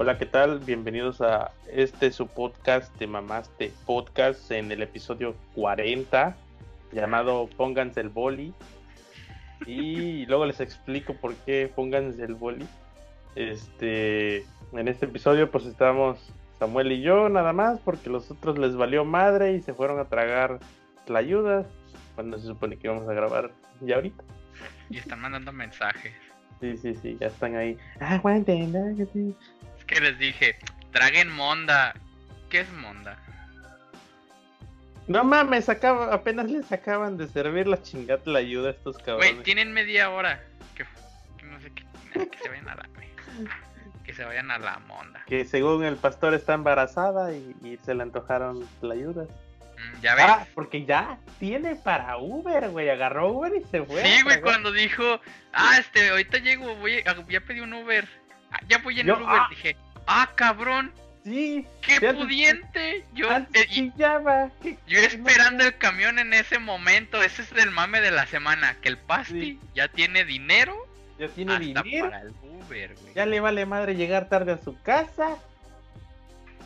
[0.00, 0.60] Hola, ¿qué tal?
[0.60, 6.36] Bienvenidos a este su podcast de Mamaste Podcast en el episodio 40
[6.92, 8.54] llamado Pónganse el boli.
[9.66, 12.64] Y luego les explico por qué pónganse el boli.
[13.34, 18.76] Este, en este episodio pues estamos Samuel y yo nada más porque los otros les
[18.76, 20.60] valió madre y se fueron a tragar
[21.08, 21.66] la ayuda
[22.14, 24.22] cuando se supone que íbamos a grabar ya ahorita.
[24.90, 26.14] Y están mandando mensajes.
[26.60, 27.76] Sí, sí, sí, ya están ahí.
[28.00, 29.06] Ah, aguanten, ¿no?
[29.88, 30.56] Que les dije,
[30.92, 31.94] traguen monda.
[32.50, 33.18] ¿Qué es monda?
[35.08, 39.32] No mames, acaba, apenas les acaban de servir la chingada la ayuda a estos cabrones.
[39.32, 40.42] Güey, tienen media hora.
[40.76, 40.84] Que,
[41.38, 42.28] que no sé qué.
[42.28, 42.88] Que se vayan a la.
[44.04, 45.22] Que se vayan a la monda.
[45.26, 49.24] Que según el pastor está embarazada y, y se le antojaron la ayuda.
[49.24, 50.24] Mm, Ya ves.
[50.28, 52.90] Ah, porque ya tiene para Uber, güey.
[52.90, 54.02] Agarró Uber y se fue.
[54.04, 55.20] sí, güey, cuando dijo,
[55.54, 58.06] ah, este, ahorita llego, voy a, ya pedí un Uber.
[58.52, 59.34] Ah, ya voy en Yo- el Uber.
[59.38, 59.46] ah.
[59.50, 60.92] Dije, ah, cabrón,
[61.24, 61.66] Sí.
[61.82, 63.04] qué pudiente.
[63.12, 67.22] Yo, eh, yo esperando el camión en ese momento.
[67.22, 68.76] Ese es el mame de la semana.
[68.80, 69.60] Que el Pasti Sí.
[69.74, 70.74] ya tiene dinero
[71.18, 72.06] Ya tiene hasta dinero.
[72.10, 73.14] para el Uber, güey.
[73.14, 75.36] Ya le vale madre llegar tarde a su casa.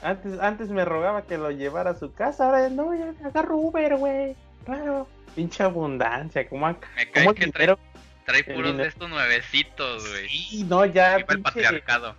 [0.03, 2.47] Antes, antes me rogaba que lo llevara a su casa.
[2.47, 4.36] Ahora no, ya agarro Uber, güey.
[4.64, 5.08] Claro.
[5.34, 6.48] Pinche abundancia.
[6.48, 7.77] ¿Cómo, ha- Me cae que dinero?
[7.77, 7.92] trae
[8.27, 10.28] el puros de estos nuevecitos, güey.
[10.28, 11.17] Sí, no, ya.
[11.17, 12.17] Viva el pinche- patriarcado.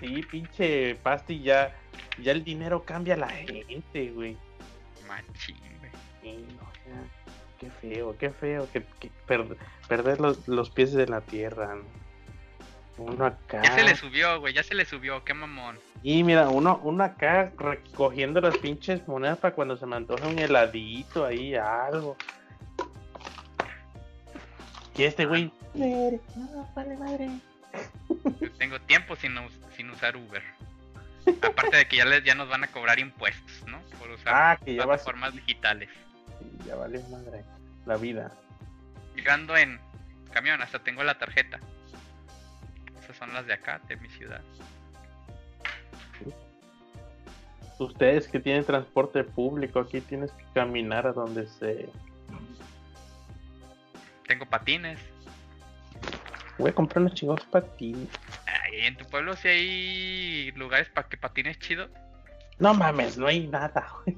[0.00, 1.74] Sí, pinche Pasti, ya,
[2.20, 4.36] ya el dinero cambia a la gente, güey.
[5.06, 5.92] Machín, güey.
[6.22, 7.02] Sí, no, ya.
[7.60, 9.56] Qué feo, qué feo, que, que per-
[9.88, 11.76] perder los, los pies de la tierra.
[11.76, 11.84] ¿no?
[12.96, 13.60] Uno acá.
[13.62, 15.78] Ya se le subió, güey, ya se le subió, qué mamón.
[16.02, 20.38] Y mira, uno, uno acá recogiendo las pinches monedas para cuando se me antoja un
[20.38, 22.16] heladito ahí, algo.
[24.96, 25.52] Y este güey.
[25.74, 27.28] No, vale madre.
[28.40, 30.42] Yo tengo tiempo sin, us- sin usar Uber.
[31.42, 33.80] Aparte de que ya, les, ya nos van a cobrar impuestos, ¿no?
[33.98, 35.00] Por usar Ah, que ya vas.
[35.02, 35.88] plataformas digitales.
[36.38, 37.42] Sí, ya vale madre.
[37.86, 38.30] La vida.
[39.16, 39.80] Yo ando en
[40.32, 41.58] camión, hasta tengo la tarjeta.
[43.02, 44.42] Esas son las de acá, de mi ciudad.
[47.78, 51.88] Ustedes que tienen transporte público, aquí tienes que caminar a donde se.
[54.26, 54.98] Tengo patines.
[56.58, 58.08] Voy a comprar unos chingados patines.
[58.46, 61.88] Ay, en tu pueblo si hay lugares para que patines chido.
[62.58, 64.16] No mames, no hay nada, güey.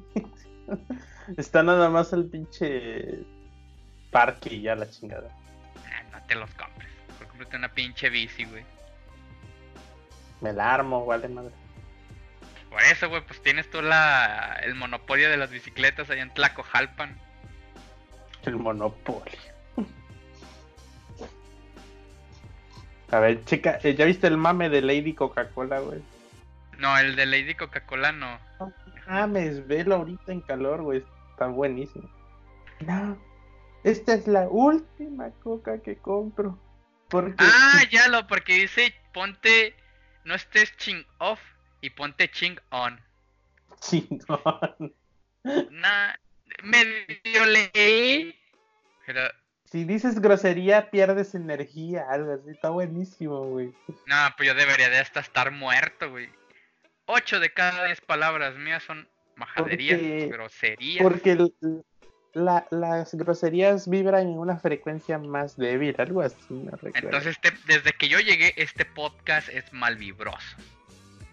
[1.36, 3.20] Está nada más el pinche
[4.10, 5.30] parque y ya la chingada.
[5.86, 6.90] Ah, no te los compres.
[7.18, 8.64] Por cómprate una pinche bici, güey.
[10.40, 11.52] Me la armo, vale madre.
[12.70, 17.16] Por eso, güey, pues tienes tú la, el monopolio de las bicicletas allá en Tlacojalpan.
[18.44, 19.55] El monopolio.
[23.10, 26.00] A ver, chica, ¿ya viste el mame de Lady Coca-Cola, güey?
[26.78, 28.38] No, el de Lady Coca-Cola no.
[28.60, 28.72] No
[29.06, 31.04] mames, velo ahorita en calor, güey.
[31.30, 32.08] Está buenísimo.
[32.80, 33.16] No,
[33.84, 36.58] esta es la última coca que compro.
[37.08, 39.74] Porque Ah, ya lo, porque dice ponte,
[40.24, 41.40] no estés ching off
[41.80, 43.00] y ponte ching on.
[43.80, 44.94] chingón.
[45.70, 46.14] Nah,
[46.64, 47.95] medio leí.
[49.70, 52.50] Si dices grosería, pierdes energía, algo así.
[52.50, 53.72] Está buenísimo, güey.
[54.06, 56.28] no, pues yo debería de hasta estar muerto, güey.
[57.06, 61.02] Ocho de cada diez palabras mías son majaderías, Porque- groserías.
[61.02, 61.48] Porque
[62.32, 66.98] la- las groserías vibran en una frecuencia más débil, algo así, no recuerdo.
[67.08, 70.56] Entonces, este- desde que yo llegué, este podcast es malvibroso.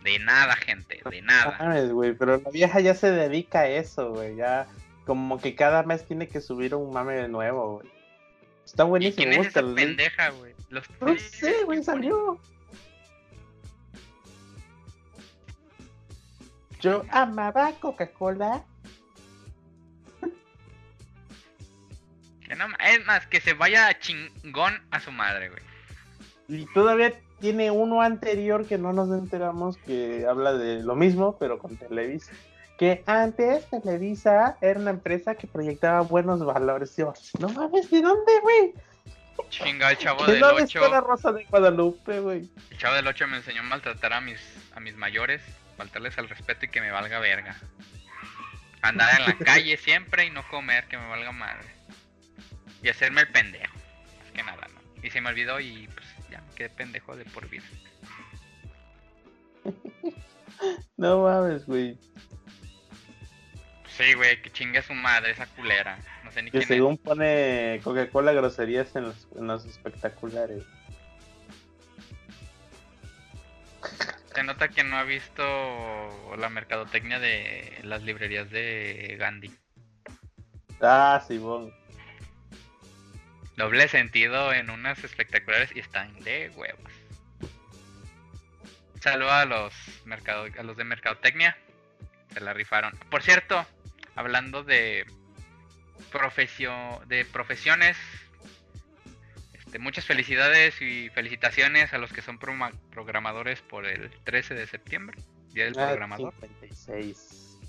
[0.04, 1.56] De nada, gente, de nada.
[1.60, 4.36] Mames, güey, pero la vieja ya se dedica a eso, güey.
[4.36, 4.68] Ya
[5.06, 7.93] como que cada mes tiene que subir un mame de nuevo, güey.
[8.66, 9.54] Está ¿Y buenísimo, quién es
[10.32, 10.54] güey?
[10.70, 12.40] Los- No sé, güey, salió.
[16.82, 18.64] Yo amaba Coca-Cola.
[22.58, 25.64] No es más, que se vaya chingón a su madre, güey.
[26.48, 31.58] Y todavía tiene uno anterior que no nos enteramos que habla de lo mismo, pero
[31.58, 32.32] con Televisa.
[32.78, 36.96] Que antes Televisa era una empresa que proyectaba buenos valores.
[36.98, 38.74] Yo, no mames, ¿de dónde, güey?
[39.50, 40.80] Chinga, el chavo ¿De del dónde 8.
[40.80, 42.50] está la Rosa de Guadalupe, güey?
[42.72, 44.40] El chavo del 8 me enseñó a maltratar a mis,
[44.76, 45.42] a mis mayores,
[45.78, 47.56] faltarles al respeto y que me valga verga.
[48.82, 51.68] Andar en la calle siempre y no comer, que me valga madre.
[52.82, 53.74] Y hacerme el pendejo.
[54.20, 54.82] Más que nada, ¿no?
[55.04, 57.64] Y se me olvidó y pues ya me quedé pendejo de por vida.
[60.98, 61.98] No mames, güey.
[63.98, 66.00] Sí, güey, que chingue a su madre esa culera.
[66.24, 70.64] No sé ni Que según pone Coca-Cola groserías en los, en los espectaculares.
[70.64, 70.84] es.
[74.34, 75.44] se nota que no ha visto
[76.38, 79.52] la mercadotecnia de las librerías de Gandhi.
[80.82, 81.72] Ah, Simón.
[83.56, 86.92] Doble sentido en unas espectaculares y están de huevos.
[89.00, 89.74] Saludo a los,
[90.06, 91.58] mercado, a los de Mercadotecnia.
[92.34, 92.98] Se la rifaron.
[93.12, 93.66] Por cierto,
[94.16, 95.06] hablando de,
[96.12, 97.98] profesio, de profesiones,
[99.54, 105.18] este, muchas felicidades y felicitaciones a los que son programadores por el 13 de septiembre,
[105.50, 106.34] Día del Ah, Programador.
[106.42, 107.60] 56.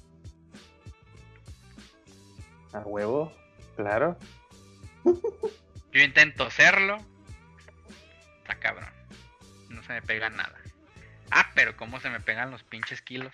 [2.73, 3.33] A huevo,
[3.77, 4.19] claro.
[5.93, 6.97] Yo intento serlo.
[8.39, 8.91] Está cabrón.
[9.69, 10.59] No se me pega nada.
[11.31, 13.33] Ah, pero cómo se me pegan los pinches kilos.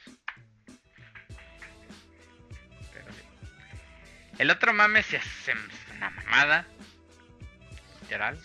[4.40, 5.52] El otro mame se hace
[5.96, 6.64] una mamada.
[8.00, 8.38] Literal.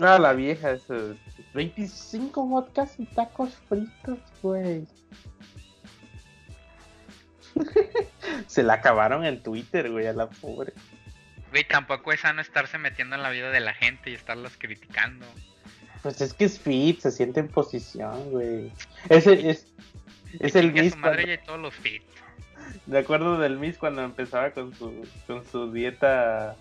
[0.00, 1.14] Ah, la vieja, eso.
[1.54, 4.88] 25 vodkas y tacos fritos, güey.
[8.48, 10.72] Se la acabaron en Twitter, güey, a la pobre.
[11.50, 15.24] Güey, tampoco es sano estarse metiendo en la vida de la gente y estarlos criticando.
[16.02, 18.72] Pues es que es fit, se siente en posición, güey.
[19.08, 19.66] Es, es
[20.40, 22.02] el Chingue a Miss su madre cuando- y todos los fit.
[22.86, 26.56] De acuerdo del Miss cuando empezaba con su, con su dieta.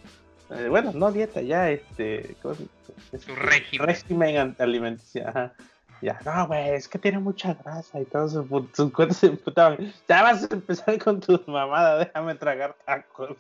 [0.51, 2.35] eh, bueno, no dieta, ya este.
[2.41, 2.67] ¿cómo se-
[3.13, 3.87] este, Su régimen.
[3.87, 5.27] régimen alimenticio.
[5.27, 5.53] Ajá.
[6.01, 9.93] Ya, no, güey, es que tiene mucha grasa y todos sus, sus cuentas se emputaban.
[10.07, 13.35] Ya vas a empezar con tus mamadas, déjame tragar tacos.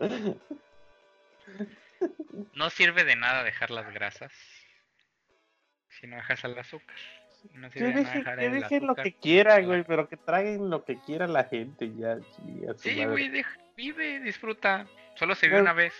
[2.54, 4.32] No sirve de nada dejar las grasas.
[5.88, 6.96] Si no dejas el azúcar.
[7.54, 11.26] No Que dejen, que dejen lo que quieran, güey, pero que traguen lo que quiera
[11.26, 13.30] la gente, ya, su Sí, güey,
[13.76, 14.86] vive, disfruta.
[15.16, 15.92] Solo se vive una vez.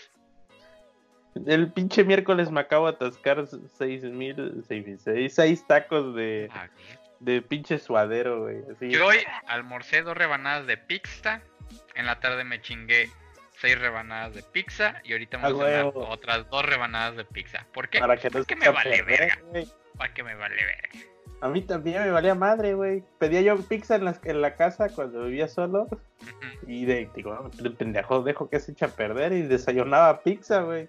[1.46, 3.46] El pinche miércoles me acabo de atascar
[3.78, 6.68] seis mil, seis seis, seis tacos de, Ah,
[7.20, 8.58] de pinche suadero, güey.
[8.70, 8.90] Así.
[8.90, 11.40] Yo hoy almorcé dos rebanadas de pizza.
[11.94, 13.08] En la tarde me chingué
[13.56, 15.00] seis rebanadas de pizza.
[15.04, 17.66] Y ahorita me voy a otras dos rebanadas de pizza.
[17.72, 18.00] ¿Por qué?
[18.00, 19.38] para que no Porque se me vale verga.
[19.46, 19.66] güey.
[19.96, 21.11] Porque me vale verga.
[21.42, 23.02] A mí también me valía madre, güey.
[23.18, 25.88] Pedía yo pizza en la, en la casa cuando vivía solo.
[26.68, 29.32] Y de, digo, de pendejo, dejo que se echa a perder.
[29.32, 30.88] Y desayunaba pizza, güey.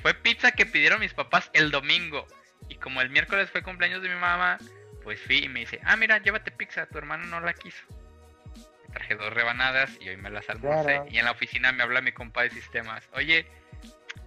[0.00, 2.24] Fue pizza que pidieron mis papás el domingo.
[2.68, 4.58] Y como el miércoles fue cumpleaños de mi mamá,
[5.02, 7.84] pues fui y me dice, ah, mira, llévate pizza, tu hermano no la quiso.
[8.86, 10.84] Me traje dos rebanadas y hoy me las almorcé.
[10.84, 11.06] Claro.
[11.10, 13.44] Y en la oficina me habla mi compa de sistemas, oye,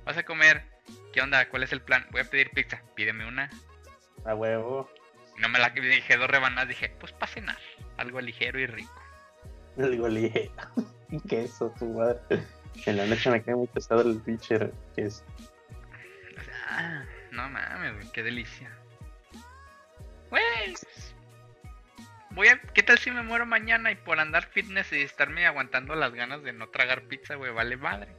[0.03, 0.65] vas a comer,
[1.13, 1.47] ¿qué onda?
[1.47, 2.05] ¿Cuál es el plan?
[2.11, 3.49] Voy a pedir pizza, pídeme una.
[4.25, 4.89] A huevo.
[5.37, 7.57] No me la dije dos rebanadas, dije, pues para cenar,
[7.97, 9.01] algo ligero y rico.
[9.77, 10.51] Le dije,
[11.09, 12.43] y queso, tu madre.
[12.85, 15.23] En la noche me queda muy pesado el pinche queso.
[16.67, 18.71] Ah, no mames, güey, qué delicia.
[20.29, 20.75] Güey.
[22.31, 25.95] Voy a, ¿qué tal si me muero mañana y por andar fitness y estarme aguantando
[25.95, 28.09] las ganas de no tragar pizza, güey, vale madre?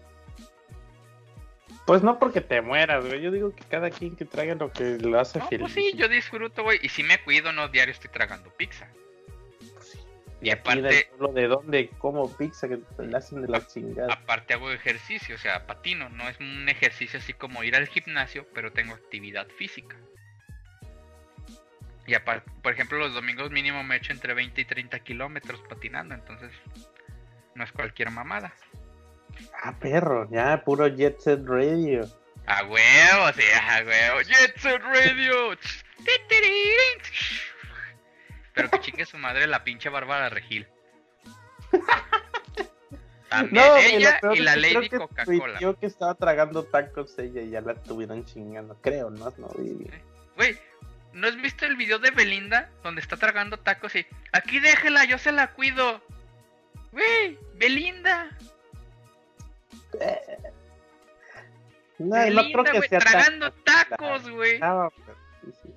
[1.91, 3.21] Pues no porque te mueras, güey.
[3.21, 5.63] Yo digo que cada quien que traiga lo que lo hace No, feliz.
[5.63, 8.87] pues sí, yo disfruto, güey, y si me cuido, no diario estoy tragando pizza.
[10.41, 14.13] Y aparte- pueblo de dónde como pizza que te la hacen de la chingada.
[14.13, 18.47] Aparte hago ejercicio, o sea, patino, no es un ejercicio así como ir al gimnasio,
[18.55, 19.97] pero tengo actividad física.
[22.07, 26.15] Y aparte, por ejemplo, los domingos mínimo me echo entre 20 y 30 kilómetros patinando,
[26.15, 26.53] entonces
[27.57, 28.53] no es cualquier mamada.
[29.63, 32.09] Ah, perro, ya, puro Jet Set Radio.
[32.47, 34.23] A huevo, sí, a huevo.
[34.23, 35.57] Jet Set Radio.
[38.55, 40.67] Pero que chingue su madre la pinche Bárbara Regil.
[43.29, 45.61] También ella y la Lady Coca-Cola.
[45.61, 49.33] Yo que estaba tragando tacos ella y ya la tuvieron chingando, creo, ¿no?
[49.39, 50.03] No bien.
[50.35, 50.59] Güey,
[51.13, 55.17] ¿no has visto el video de Belinda donde está tragando tacos y aquí déjela, yo
[55.17, 56.03] se la cuido?
[56.91, 58.37] Güey, Belinda.
[61.99, 64.59] No, no creo que güey, sea tan- tragando tacos, güey.
[64.59, 64.93] Pero
[65.45, 65.75] sí, sí.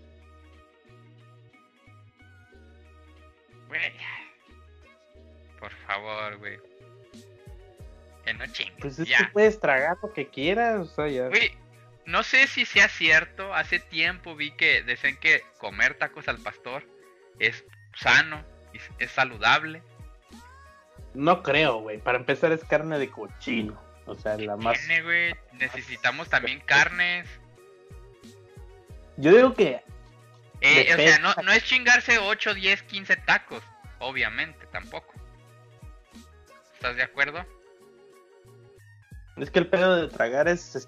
[5.59, 6.59] Por favor, güey.
[8.25, 8.75] Que no chingues.
[8.79, 9.17] Pues es ya.
[9.17, 11.27] que puedes tragar lo que quieras, o sea, ya.
[11.27, 11.51] Güey,
[12.05, 13.53] no sé si sea cierto.
[13.53, 16.83] Hace tiempo vi que decían que comer tacos al pastor
[17.39, 17.65] es
[17.95, 18.43] sano,
[18.73, 19.81] y es saludable.
[21.13, 21.99] No creo, güey.
[21.99, 23.81] Para empezar es carne de cochino.
[24.05, 24.77] O sea, la más...
[24.79, 25.35] Tiene, güey.
[25.53, 27.27] Necesitamos también carnes.
[29.17, 29.81] Yo digo que
[30.61, 33.63] Eh, o sea, no, no es chingarse 8, 10, 15 tacos.
[33.99, 35.13] Obviamente, tampoco.
[36.73, 37.45] ¿Estás de acuerdo?
[39.37, 40.87] Es que el pedo de tragar es,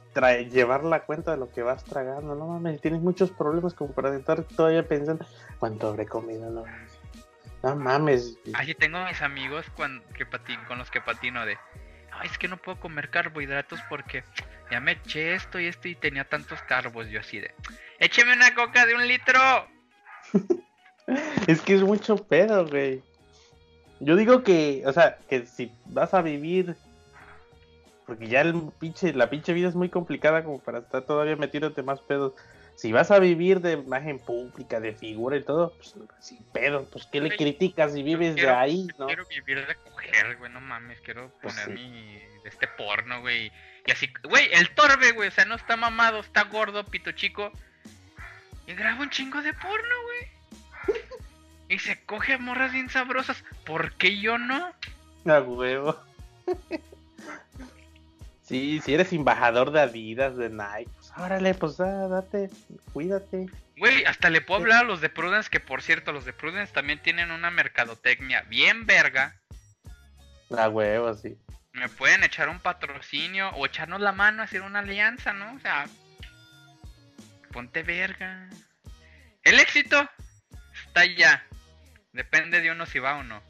[0.52, 2.36] llevar la cuenta de lo que vas tragando.
[2.36, 5.26] No mames, tienes muchos problemas como para estar todavía pensando
[5.60, 6.50] cuánto habré comido.
[6.52, 6.64] No.
[7.64, 8.38] No mames.
[8.54, 11.58] Así tengo mis amigos cuan- que patin- con los que patino de,
[12.24, 14.24] es que no puedo comer carbohidratos porque
[14.72, 17.08] ya me eché esto y esto y tenía tantos carbos.
[17.10, 17.52] Yo así de,
[18.00, 19.40] écheme una coca de un litro.
[21.46, 23.04] Es que es mucho pedo, güey.
[24.00, 26.76] Yo digo que, o sea, que si vas a vivir,
[28.06, 28.72] porque ya el
[29.14, 32.34] la pinche vida es muy complicada como para estar todavía metiéndote más pedos.
[32.76, 37.06] Si vas a vivir de imagen pública, de figura y todo, pues sin pedo, pues
[37.06, 39.08] ¿qué le criticas si vives de ahí, no?
[39.08, 41.84] Quiero vivir de coger, güey, no mames, quiero Pues poner sí.
[41.84, 43.52] mi, este porno, güey.
[43.86, 47.52] Y así, güey, el torbe, güey, o sea, no está mamado, está gordo, pito chico.
[48.68, 50.98] Y graba un chingo de porno, güey.
[51.68, 53.44] Y se coge a morras bien sabrosas.
[53.66, 54.72] ¿Por qué yo no?
[55.26, 55.98] A huevo.
[58.44, 62.50] Sí, si eres embajador de Adidas, de Nike, órale, pues da- date,
[62.94, 63.48] cuídate.
[63.78, 66.72] Güey, hasta le puedo hablar a los de Prudence, que por cierto, los de Prudence
[66.74, 69.36] también tienen una mercadotecnia bien verga.
[70.58, 71.38] A huevo, sí.
[71.74, 75.54] Me pueden echar un patrocinio o echarnos la mano, hacer una alianza, ¿no?
[75.56, 75.86] O sea,
[77.52, 78.50] ponte verga.
[79.44, 80.10] El éxito
[80.88, 81.46] está ya.
[82.14, 83.42] Depende de uno si va o no.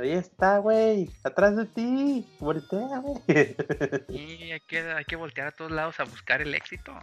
[0.00, 3.20] Ahí está, güey, atrás de ti, voltea, güey.
[4.08, 6.98] Y hay que, hay que voltear a todos lados a buscar el éxito.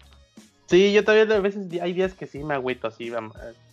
[0.66, 3.12] Sí, yo todavía a veces hay días que sí me agüito así,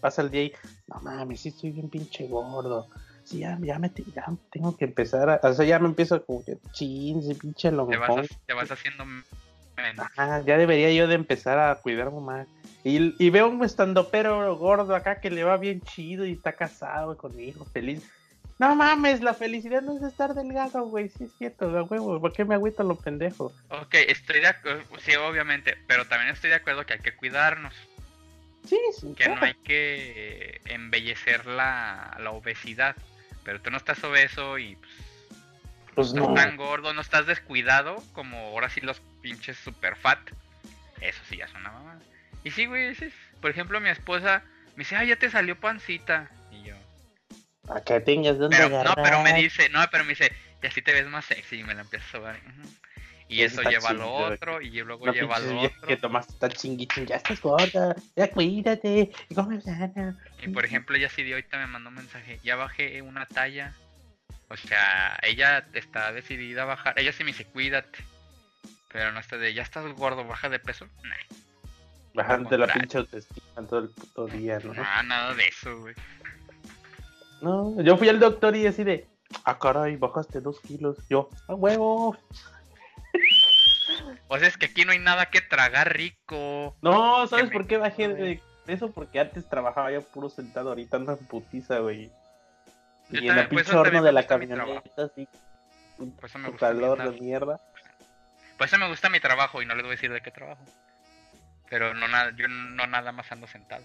[0.01, 0.53] pasa el día y
[0.89, 2.87] no mames, sí estoy bien pinche gordo.
[3.25, 6.45] Sí, ya, ya me ya tengo que empezar a, o sea, ya me empiezo como
[6.45, 10.07] que chin, pinche Te vas, te vas haciendo menos.
[10.17, 12.47] Ajá, ya debería yo de empezar a cuidarme más.
[12.85, 17.17] Y, y veo un estandopero gordo acá que le va bien chido y está casado
[17.17, 18.03] con hijo feliz.
[18.59, 21.09] No mames, la felicidad no es estar delgado, güey.
[21.09, 22.21] Sí es cierto, huevo.
[22.21, 23.53] ¿Por qué me agüito lo pendejo?
[23.69, 27.75] Ok, estoy de acuerdo, sí, obviamente, pero también estoy de acuerdo que hay que cuidarnos.
[28.65, 29.13] Sí, sí.
[29.15, 32.97] que no hay que embellecer la, la obesidad.
[33.45, 34.93] Pero tú no estás obeso y pues,
[35.95, 36.35] Pues no no.
[36.35, 40.19] tan gordo, no estás descuidado como ahora sí los pinches super fat.
[41.01, 41.99] Eso sí ya es una mamada.
[42.45, 44.43] Y sí, güey, ese es- por ejemplo, mi esposa
[44.77, 46.31] me dice, ah, ya te salió pancita.
[46.51, 46.75] Y yo,
[47.67, 49.05] Para que tengas dónde pero, no, agarrar.
[49.05, 51.61] pero me dice, no, pero me dice, y así te ves más sexy.
[51.61, 52.41] Y me la empieza a sobar.
[53.27, 55.75] Y Eso eso está lleva a chido, lo otro, y luego No lleva a vieja
[55.77, 55.89] otro.
[55.89, 60.19] que tomaste esta chinguichín, ya estás gorda, ya cuídate, y come sana.
[60.43, 63.75] Y por ejemplo, ella sí de ahorita me mandó un mensaje, ya bajé una talla.
[64.49, 66.99] O sea, ella está decidida a bajar.
[66.99, 67.99] Ella sí me dice, cuídate.
[68.93, 70.87] Pero no está de, ya estás gordo, baja de peso.
[71.03, 71.17] Nah,
[72.13, 74.75] Bajándote la pinche autoestima todo el puto día, ¿no?
[74.75, 75.95] nah, nada de eso, güey.
[77.41, 79.07] No, yo fui al doctor y así de,
[79.45, 80.97] ah, caray, bajaste dos kilos.
[81.09, 82.17] Yo, a huevo.
[84.29, 86.77] O sea, es que aquí no hay nada que tragar rico.
[86.83, 88.91] No, ¿sabes por qué bajé de eso?
[88.93, 92.11] Porque antes trabajaba yo puro sentado, ahorita ando en putiza, güey.
[93.11, 95.29] Yo Y en la pues, pinche horno de la camioneta, así,
[95.99, 97.61] Por eso me un gusta calor de mierda.
[98.57, 100.65] Por eso me gusta mi trabajo y no les voy a decir de qué trabajo.
[101.69, 103.85] Pero no nada, yo no nada más ando sentado.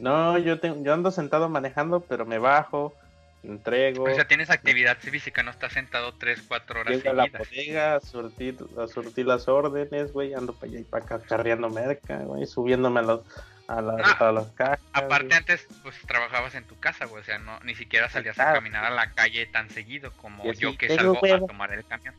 [0.00, 2.94] No, yo, tengo, yo ando sentado manejando, pero me bajo,
[3.42, 4.04] entrego.
[4.04, 7.94] O sea, tienes actividad física, no estás sentado 3, 4 horas Llego a la bodega
[7.96, 12.18] a surtir, a surtir las órdenes, güey, ando para allá y para acá carreando merca,
[12.18, 13.20] güey, subiéndome a, los,
[13.68, 14.80] a, las, Ah, a las cajas.
[14.92, 15.38] Aparte güey.
[15.38, 18.84] antes pues trabajabas en tu casa, güey, o sea, no ni siquiera salías a caminar
[18.84, 21.44] a la calle tan seguido como Y así, yo que salgo huevo.
[21.44, 22.14] a tomar el camión.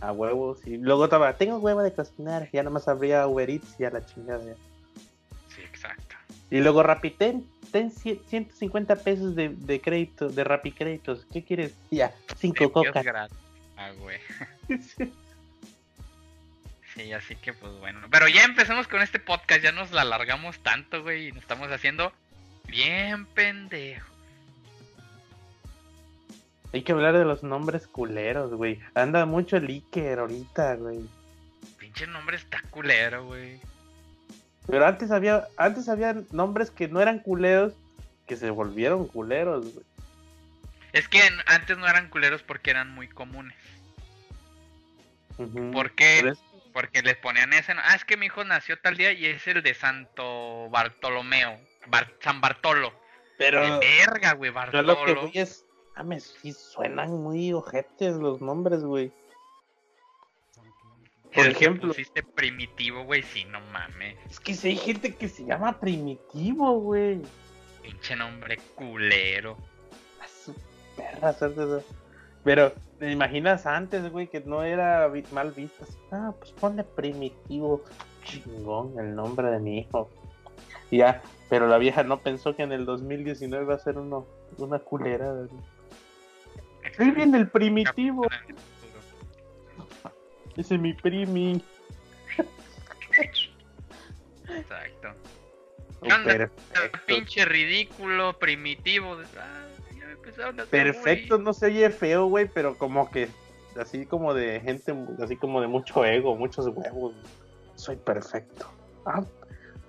[0.00, 3.84] A huevos, y luego estaba, tengo huevo de cocinar, ya nomás abría Uber Eats y
[3.84, 4.44] a la chingada.
[4.44, 4.54] ya.
[6.50, 11.74] Y luego Rapiten, ten cien- 150 pesos de, de crédito, de Rappi créditos, ¿qué quieres?
[11.90, 13.04] Ya, cinco cocas.
[13.76, 14.18] Ah, güey.
[16.94, 18.00] Sí, así que pues bueno.
[18.10, 21.70] Pero ya empezamos con este podcast, ya nos la alargamos tanto, güey, y nos estamos
[21.70, 22.10] haciendo
[22.68, 24.06] bien pendejo.
[26.72, 28.80] Hay que hablar de los nombres culeros, güey.
[28.94, 31.00] Anda mucho el Iker ahorita, güey.
[31.78, 33.60] Pinche nombre está culero, güey.
[34.68, 37.72] Pero antes había, antes había nombres que no eran culeros,
[38.26, 39.86] que se volvieron culeros, güey.
[40.92, 43.56] Es que antes no eran culeros porque eran muy comunes.
[45.38, 45.70] Ujú.
[45.70, 46.34] ¿Por qué?
[46.72, 47.72] Porque les ponían ese.
[47.72, 51.58] Ah, es que mi hijo nació tal día y es el de Santo Bartolomeo.
[51.88, 52.92] Bar- San Bartolo.
[53.38, 55.22] Pero De verga, güey, yo lo que Bartolo.
[55.22, 55.64] voy es,
[55.96, 59.12] mames, sí suenan muy ojetes los nombres, güey.
[61.36, 61.88] Por ejemplo.
[61.88, 64.16] pusiste primitivo, güey, sí, no mames.
[64.28, 67.20] Es que si hay gente que se llama primitivo, güey.
[67.82, 69.56] Pinche nombre culero.
[70.20, 70.54] A su
[70.96, 71.84] perra, suerte, eso.
[72.42, 75.84] Pero, ¿te imaginas antes, güey, que no era mal visto?
[75.84, 77.82] Así, ah, pues ponle primitivo.
[78.24, 80.10] Chingón, el nombre de mi hijo.
[80.90, 84.26] Y ya, pero la vieja no pensó que en el 2019 va a ser uno,
[84.58, 85.34] una culera.
[86.98, 88.26] Ahí viene el primitivo.
[90.56, 91.62] Ese es mi primi.
[94.48, 95.08] Exacto.
[96.10, 96.50] Anda.
[97.06, 99.16] Pinche ridículo, primitivo.
[99.38, 99.66] Ah,
[99.98, 103.28] ya me empezaron a hacer Perfecto, no se oye feo, güey, pero como que
[103.80, 107.14] así como de gente, así como de mucho ego, muchos huevos.
[107.74, 108.70] Soy perfecto.
[109.04, 109.24] Ah,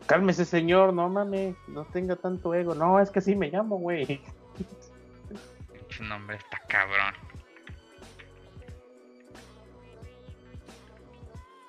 [0.08, 2.76] cálmese, señor, no mames, no tenga tanto ego.
[2.76, 4.22] No, es que así me llamo, güey.
[5.90, 7.27] Su nombre está cabrón.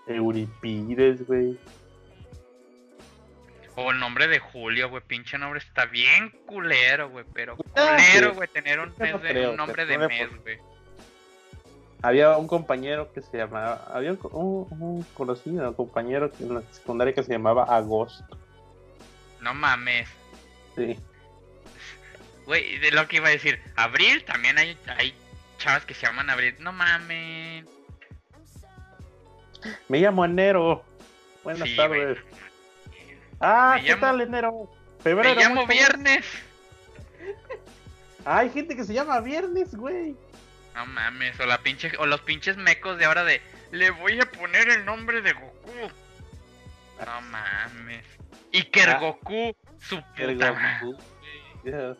[0.08, 1.58] Euripides, güey.
[3.76, 5.02] O el nombre de Julio, güey.
[5.06, 7.24] Pinche nombre está bien culero, güey.
[7.32, 8.48] Pero culero, güey.
[8.48, 10.58] Tener un, Yo no mes de- creo, un nombre de no mes, güey.
[12.02, 16.62] Había un compañero que se llamaba, había un, un- un conocido, un compañero en la
[16.72, 18.38] secundaria que se llamaba Agosto.
[19.40, 20.08] No mames.
[20.76, 20.96] Sí.
[22.46, 23.60] Güey, de lo que iba a decir.
[23.76, 25.14] Abril también hay, hay
[25.58, 26.54] chavas que se llaman Abril.
[26.60, 27.64] No mames.
[29.88, 30.84] Me llamo Enero.
[31.44, 32.18] Buenas Sí, tardes.
[33.40, 34.70] Ah, Me ¿qué llamo- tal, Enero?
[34.98, 35.40] Me Febrero.
[35.40, 36.24] llamo mucho- Viernes.
[38.24, 40.14] Ah, Hay gente que se llama Viernes, güey.
[40.74, 41.38] No mames.
[41.40, 43.40] O, la pinche, o los pinches mecos de ahora de.
[43.72, 45.92] Le voy a poner el nombre de Goku.
[47.04, 48.04] No mames.
[48.52, 48.98] Iker Ah.
[48.98, 49.54] Goku.
[49.78, 50.78] Su puta.
[50.82, 50.98] Goku.
[51.64, 51.96] Ya,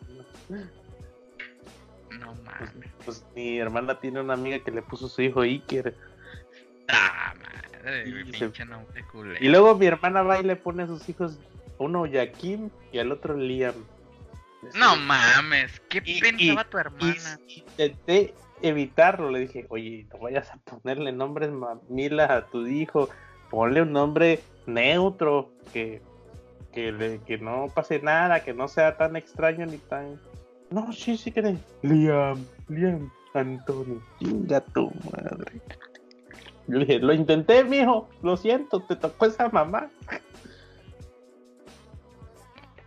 [2.11, 2.89] No Pues, mames.
[3.05, 5.95] pues mi hermana tiene una amiga que le puso su hijo Iker.
[6.91, 11.39] Ah, madre, Y se- luego mi hermana va y le pone a sus hijos
[11.77, 13.75] uno Joaquín y al otro Liam.
[14.75, 17.39] No mames, ¿qué Y- pensaba y- tu Y hermana?
[17.47, 19.29] intenté evitarlo.
[19.31, 23.09] Le dije, oye, no vayas a ponerle nombres mamila a tu hijo.
[23.49, 26.01] Ponle un nombre neutro que,
[26.73, 30.19] que, le- que no pase nada, que no sea tan extraño ni tan.
[30.71, 35.61] No, sí, sí que Liam, Liam, Antonio, chinga tu madre.
[36.69, 39.89] Yo le dije, lo intenté, mijo, lo siento, te tocó esa mamá.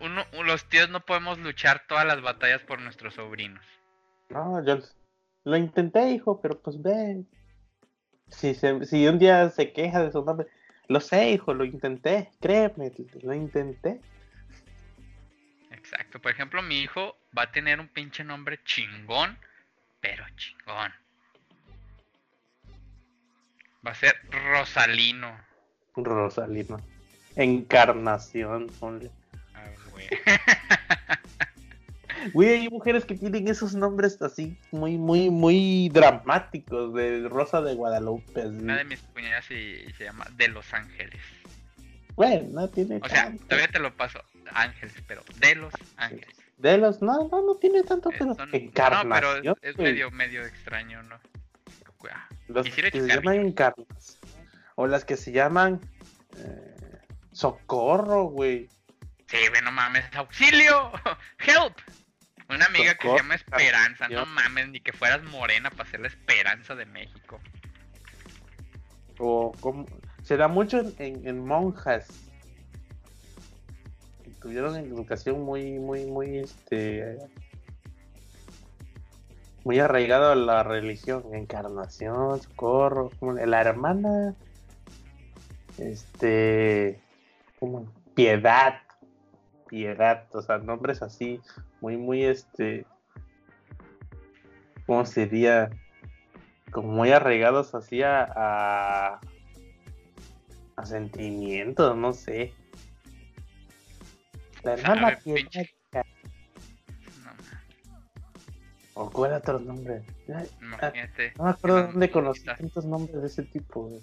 [0.00, 3.64] Uno, los tíos no podemos luchar todas las batallas por nuestros sobrinos.
[4.30, 4.78] No, yo
[5.44, 7.24] lo intenté, hijo, pero pues ve.
[8.28, 10.46] Si, se- si un día se queja de su nombre,
[10.86, 12.92] lo sé, hijo, lo intenté, créeme,
[13.22, 14.00] lo intenté.
[15.72, 16.20] Exacto.
[16.20, 19.36] Por ejemplo, mi hijo va a tener un pinche nombre chingón,
[20.00, 20.92] pero chingón.
[23.86, 25.36] Va a ser Rosalino.
[25.96, 26.80] Rosalino.
[27.36, 29.10] Encarnación, ponle.
[29.54, 30.08] Ah, güey.
[32.32, 37.74] Güey, hay mujeres que tienen esos nombres así muy, muy, muy dramáticos de Rosa de
[37.74, 38.42] Guadalupe.
[38.42, 38.48] así.
[38.58, 41.20] Una de mis cuñadas y se llama De Los Ángeles.
[42.14, 44.22] Bueno, no tiene O sea, todavía te lo paso.
[44.52, 46.28] Ángeles, pero De Los Ángeles.
[46.58, 49.08] De los, no, no, no tiene tanto, Eh, pero son- encarnación.
[49.08, 49.14] No,
[49.56, 51.18] pero es, es medio, medio extraño, ¿no?
[52.48, 54.18] Los Quisiera que se llaman encarnas.
[54.74, 55.80] O las que se llaman
[56.36, 57.00] eh,
[57.32, 58.68] socorro, güey.
[59.26, 60.04] Sí, güey, no mames.
[60.14, 60.92] ¡Auxilio!
[61.38, 61.76] ¡Help!
[62.48, 64.08] Una amiga que se llama Esperanza.
[64.08, 67.40] No mames, ni que fueras morena para ser la esperanza de México.
[69.18, 69.86] O como,
[70.22, 72.08] se da mucho en, en- en monjas.
[74.24, 77.16] Que tuvieron educación muy, muy, muy, este.
[79.64, 81.24] Muy arraigado a la religión.
[81.32, 83.10] Encarnación, socorro.
[83.18, 84.34] como la hermana.
[85.78, 87.00] Este.
[87.60, 88.74] como piedad.
[89.68, 90.26] Piedad.
[90.34, 91.40] O sea, nombres así.
[91.80, 92.86] Muy, muy, este.
[94.86, 95.70] ¿Cómo sería?
[96.70, 98.24] Como muy arraigados así a.
[98.24, 99.20] a,
[100.76, 102.52] a sentimientos, no sé.
[104.64, 105.22] La hermana Piedad.
[105.22, 105.74] pinche.
[108.94, 110.02] ¿O cuál otro nombre?
[110.60, 111.32] Imagínate.
[111.38, 113.88] No me acuerdo no- dónde conocí tantos nombres de ese tipo.
[113.88, 114.02] güey.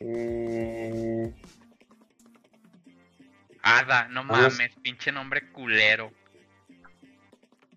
[0.00, 1.32] Eh,
[3.62, 6.10] Ada, no mames, pinche nombre culero.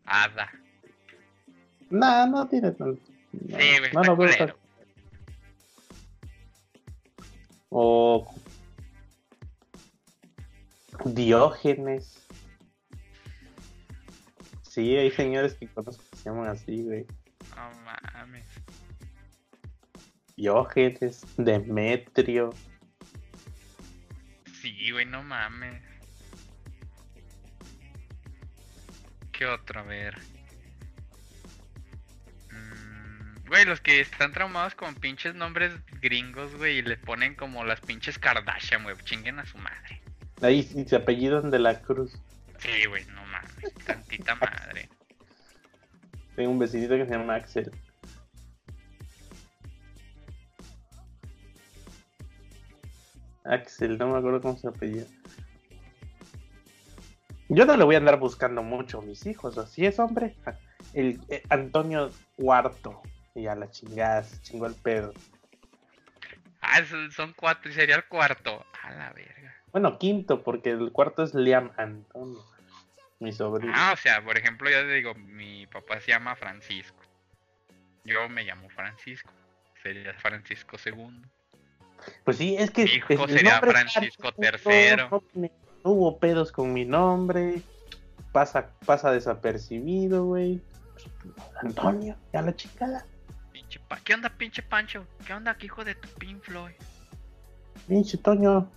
[0.05, 0.49] Ada.
[1.89, 3.01] no, no tiene tanto.
[3.31, 4.45] No, Sí, güey, no veo culero.
[4.47, 4.55] tan-
[7.69, 8.27] O
[11.05, 12.27] Diógenes.
[14.79, 17.05] Sí, hay señores que conozco que se llaman así, güey.
[17.53, 18.47] No mames.
[20.37, 22.53] Diógenes, Demetrio.
[24.61, 25.83] Sí, güey, no mames.
[29.33, 29.81] ¿Qué otro?
[29.81, 30.17] A ver.
[33.47, 37.81] Güey, los que están traumados con pinches nombres gringos, güey, y le ponen como las
[37.81, 40.01] pinches Kardashian, güey, chinguen a su madre.
[40.41, 42.17] Ahí sí se apellidan de la cruz.
[42.59, 43.25] Sí, güey, no
[43.85, 44.89] tantita madre.
[46.35, 47.71] Tengo un vecinito que se llama Axel.
[53.43, 55.05] Axel, no me acuerdo cómo se apellida.
[57.49, 60.35] Yo no le voy a andar buscando mucho a mis hijos, así es, hombre.
[60.93, 63.01] El eh, Antonio Cuarto.
[63.33, 65.13] Y a la chingada, se chingó el pedo.
[66.61, 68.65] Ah, son, son cuatro y sería el cuarto.
[68.83, 69.55] A la verga.
[69.71, 72.43] Bueno, quinto, porque el cuarto es Liam Antonio,
[73.19, 73.73] mi sobrino.
[73.75, 76.97] Ah, o sea, por ejemplo, yo te digo, mi papá se llama Francisco.
[78.05, 79.31] Yo me llamo Francisco.
[79.83, 81.21] Sería Francisco II.
[82.23, 82.85] Pues sí, es que.
[82.85, 84.95] Mi hijo sería Francisco III.
[85.11, 85.23] No,
[85.83, 87.61] no hubo pedos con mi nombre.
[88.31, 90.61] Pasa, pasa desapercibido, güey.
[91.61, 93.05] Antonio, ya la chingada.
[93.51, 95.05] Pinche pa- ¿Qué onda, pinche Pancho?
[95.25, 96.73] ¿Qué onda, hijo de tu Pink Floyd?
[97.87, 98.69] Pinche Toño.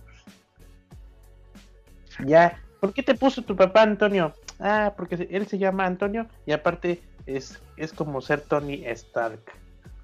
[2.25, 2.59] Ya.
[2.83, 4.33] ¿Por qué te puso tu papá Antonio?
[4.59, 9.39] Ah, porque él se llama Antonio y aparte es, es como ser Tony Stark.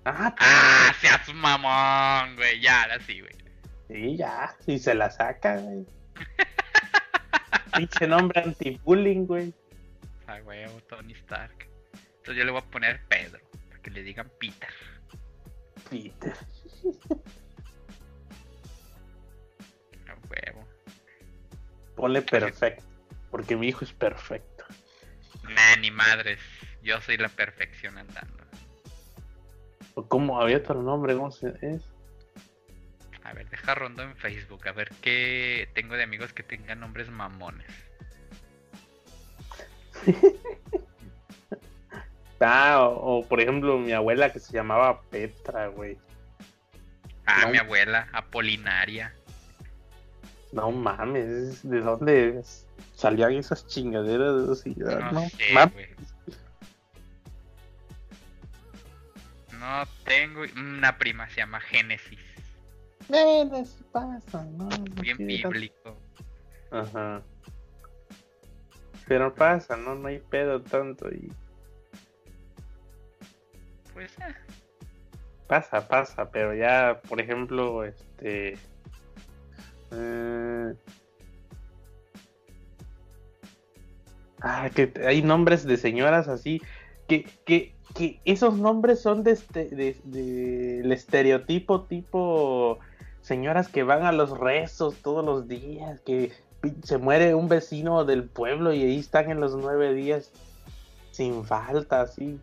[0.06, 0.94] Ah, ¡Ah!
[1.02, 2.62] ¡Seas mamón, güey!
[2.62, 3.34] Ya, ahora sí, güey.
[3.90, 4.56] sí, ya.
[4.66, 5.86] Sí se la saca, güey.
[7.76, 9.54] Pinche nombre anti-bullying, güey.
[10.28, 11.68] A huevo, Tony Stark.
[11.92, 14.74] Entonces yo le voy a poner Pedro, para que le digan Peter.
[15.90, 16.34] Peter.
[22.00, 22.84] Ponle perfecto.
[23.30, 24.64] Porque mi hijo es perfecto.
[25.44, 26.40] Nah, ni madres.
[26.82, 28.44] Yo soy la perfección andando.
[29.96, 31.16] ¿O ¿Cómo había otro nombre?
[31.16, 31.82] ¿Cómo se es?
[33.24, 37.10] A ver, deja rondo en Facebook, a ver qué tengo de amigos que tengan nombres
[37.10, 37.68] mamones.
[42.42, 45.98] Ah, o, o, por ejemplo mi abuela que se llamaba Petra, güey.
[47.26, 47.50] Ah, No.
[47.52, 49.14] mi abuela, Apolinaria.
[50.52, 52.42] No mames, ¿de dónde
[52.96, 54.50] salían esas chingaderas?
[54.50, 55.54] Así, No, no, sé.
[59.60, 60.42] No tengo.
[60.58, 62.20] Una prima se llama Génesis.
[63.10, 64.70] Eso pasa, ¿no?
[65.02, 65.98] Bien bíblico.
[66.72, 67.22] Ajá.
[69.08, 69.96] Pero pasa, ¿no?
[69.96, 71.32] No hay pedo tanto y
[73.94, 74.36] Pues, eh,
[75.48, 78.58] pasa, pasa, pero ya, por ejemplo, este...
[79.92, 80.74] eh,
[84.42, 86.62] Ah, que hay nombres de señoras así,
[87.08, 92.80] que, que, que esos nombres son de este, de, de- estereotipo tipo
[93.22, 96.32] señoras que van a los rezos todos los días, que
[96.84, 100.32] se muere un vecino del pueblo y ahí están en los nueve días
[101.12, 102.40] sin falta, así.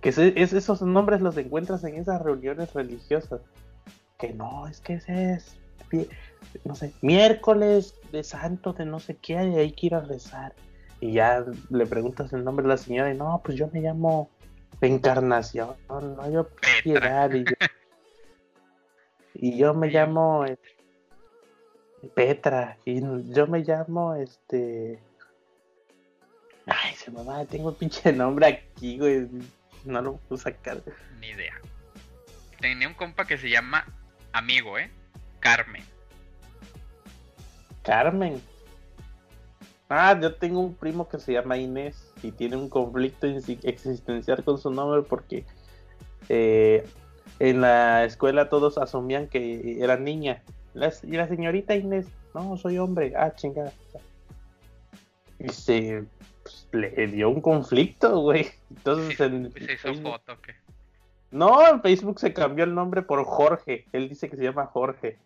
[0.00, 3.40] Que esos nombres los encuentras en esas reuniones religiosas.
[4.18, 5.56] Que no, es que ese es,
[5.88, 6.08] pi-
[6.64, 10.54] no sé, miércoles de santo de no sé qué, y hay que ir a rezar.
[11.00, 14.30] Y ya le preguntas el nombre de la señora y no, pues yo me llamo
[14.80, 16.82] Encarnación, no, yo Petra.
[16.82, 17.54] piedad y yo,
[19.34, 20.56] y yo me llamo eh,
[22.14, 23.00] Petra y
[23.32, 25.02] yo me llamo este
[26.66, 29.26] ay se me va tengo el pinche nombre aquí güey
[29.84, 30.82] no lo puedo sacar
[31.20, 31.54] Ni idea.
[32.60, 33.84] Tenía un compa que se llama
[34.32, 34.90] Amigo, ¿eh?
[35.40, 35.84] Carmen.
[37.82, 38.40] Carmen.
[39.88, 44.58] Ah yo tengo un primo que se llama Inés y tiene un conflicto existencial con
[44.58, 45.44] su nombre porque
[46.28, 46.86] eh,
[47.38, 50.42] en la escuela todos asumían que era niña.
[50.74, 53.72] La- y la señorita Inés no soy hombre ah chingada.
[55.38, 56.04] Y se
[56.42, 58.50] pues, le dio un conflicto güey.
[58.70, 60.54] Entonces Sí, en se hizo foto, ¿o ¿qué?
[61.30, 63.86] no en Facebook se cambió el nombre por Jorge.
[63.92, 65.16] Él dice que se llama Jorge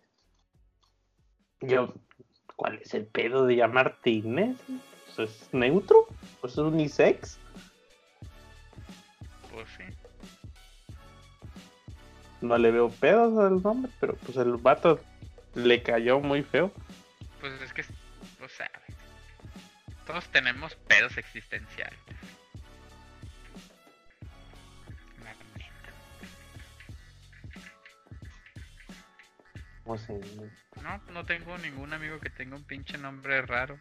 [1.67, 1.93] yo
[2.55, 4.57] ¿cuál es el pedo de llamarte Inés?
[5.15, 6.07] Pues ¿Es neutro?
[6.41, 7.39] ¿Pues es unisex?
[9.51, 9.83] Pues sí.
[12.41, 14.99] No le veo pedos al nombre, pero pues el vato
[15.55, 16.71] le cayó muy feo.
[17.39, 18.71] Pues es que, o sea,
[20.05, 21.99] todos tenemos pedos existenciales.
[29.85, 30.19] No sé.
[30.81, 33.79] No, no tengo ningún amigo que tenga un pinche nombre raro.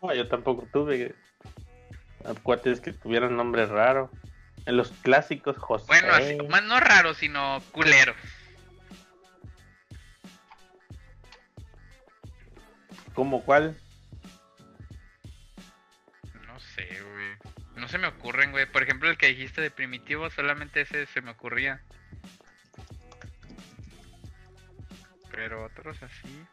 [0.00, 1.14] No, yo tampoco tuve
[2.24, 4.10] a cuates que tuvieran nombre raro.
[4.66, 5.86] En los clásicos José.
[5.86, 8.16] Bueno, así, más no raros, sino culeros.
[13.14, 13.76] ¿Cómo cuál?
[16.46, 17.56] No sé, güey.
[17.76, 18.66] No se me ocurren, güey.
[18.66, 21.80] Por ejemplo, el que dijiste de primitivos, solamente ese se me ocurría.
[25.38, 26.44] Pero otros así.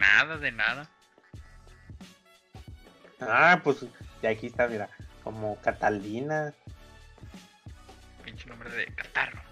[0.00, 0.88] Nada de nada.
[3.20, 3.84] Ah, pues
[4.22, 4.88] y aquí está, mira,
[5.22, 6.54] como Catalina.
[8.24, 9.42] Pinche nombre de catarro.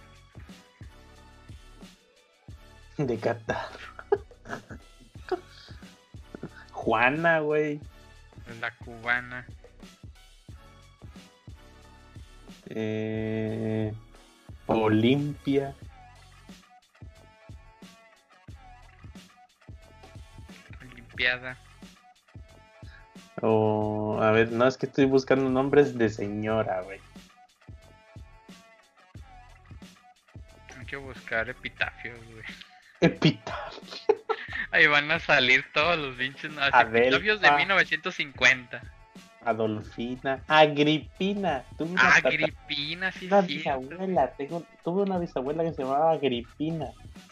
[2.96, 3.78] De catarro.
[6.72, 7.80] Juana, güey.
[8.62, 9.46] La cubana.
[12.70, 13.94] Eh,
[14.66, 15.74] Olimpia.
[20.80, 21.58] Olimpiada.
[23.42, 27.00] O, a ver, no, es que estoy buscando nombres de señora, güey.
[30.78, 32.44] Hay que buscar epitafios, güey.
[33.00, 34.16] Epitafio.
[34.70, 38.82] Ahí van a salir todos los pinches no, epitafios de 1950.
[39.46, 40.42] Adolfina.
[40.48, 41.64] Agripina.
[41.78, 43.56] Tuve una, tata- Agripina, sí, una sí.
[43.58, 44.30] bisabuela.
[44.32, 46.86] Tengo, tuve una bisabuela que se llamaba Agripina.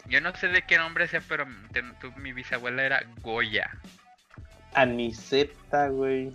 [0.07, 3.69] Yo no sé de qué nombre sea, pero te- tu- mi bisabuela era Goya.
[4.73, 6.33] Aniseta, güey.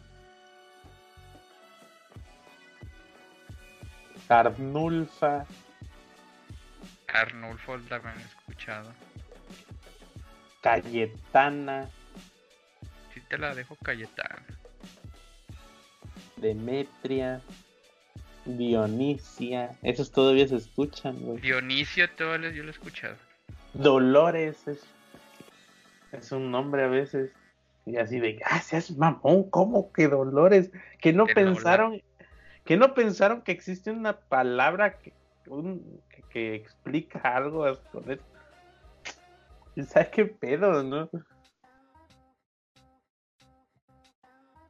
[4.29, 5.45] Arnulfa.
[7.13, 8.93] Arnulfo la habían escuchado.
[10.61, 11.89] Cayetana.
[13.13, 14.43] Sí te la dejo Cayetana.
[16.41, 17.41] Demetria.
[18.45, 19.77] Dionisia.
[19.83, 21.39] Esos todavía se escuchan, güey.
[21.41, 23.17] Dionisio, lo- yo lo he escuchado.
[23.75, 24.83] Dolores es,
[26.13, 27.33] es un nombre a veces.
[27.87, 30.71] Y así de, ah, seas mamón, ¿cómo que Dolores?
[31.01, 32.03] Que no pensaron,
[32.65, 35.13] que no pensaron que existe una palabra que,
[35.47, 38.25] un- que, que explica algo con eso.
[39.77, 41.09] ¿Y ¿Sabes qué pedo, no?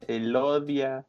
[0.07, 1.07] Elodia.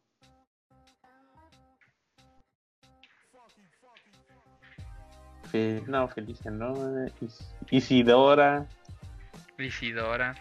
[5.52, 6.74] Fe- no, Felicia, no.
[7.22, 8.66] Is- Isidora.
[9.58, 10.36] Isidora.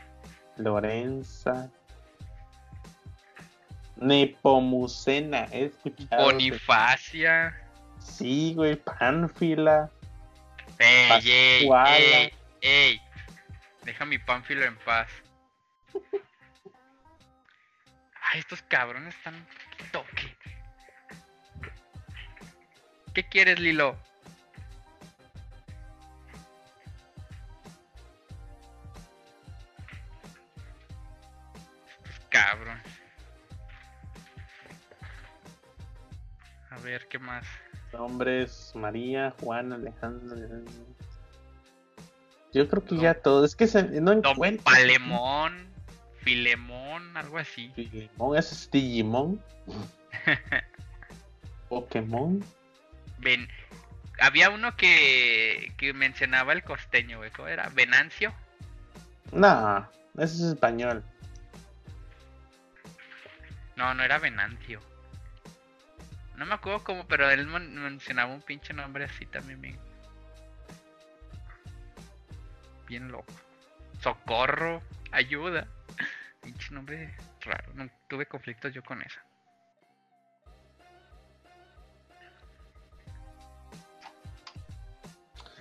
[0.57, 1.71] Lorenza.
[3.97, 6.25] Nepomucena, he escuchado.
[6.25, 7.55] Bonifacia.
[7.99, 9.91] Sí, güey, Pánfila.
[10.79, 13.01] Ey, ey, ey, ey.
[13.85, 15.09] Deja mi pánfilo en paz.
[18.33, 19.35] Ay, estos cabrones están
[19.93, 20.35] toque.
[23.13, 23.99] ¿Qué quieres, Lilo?
[32.45, 32.83] Cabrones.
[36.71, 37.45] A ver, ¿qué más?
[37.93, 40.37] Nombres María, Juan, Alejandro.
[42.53, 43.45] Yo creo que ya todo.
[43.45, 44.65] Es que se, no Don encuentro.
[44.65, 45.69] Palemón,
[46.23, 47.73] Filemón, algo así.
[47.77, 49.43] Digimon, ese es Digimon.
[51.69, 52.45] Pokémon.
[53.19, 53.49] Ven,
[54.21, 57.31] había uno que, que mencionaba el costeño, güey.
[57.31, 57.69] ¿Cómo era?
[57.71, 58.33] Venancio.
[59.33, 61.05] No, ese es español.
[63.81, 64.79] No, no era Venancio.
[66.37, 69.79] No me acuerdo cómo, pero él men- mencionaba un pinche nombre así también, bien.
[72.87, 73.33] Bien loco.
[74.03, 75.67] Socorro, ayuda.
[76.43, 77.73] Pinche nombre raro.
[77.73, 79.23] No, tuve conflictos yo con esa.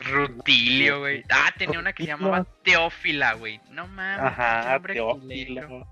[0.02, 1.24] Rutilio, güey.
[1.30, 3.62] Ah, tenía una que se llamaba Teófila, güey.
[3.70, 4.26] No mames.
[4.26, 5.88] Ajá, culero.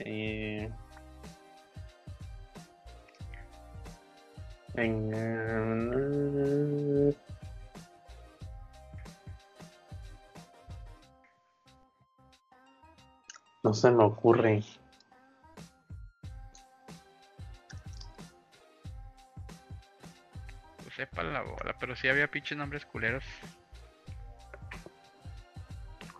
[0.00, 0.70] Eh,
[4.74, 5.10] en,
[13.62, 14.62] no se me ocurre.
[20.82, 23.24] Pues sepa la bola, pero sí había pinches nombres culeros.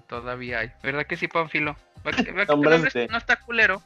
[0.08, 0.72] Todavía hay.
[0.82, 1.76] ¿Verdad que sí, Panfilo?
[2.16, 3.82] ¿Verdad que- verdad que tu Nombres nombre de- no está culero?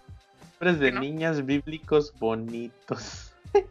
[0.60, 1.00] Nombres de ¿no?
[1.00, 3.32] niñas bíblicos bonitos.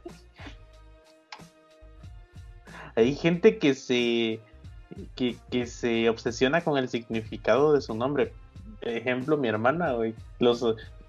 [2.96, 4.40] Hay gente que se
[5.16, 8.34] que, que se obsesiona con el significado de su nombre.
[8.82, 10.14] Por ejemplo, mi hermana, güey.
[10.40, 10.66] Los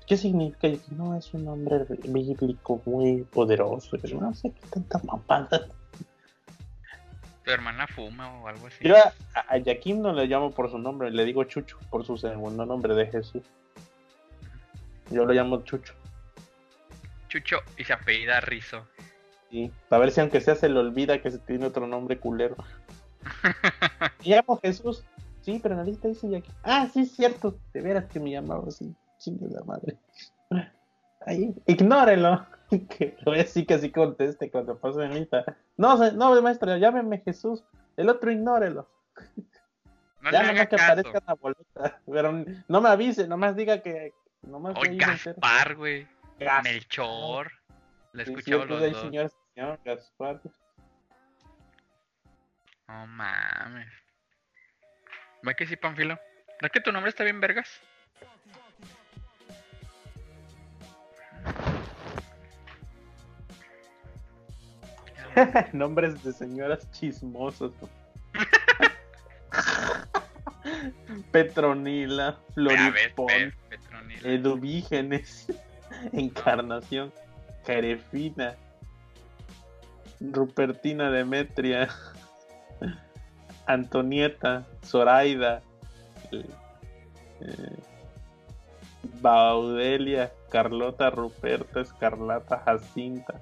[0.06, 0.68] ¿Qué significa?
[0.96, 3.96] No, es un nombre bíblico muy poderoso.
[4.20, 5.68] No sé qué tanta mamada.
[7.44, 8.86] Tu hermana fuma o algo así.
[8.86, 9.12] Yo a,
[9.48, 12.94] a Yaquim no le llamo por su nombre, le digo Chucho por su segundo nombre
[12.94, 13.42] de Jesús.
[15.10, 15.94] Yo lo llamo Chucho.
[17.28, 18.86] Chucho y se apellida Rizo.
[19.50, 22.56] Sí, a ver si aunque sea se le olvida que se tiene otro nombre culero.
[24.24, 25.04] Me llamo Jesús.
[25.42, 26.54] Sí, pero nadie te dice Yaquim.
[26.62, 27.58] Ah, sí, es cierto.
[27.72, 28.94] De veras que me llamaba así.
[29.18, 29.96] Chingue la madre.
[31.26, 32.46] Ahí, ignórelo.
[32.88, 35.44] Que voy a decir que así conteste cuando pase lista.
[35.76, 37.62] No, se- no, maestro, llámeme Jesús.
[37.98, 38.88] El otro ignórelo.
[40.22, 42.00] No ya nomás que aparezca la boleta.
[42.10, 42.32] Pero
[42.68, 44.14] no me avise, nomás diga que.
[44.40, 44.96] Nomás Oye.
[44.96, 46.08] Gaspar, güey.
[46.38, 46.62] Gaspar.
[46.64, 47.52] Melchor.
[48.14, 49.00] Le he Sí, los dos.
[49.02, 50.40] señor, señor Gaspar.
[52.88, 53.88] No mames.
[55.46, 56.14] ¿Va que sí, Panfilo?
[56.60, 57.68] ¿No es que tu nombre está bien, vergas?
[65.72, 67.72] Nombres de señoras chismosas.
[71.32, 73.52] Petronila, Floripón.
[74.22, 75.46] Eduvígenes,
[76.12, 77.12] Encarnación,
[77.64, 78.54] Jerefina,
[80.20, 81.88] Rupertina Demetria,
[83.66, 85.62] Antonieta, Zoraida,
[86.30, 86.44] eh,
[87.40, 87.76] eh,
[89.20, 93.40] Baudelia, Carlota, Ruperta, Escarlata, Jacinta,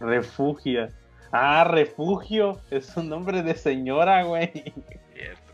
[0.00, 0.90] Refugia.
[1.32, 4.72] Ah, Refugio, es un nombre de señora, güey.
[5.14, 5.52] Cierto.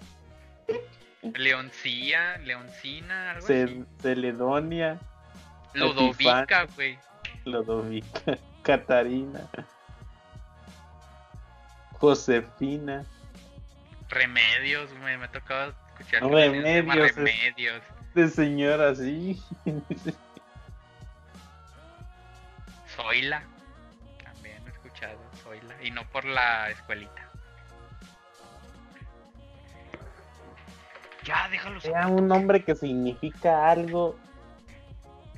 [1.36, 3.84] Leoncilla, Leoncina, algo así.
[4.00, 4.98] Celedonia,
[5.72, 6.98] Ludovica, güey.
[7.44, 9.40] Lodovica, Catarina,
[11.98, 13.04] Josefina,
[14.10, 15.16] Remedios, güey.
[15.16, 17.82] Me ha tocado escuchar No, se Remedios, Remedios.
[18.14, 19.42] de señora, sí.
[22.94, 23.42] Zoila.
[25.84, 27.30] Y no por la escuelita.
[31.24, 31.78] Ya, déjalo.
[31.80, 34.16] Sea un nombre que significa algo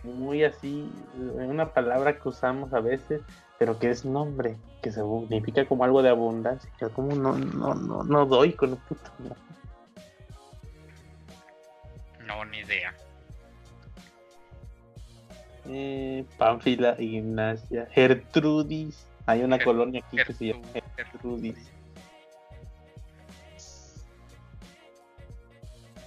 [0.05, 3.23] muy así, una palabra que usamos a veces,
[3.59, 6.71] pero que es nombre, que significa como algo de abundancia.
[6.95, 9.39] Como no, no, no, no doy con un puto nombre.
[12.25, 12.95] No, ni idea.
[15.69, 19.09] Eh, Pánfila, Ignacia, Gertrudis.
[19.27, 21.71] Hay una Ger- colonia aquí que se llama Gertrudis.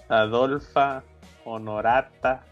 [0.08, 1.04] Adolfa,
[1.46, 2.44] Honorata,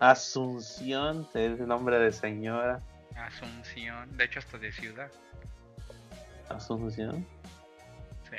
[0.00, 2.82] Asunción, es el nombre de señora.
[3.16, 4.14] Asunción.
[4.16, 5.10] De hecho, hasta de ciudad.
[6.50, 7.26] Asunción,
[8.28, 8.36] Sí.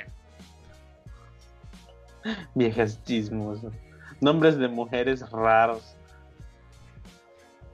[2.54, 3.72] viejas chismosas.
[4.20, 5.96] Nombres de mujeres raros.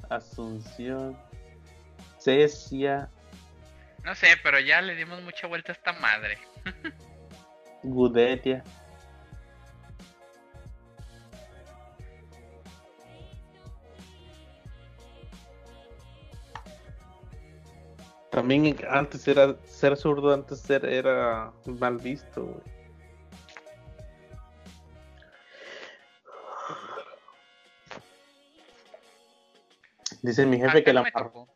[0.09, 1.17] Asunción,
[2.23, 3.11] Cecia,
[4.05, 6.39] No sé, pero ya le dimos mucha vuelta a esta madre.
[7.83, 8.63] Gudelia.
[18.31, 22.45] También antes era ser zurdo, antes ser, era mal visto.
[22.47, 22.83] güey.
[30.23, 31.52] Dice mi jefe Acá que la tocó.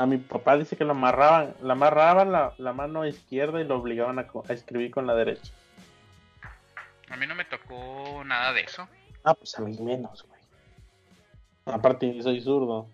[0.00, 3.76] A mi papá dice que lo amarraban, la amarraban la, la mano izquierda y lo
[3.76, 5.52] obligaban a, escribir con la derecha.
[7.10, 8.88] A mí no me tocó nada de eso.
[9.24, 10.40] Ah, pues a mí menos, güey.
[11.66, 12.88] Aparte, soy zurdo.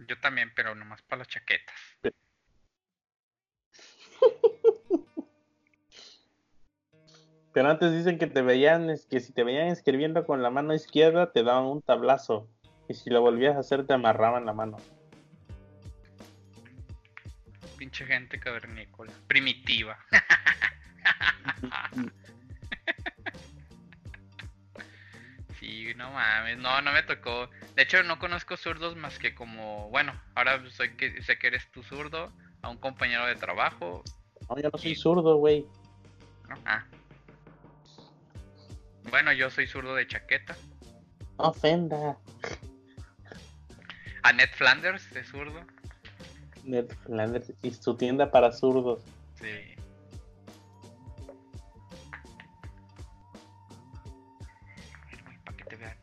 [0.00, 1.76] Yo también, pero nomás para las chaquetas.
[7.52, 10.74] Pero antes dicen que te veían, es que si te veían escribiendo con la mano
[10.74, 12.48] izquierda, te daban un tablazo.
[12.88, 14.78] Y si lo volvías a hacer, te amarraban la mano.
[17.76, 19.12] Pinche gente cavernícola.
[19.26, 19.98] Primitiva.
[25.58, 26.58] Sí, no mames.
[26.58, 27.50] No, no me tocó.
[27.74, 29.88] De hecho, no conozco zurdos más que como.
[29.90, 32.32] Bueno, ahora soy que, sé que eres tu zurdo.
[32.62, 34.02] A un compañero de trabajo.
[34.48, 35.66] No, yo no soy zurdo, güey.
[36.64, 36.84] Ah.
[39.10, 40.56] Bueno, yo soy zurdo de chaqueta.
[41.38, 42.16] No ofenda.
[44.28, 45.64] A Ned Flanders de zurdo.
[46.64, 49.02] Ned Flanders y su tienda para zurdos.
[49.40, 49.74] Sí.
[55.44, 55.96] Para que te vean.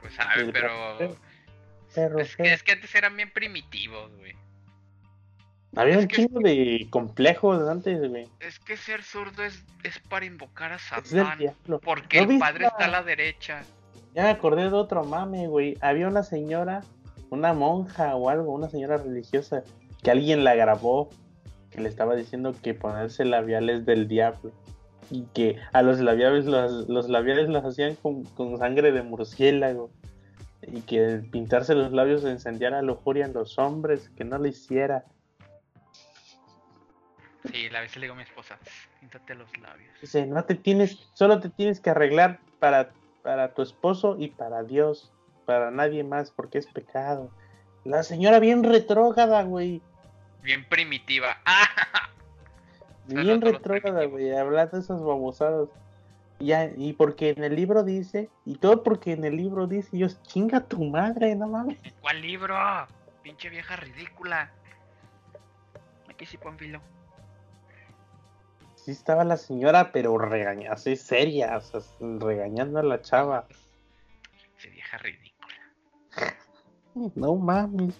[0.00, 1.16] Pues sabe, pero.
[1.94, 4.34] Perro, Es que, es que antes eran bien primitivos, güey.
[5.76, 8.28] Había un que- chingo de complejos antes, güey.
[8.40, 11.38] Es que ser zurdo es, es para invocar a Satán.
[11.82, 13.62] Porque ¿No el padre la- está a la derecha.
[14.14, 15.76] Ya me acordé de otro mame, güey.
[15.80, 16.82] Había una señora,
[17.30, 19.64] una monja o algo, una señora religiosa,
[20.02, 21.10] que alguien la grabó,
[21.70, 24.52] que le estaba diciendo que ponerse labiales del diablo.
[25.10, 29.90] Y que a los labiales los, los labiales los hacían con, con sangre de murciélago.
[30.62, 35.04] Y que pintarse los labios encendía la lujuria en los hombres, que no lo hiciera.
[37.52, 38.58] Sí, a veces le digo a mi esposa,
[39.00, 39.92] píntate los labios.
[40.00, 42.92] Dice, no te tienes, solo te tienes que arreglar para,
[43.24, 45.10] para tu esposo y para Dios,
[45.46, 47.30] para nadie más, porque es pecado.
[47.82, 49.80] La señora bien retrógrada, güey.
[50.42, 51.38] Bien primitiva.
[51.46, 52.10] ¡Ah!
[53.06, 55.68] Bien retrógrada, güey, hablando de esas babosadas.
[56.38, 59.96] Y, ya, y porque en el libro dice, y todo porque en el libro dice,
[59.96, 61.78] yo, chinga tu madre, no mames.
[62.02, 62.56] ¿Cuál libro?
[63.22, 64.50] Pinche vieja ridícula.
[66.10, 66.80] Aquí sí filo.
[68.84, 71.80] Sí estaba la señora, pero regañada, así seria, o sea,
[72.20, 73.46] regañando a la chava.
[74.58, 75.54] Esa vieja ridícula.
[77.16, 77.94] No mames.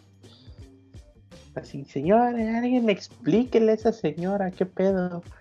[1.55, 5.23] Así, señora, alguien explíquele a esa señora, qué pedo.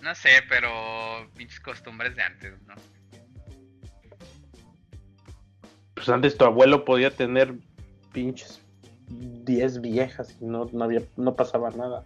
[0.00, 0.70] No sé, pero
[1.36, 2.74] pinches costumbres de antes, ¿no?
[5.94, 7.54] Pues antes tu abuelo podía tener
[8.12, 8.62] pinches
[9.08, 12.02] 10 viejas y no, no, había, no pasaba nada.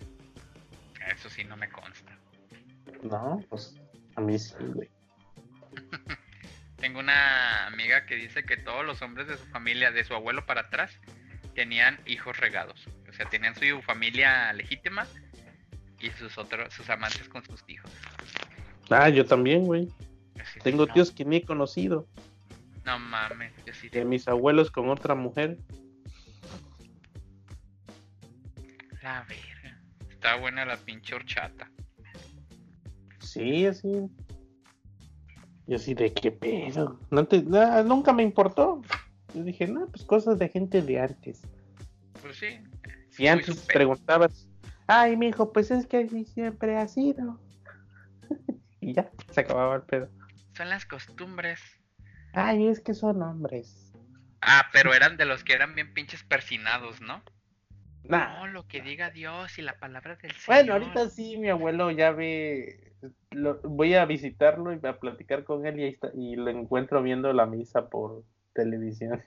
[1.25, 2.19] Eso sí no me consta.
[3.03, 3.81] No, pues
[4.15, 4.91] a mí sí, güey.
[6.77, 10.45] Tengo una amiga que dice que todos los hombres de su familia, de su abuelo
[10.45, 11.01] para atrás,
[11.55, 12.87] tenían hijos regados.
[13.09, 15.07] O sea, tenían su familia legítima
[15.99, 17.91] y sus otros, sus amantes con sus hijos.
[18.91, 19.89] Ah, yo también, güey.
[20.63, 22.07] Tengo tíos que ni he conocido.
[22.85, 23.89] No mames, yo sí.
[23.89, 25.57] De mis abuelos con otra mujer.
[29.01, 29.54] La verga.
[30.25, 31.71] Está buena la pinche horchata.
[33.19, 34.09] Sí, así.
[35.67, 36.99] Yo así de qué pedo.
[37.11, 38.81] No te, nunca me importó.
[39.35, 41.43] Yo dije, no, pues cosas de gente de antes.
[42.23, 42.59] Pues sí.
[43.11, 44.49] Si antes preguntabas,
[44.87, 47.39] ay, mi hijo, pues es que así siempre ha sido.
[48.81, 50.09] y ya, se acababa el pedo.
[50.57, 51.61] Son las costumbres.
[52.33, 53.93] Ay, es que son hombres.
[54.41, 57.23] Ah, pero eran de los que eran bien pinches persinados, ¿no?
[58.05, 58.41] Nah.
[58.41, 60.47] No, lo que diga Dios y la palabra del Señor.
[60.47, 62.93] Bueno, ahorita sí, mi abuelo ya ve.
[63.63, 67.47] voy a visitarlo y a platicar con él y, está, y lo encuentro viendo la
[67.47, 69.25] misa por televisión.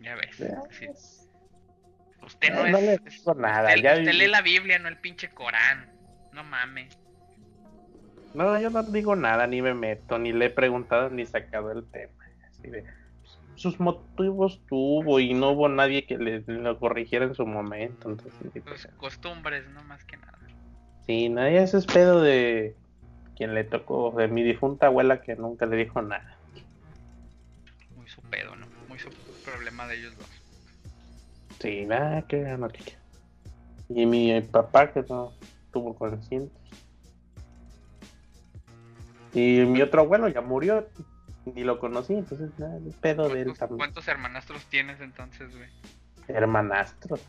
[0.00, 0.40] Ya ves.
[2.22, 2.84] Usted no, no es.
[2.84, 3.68] Le digo nada.
[3.68, 5.92] Usted, ya usted lee la Biblia, no el pinche Corán.
[6.32, 6.98] No mames.
[8.32, 11.90] No, yo no digo nada, ni me meto, ni le he preguntado, ni sacado el
[11.90, 12.24] tema.
[12.48, 12.84] Así de
[13.60, 18.08] sus motivos tuvo y no hubo nadie que le, lo corrigiera en su momento.
[18.08, 18.32] Entonces,
[18.64, 20.38] Sus costumbres, no más que nada.
[21.06, 22.74] Sí, nadie ese es pedo de
[23.36, 26.38] quien le tocó, de mi difunta abuela que nunca le dijo nada.
[27.96, 28.66] Muy su pedo, ¿no?
[28.88, 29.10] Muy su
[29.44, 30.28] problema de ellos dos.
[31.60, 32.68] Sí, nada que no
[33.90, 35.34] Y mi papá que no
[35.70, 36.58] tuvo consciente.
[39.34, 40.88] Y mi otro abuelo ya murió,
[41.46, 43.78] ni lo conocí, entonces nada, el pedo de él también.
[43.78, 45.68] ¿Cuántos hermanastros tienes entonces, güey?
[46.28, 47.20] Hermanastros.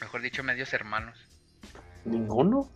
[0.00, 1.18] Mejor dicho, medios hermanos.
[2.04, 2.68] Ninguno.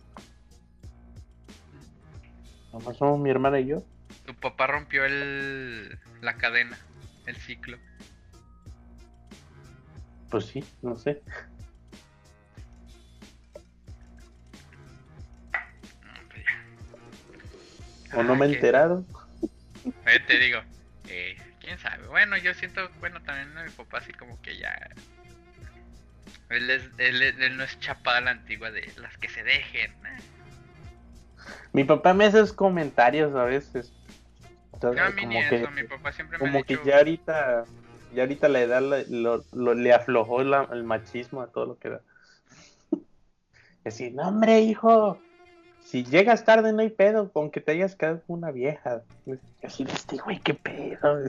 [2.73, 3.83] Nomás somos mi hermana y yo.
[4.25, 6.77] Tu papá rompió el la cadena,
[7.25, 7.77] el ciclo.
[10.29, 11.21] Pues sí, no sé.
[18.15, 19.05] ¿O no Ah, me he que- enterado?
[20.05, 20.59] Eh, te digo,
[21.09, 22.07] eh, quién sabe.
[22.07, 24.77] Bueno, yo siento, bueno, también mi papá así como que ya.
[26.49, 29.91] Él, es, él, no es chapada a la antigua de las que se dejen.
[29.91, 30.17] ¿eh?
[31.71, 33.93] Mi papá me hace esos comentarios a veces.
[34.73, 36.79] Entonces, No, a mí ni como que, eso, mi papá siempre me ha como que
[36.85, 37.65] ya ahorita,
[38.13, 41.77] ya ahorita la edad le, lo- lo- le aflojó la- el machismo a todo lo
[41.79, 42.01] que da.
[43.85, 45.21] Así, no hombre, hijo,
[45.83, 49.01] si llegas tarde no hay pedo, con que te hayas quedado con una vieja.
[49.25, 49.33] Y
[49.65, 51.19] así, este güey, qué pedo.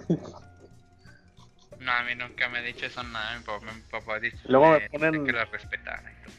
[1.81, 3.39] No, a mí nunca me ha dicho eso nada.
[3.39, 6.03] Mi papá, mi papá ha dicho Luego me ponen- que la respetara.
[6.13, 6.35] y todo.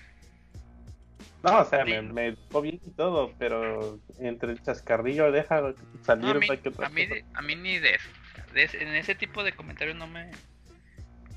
[1.51, 1.91] No, o sea, Sí.
[1.91, 5.73] me, me dejó bien y todo, pero entre el chascarrillo deja No,
[6.05, 6.89] salir a, mí, que a, mí, cosa.
[6.89, 8.09] de- a mí ni de eso.
[8.53, 10.31] De en ese tipo de comentarios no me.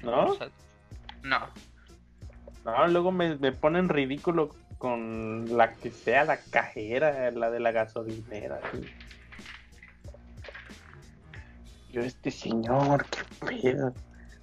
[0.02, 0.26] ¿No?
[0.26, 0.48] o sea,
[1.22, 1.48] no.
[2.64, 7.72] No, luego me, me ponen ridículo con la que sea la cajera, la de la
[7.72, 8.60] gasolinera.
[11.90, 13.94] Yo, este señor, qué pedo.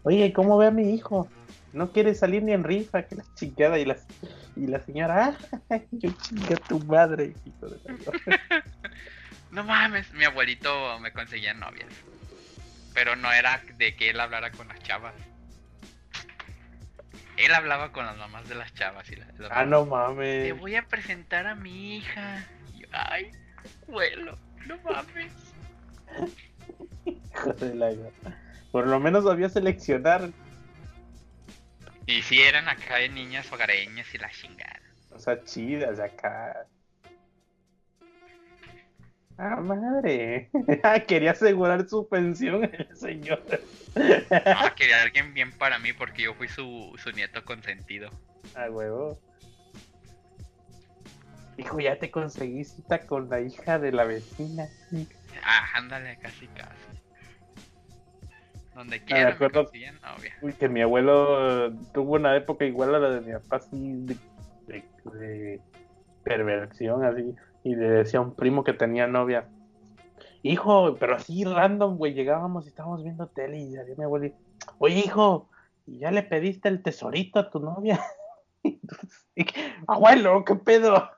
[0.04, 1.30] Oye, ¿cómo ve a mi hijo?
[1.72, 3.78] No quiere salir ni en rifa, que la chingada.
[3.78, 3.98] Y la,
[4.56, 5.38] y la señora,
[5.70, 7.80] ah, yo chinga tu madre, hijo de
[9.52, 11.90] No mames, mi abuelito me conseguía novias.
[12.94, 15.14] Pero no era de que él hablara con las chavas.
[17.38, 20.60] Él hablaba con las mamás de las chavas y las, las Ah, no Te mames.
[20.60, 22.46] voy a presentar a mi hija.
[22.76, 23.32] Yo, Ay,
[23.88, 25.32] abuelo, no mames.
[27.06, 27.92] Hijo de la-
[28.72, 30.30] Por lo menos sabía seleccionar.
[32.06, 34.82] Y si eran acá de niñas hogareñas y la chingada.
[35.12, 36.68] O sea, chidas acá.
[39.38, 40.50] Ah, madre.
[41.08, 43.44] Quería asegurar su pensión el señor.
[43.96, 48.10] No, quería alguien bien para mí porque yo fui su, su nieto consentido.
[48.56, 49.20] Ah, huevo.
[51.58, 54.68] Hijo, ya te conseguí cita con la hija de la vecina.
[55.44, 56.72] Ah, ándale, casi casi.
[58.74, 59.70] Donde quiera me acuerdo.
[60.60, 63.70] que mi abuelo eh, tuvo una época igual a la de mi papá, así
[64.06, 64.18] de,
[64.66, 64.84] de-
[65.20, 65.62] de
[66.24, 67.36] perversión, así.
[67.64, 69.48] Y le decía a un primo que tenía novia.
[70.42, 72.14] Hijo, pero así random, güey.
[72.14, 74.34] Llegábamos y estábamos viendo tele y salía mi abuelo y,
[74.78, 75.50] Oye, hijo,
[75.86, 78.00] ¿y ya le pediste el tesorito a tu novia?
[79.36, 81.10] Y que, Abuelo, ¿qué pedo?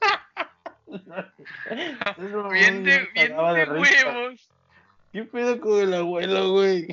[2.50, 4.50] Bien de, bien de huevos.
[5.12, 6.88] ¿Qué pedo con el abuelo, güey?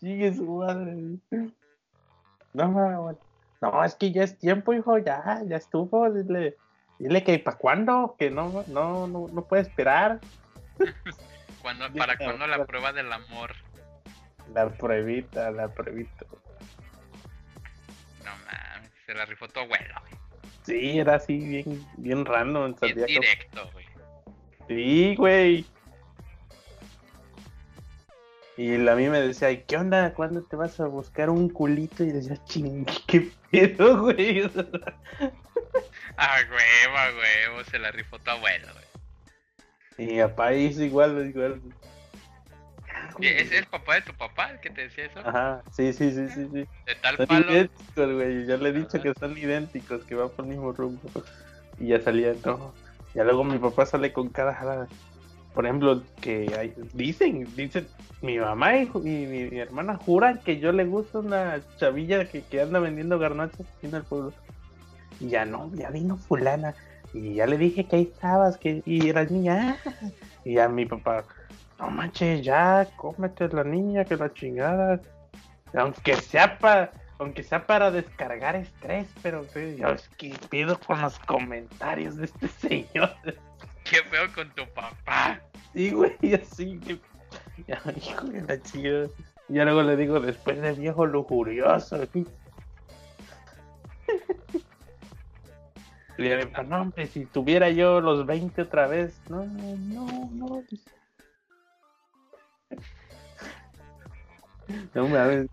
[0.00, 1.18] Sigue su madre.
[2.54, 3.18] No, no,
[3.60, 6.10] no, es que ya es tiempo, hijo, ya, ya estuvo.
[6.10, 6.56] Dile,
[6.98, 10.20] dile que para cuándo, que no, no, no, no puede esperar.
[11.62, 13.52] Cuando, Ya, ¿Para cuándo la prueba del amor?
[14.54, 16.24] La pruebita, la pruebita.
[18.24, 19.94] No mames, se la rifó tu abuelo.
[20.62, 22.74] Sí, era así, bien, bien random.
[22.80, 23.86] Bien como- directo, güey.
[24.68, 25.66] Sí, güey.
[28.56, 30.12] Y a mí me decía, "¿Y ¿qué onda?
[30.14, 32.02] ¿Cuándo te vas a buscar un culito?
[32.04, 34.50] Y decía, ching, qué pedo, güey.
[36.16, 38.66] Ah, huevo, a huevo, se la rifó tu abuelo,
[39.96, 40.08] güey.
[40.10, 41.60] Y papá hizo igual, igual.
[43.20, 45.20] ¿Y ¿Es el papá de tu papá el que te decía eso?
[45.20, 46.66] Ajá, sí, sí, sí, sí, sí.
[46.86, 47.50] De tal Son palo.
[47.52, 48.46] idénticos, güey.
[48.46, 49.02] Ya le he dicho Ajá.
[49.02, 51.08] que son idénticos, que van por el mismo rumbo.
[51.78, 52.74] Y ya salía, no.
[53.14, 54.88] Ya luego mi papá sale con cada jalada.
[55.58, 57.88] Por ejemplo, que hay- dicen, dicen,
[58.22, 63.18] mi mamá y, mi, hermana juran que yo le gusta una chavilla que, anda vendiendo
[63.18, 64.32] garnachas en el pueblo.
[65.18, 66.76] Y ya no, ya vino fulana.
[67.12, 69.76] Y ya le dije que ahí estabas, que y eras niña.
[70.44, 71.24] Y ya mi papá,
[71.80, 75.00] no manches, ya, cómete la niña, que la chingada.
[75.74, 82.14] Aunque sea para, aunque sea para descargar estrés, pero es que pido con los comentarios
[82.14, 83.10] de este señor.
[83.88, 85.40] Qué feo con tu papá.
[85.72, 87.00] Sí, güey, así que.
[87.66, 88.54] Ya, hijo de la.
[89.48, 92.06] Y ya luego le digo, después de viejo lujurioso.
[96.16, 99.20] Y le digo, no, hombre, si tuviera yo los 20 otra vez.
[99.28, 100.64] No, no, no.
[104.94, 105.48] No mames.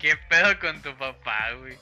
[0.00, 1.76] Qué pedo con tu papá, güey.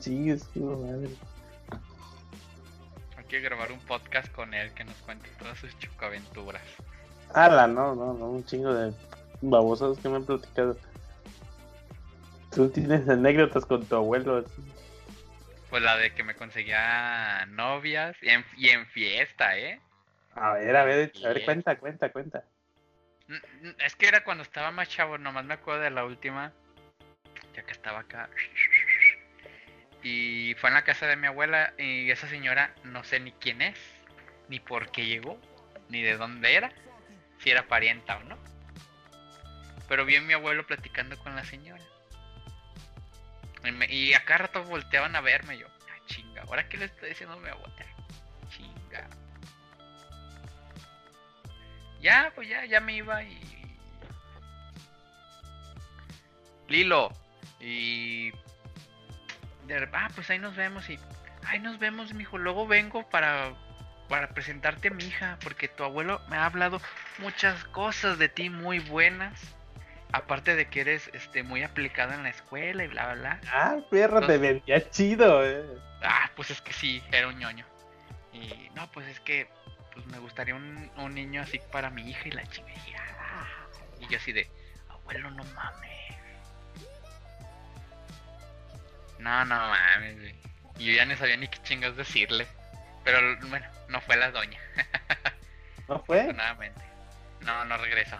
[0.00, 1.08] Sí, es que madre.
[3.16, 6.62] Hay que grabar un podcast con él que nos cuente todas sus chocaventuras.
[7.34, 8.92] Ala, no, no, no, un chingo de
[9.40, 10.76] babosados que me han platicado.
[12.50, 14.38] Tú tienes anécdotas con tu abuelo.
[14.38, 14.72] así.
[15.70, 19.80] Pues la de que me conseguía novias y en, y en fiesta, ¿eh?
[20.34, 22.44] A ver, a ver, a ver, cuenta, cuenta, cuenta.
[23.78, 26.52] Es que era cuando estaba más chavo, nomás me acuerdo de la última,
[27.54, 28.28] ya que estaba acá.
[30.02, 33.62] Y fue en la casa de mi abuela y esa señora no sé ni quién
[33.62, 33.78] es,
[34.48, 35.40] ni por qué llegó,
[35.88, 36.72] ni de dónde era,
[37.38, 38.36] si era parienta o no.
[39.88, 41.82] Pero vi a mi abuelo platicando con la señora.
[43.64, 45.68] Y, me- a cada rato volteaban a verme yo.
[45.88, 47.86] "Ah, chinga, ¿ahora qué le estoy diciendo a mi abuela?
[48.50, 49.08] Chinga.
[52.00, 53.38] Ya, pues ya, ya me iba y.
[56.68, 57.12] Lilo.
[57.60, 58.32] Y.
[59.66, 60.98] de ah, pues ahí nos vemos y.
[61.44, 62.38] Ahí nos vemos, mijo.
[62.38, 63.54] Luego vengo para.
[64.08, 65.38] Para presentarte a mi hija.
[65.42, 66.80] Porque tu abuelo me ha hablado
[67.18, 69.40] muchas cosas de ti muy buenas.
[70.12, 73.40] Aparte de que eres este muy aplicado en la escuela y bla bla bla.
[73.50, 75.64] Ah, perro, te vendía chido, eh.
[76.02, 77.64] Ah, pues es que sí, era un ñoño.
[78.32, 79.48] Y no, pues es que
[79.94, 82.72] pues me gustaría un, un niño así para mi hija y la chinga.
[82.72, 83.46] Y, ah,
[84.00, 84.50] y yo así de,
[84.90, 85.92] abuelo, no mames.
[89.22, 90.34] No, no mames, güey.
[90.78, 92.46] Yo ya no sabía ni qué chingas decirle.
[93.04, 93.18] Pero
[93.48, 94.58] bueno, no fue la doña,
[95.88, 96.20] ¿No fue?
[96.20, 96.80] afortunadamente.
[97.40, 98.16] No, no regresó.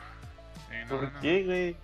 [0.69, 1.21] Sí, no, ¿Por no.
[1.21, 1.77] qué, güey?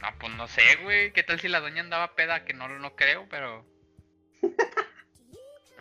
[0.00, 1.12] No, pues no sé, güey.
[1.12, 2.44] ¿Qué tal si la doña andaba peda?
[2.44, 3.66] Que no, no creo, pero.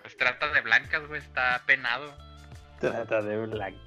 [0.01, 1.22] Pues trata de blancas, güey.
[1.22, 2.14] Está penado.
[2.82, 3.80] Trata de blanco.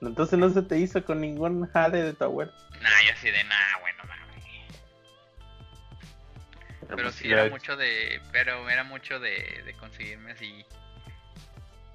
[0.00, 2.52] Entonces no se te hizo con ningún jale de tu abuelo.
[2.80, 3.91] Nah, yo así de nah, bueno,
[6.96, 8.20] Pero pues sí era mucho de.
[8.32, 10.64] Pero era mucho de, de conseguirme así.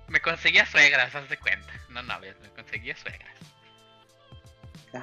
[0.08, 1.72] Me conseguía suegras, haz de cuenta.
[1.90, 3.36] No novias, me conseguía suegras.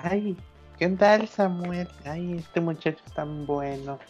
[0.03, 0.37] Ay,
[0.79, 1.89] ¿qué tal Samuel?
[2.05, 4.01] Ay, este muchacho es tan bueno.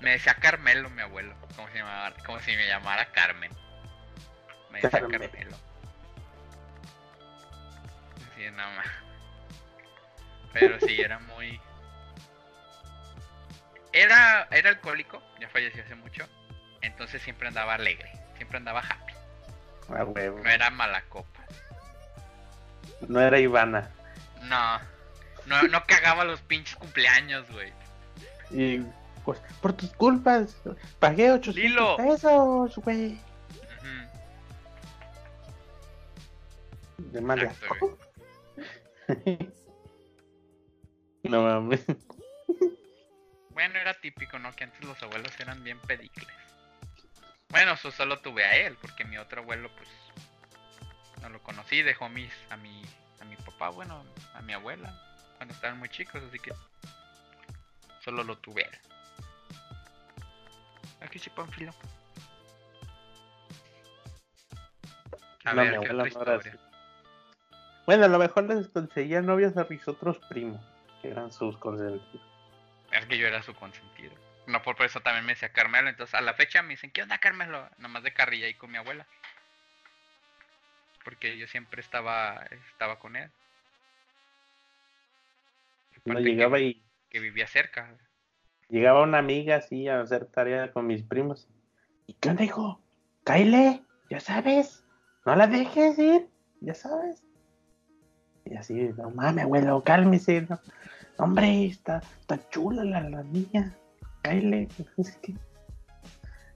[0.00, 3.50] Me decía Carmelo, mi abuelo, como si, llamara, como si me llamara Carmen.
[4.70, 5.30] Me decía Carmen.
[5.30, 5.56] Carmelo.
[8.34, 8.86] Sí, nada más.
[10.52, 11.60] Pero sí, era muy...
[13.96, 16.28] Era, era alcohólico, ya falleció hace mucho.
[16.82, 19.14] Entonces siempre andaba alegre, siempre andaba happy.
[19.88, 20.38] Huevo.
[20.42, 21.44] No era mala copa.
[23.08, 23.90] No era Ivana.
[24.42, 24.78] No,
[25.46, 27.72] no, no cagaba los pinches cumpleaños, güey.
[28.50, 28.84] Y
[29.24, 30.56] pues, por tus culpas,
[30.98, 31.96] pagué 800 Lilo.
[31.96, 33.18] pesos, güey.
[36.98, 37.98] De mal de Exacto, asco.
[41.22, 41.84] No mames.
[43.56, 44.54] Bueno, era típico, ¿no?
[44.54, 46.28] Que antes los abuelos eran bien pedicles.
[47.48, 49.88] Bueno, eso solo tuve a él, porque mi otro abuelo, pues,
[51.22, 52.82] no lo conocí, dejó mis, a mi,
[53.18, 54.04] a mi papá, bueno,
[54.34, 54.92] a mi abuela,
[55.38, 56.52] cuando estaban muy chicos, así que
[58.04, 58.78] solo lo tuve a él.
[61.00, 61.72] Aquí sí, Panfilo.
[65.46, 66.42] A No, ver, ¿qué otra no?
[67.86, 70.60] Bueno, a lo mejor les conseguía novios a mis otros primos,
[71.00, 72.25] que eran sus consentidos.
[72.98, 74.14] Es que yo era su consentido.
[74.46, 75.88] No por eso también me decía Carmelo.
[75.88, 77.68] Entonces a la fecha me dicen, ¿qué onda Carmelo?
[77.78, 79.06] Nomás de carrilla ahí con mi abuela.
[81.04, 83.30] Porque yo siempre estaba, estaba con él.
[86.04, 87.96] No llegaba que, y que vivía cerca.
[88.68, 91.48] llegaba una amiga así a hacer tarea con mis primos.
[92.06, 92.80] ¿Y qué onda, hijo?
[93.24, 94.84] Cáile, ya sabes.
[95.24, 96.28] No la dejes ir,
[96.60, 97.24] ya sabes.
[98.44, 100.42] Y así, no mames, abuelo, cálmese.
[100.42, 100.60] No.
[101.18, 103.72] Hombre, está, está chula la, la niña.
[104.22, 104.68] Qué.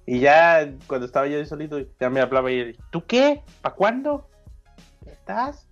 [0.06, 3.42] Y ya cuando estaba yo solito, ya me hablaba y él, ¿tú qué?
[3.62, 4.28] ¿Para cuándo?
[5.06, 5.66] ¿Ya estás?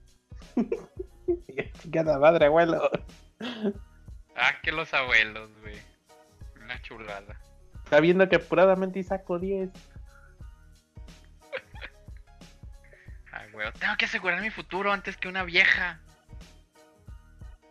[1.83, 2.91] Chingada madre, abuelo.
[4.37, 5.77] Ah, que los abuelos, güey.
[6.63, 7.39] Una chulada.
[7.85, 9.71] Está viendo que apuradamente saco 10.
[13.33, 13.73] Ay, güey.
[13.73, 16.01] Tengo que asegurar mi futuro antes que una vieja.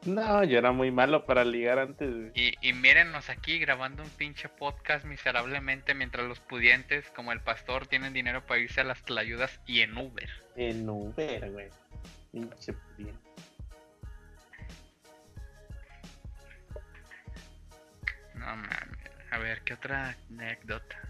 [0.07, 2.09] No, yo era muy malo para ligar antes.
[2.09, 2.31] güey.
[2.33, 7.87] Y, y mírennos aquí grabando un pinche podcast miserablemente mientras los pudientes, como el pastor,
[7.87, 10.29] tienen dinero para irse a las tlayudas y en Uber.
[10.55, 11.69] En Uber, güey.
[12.31, 13.19] Pinche bien.
[18.35, 19.11] No mames.
[19.31, 21.01] A ver, ¿qué otra anécdota?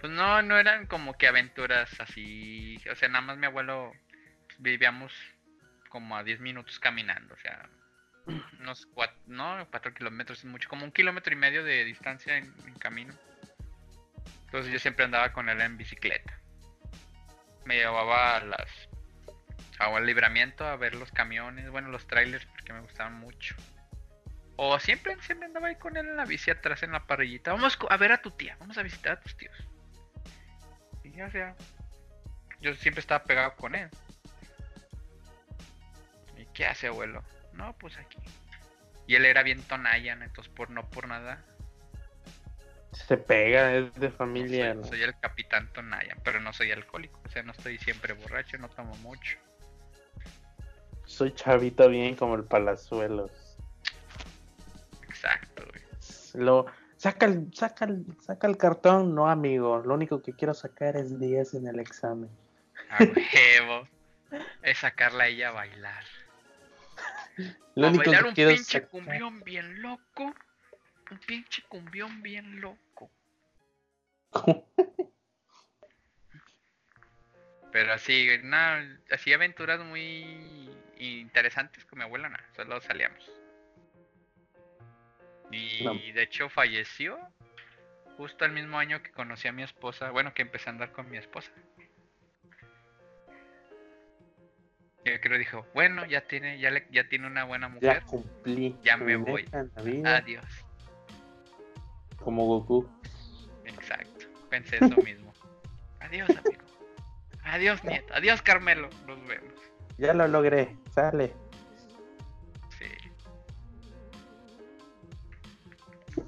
[0.00, 2.78] Pues no, no eran como que aventuras así.
[2.92, 3.92] O sea, nada más mi abuelo
[4.46, 5.12] pues, vivíamos
[5.88, 7.34] como a 10 minutos caminando.
[7.34, 7.68] O sea,
[8.60, 12.52] unos 4, no, 4 kilómetros es mucho, como un kilómetro y medio de distancia en,
[12.78, 13.14] camino.
[14.46, 16.38] Entonces yo siempre andaba con él en bicicleta.
[17.64, 18.88] Me llevaba a las
[19.78, 23.54] al libramiento a ver los camiones, bueno, los trailers porque me gustaban mucho.
[24.56, 27.52] O siempre, siempre andaba ahí con él en la bici atrás en la parrillita.
[27.52, 29.56] Vamos a ver a tu tía, vamos a visitar a tus tíos.
[31.02, 31.56] Y ya sea,
[32.60, 33.88] yo siempre estaba pegado con él.
[36.36, 37.24] ¿Y qué hace, abuelo?
[37.52, 38.18] No, pues aquí.
[39.06, 41.44] Y él era bien tonayan, entonces por no por nada.
[42.92, 44.74] Se pega, es de Soy, familia.
[44.74, 44.84] ¿no?
[44.84, 47.20] soy el capitán Tonayan, pero no soy alcohólico.
[47.24, 49.38] O sea, no estoy siempre borracho, no tomo mucho.
[51.04, 53.30] Soy chavito bien como el Palazuelos.
[55.08, 55.82] Exacto, güey.
[56.34, 59.82] Lo, saca, el, saca, el, saca el cartón, no amigo.
[59.84, 62.30] Lo único que quiero sacar es 10 en el examen.
[62.90, 63.88] A huevo.
[64.62, 66.04] es sacarla a ella a bailar.
[67.76, 70.34] Lo a único bailar que un quiero pinche sacar- cumbión bien loco.
[71.10, 73.10] Un pinche cumbión bien loco.
[77.72, 83.30] Pero así, nada, así aventuras muy interesantes con mi abuela, nada, solo salíamos.
[85.52, 85.94] Y No.
[85.94, 87.18] de hecho falleció
[88.16, 91.08] justo el mismo año que conocí a mi esposa, bueno, que empecé a andar con
[91.10, 91.50] mi esposa.
[95.04, 98.76] Yo creo dijo, bueno, ya tiene, ya le, ya tiene una buena Ya mujer, cumplí.
[98.82, 99.48] Ya me voy.
[100.04, 100.44] adiós.
[102.16, 102.86] Como Goku.
[103.64, 105.32] Exacto, pensé eso mismo.
[106.00, 106.62] Adiós, amigo.
[107.44, 108.12] Adiós, nieto.
[108.14, 108.90] Adiós, Carmelo.
[109.06, 109.54] Nos vemos.
[109.96, 110.76] Ya lo logré.
[110.94, 111.32] Sale.
[112.78, 112.86] Sí.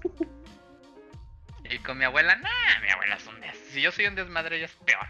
[1.64, 3.56] Y con mi abuela, nah, mi abuela es un des.
[3.70, 5.06] Si yo soy un desmadre, ella es peor.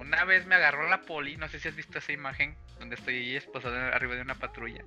[0.00, 3.16] Una vez me agarró la poli, no sé si has visto esa imagen, donde estoy
[3.16, 4.82] ahí esposada arriba de una patrulla.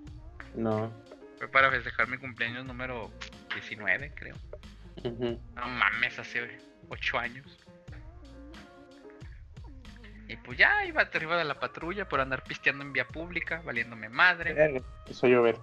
[0.56, 0.92] No.
[1.38, 3.12] Fue para festejar mi cumpleaños número
[3.54, 4.36] 19, creo.
[5.04, 6.58] No mames, hace
[6.90, 7.60] 8 años.
[10.28, 14.10] Y pues ya iba arriba de la patrulla por andar pisteando en vía pública, valiéndome
[14.10, 14.54] madre.
[14.54, 15.60] Verga, Quiso llover.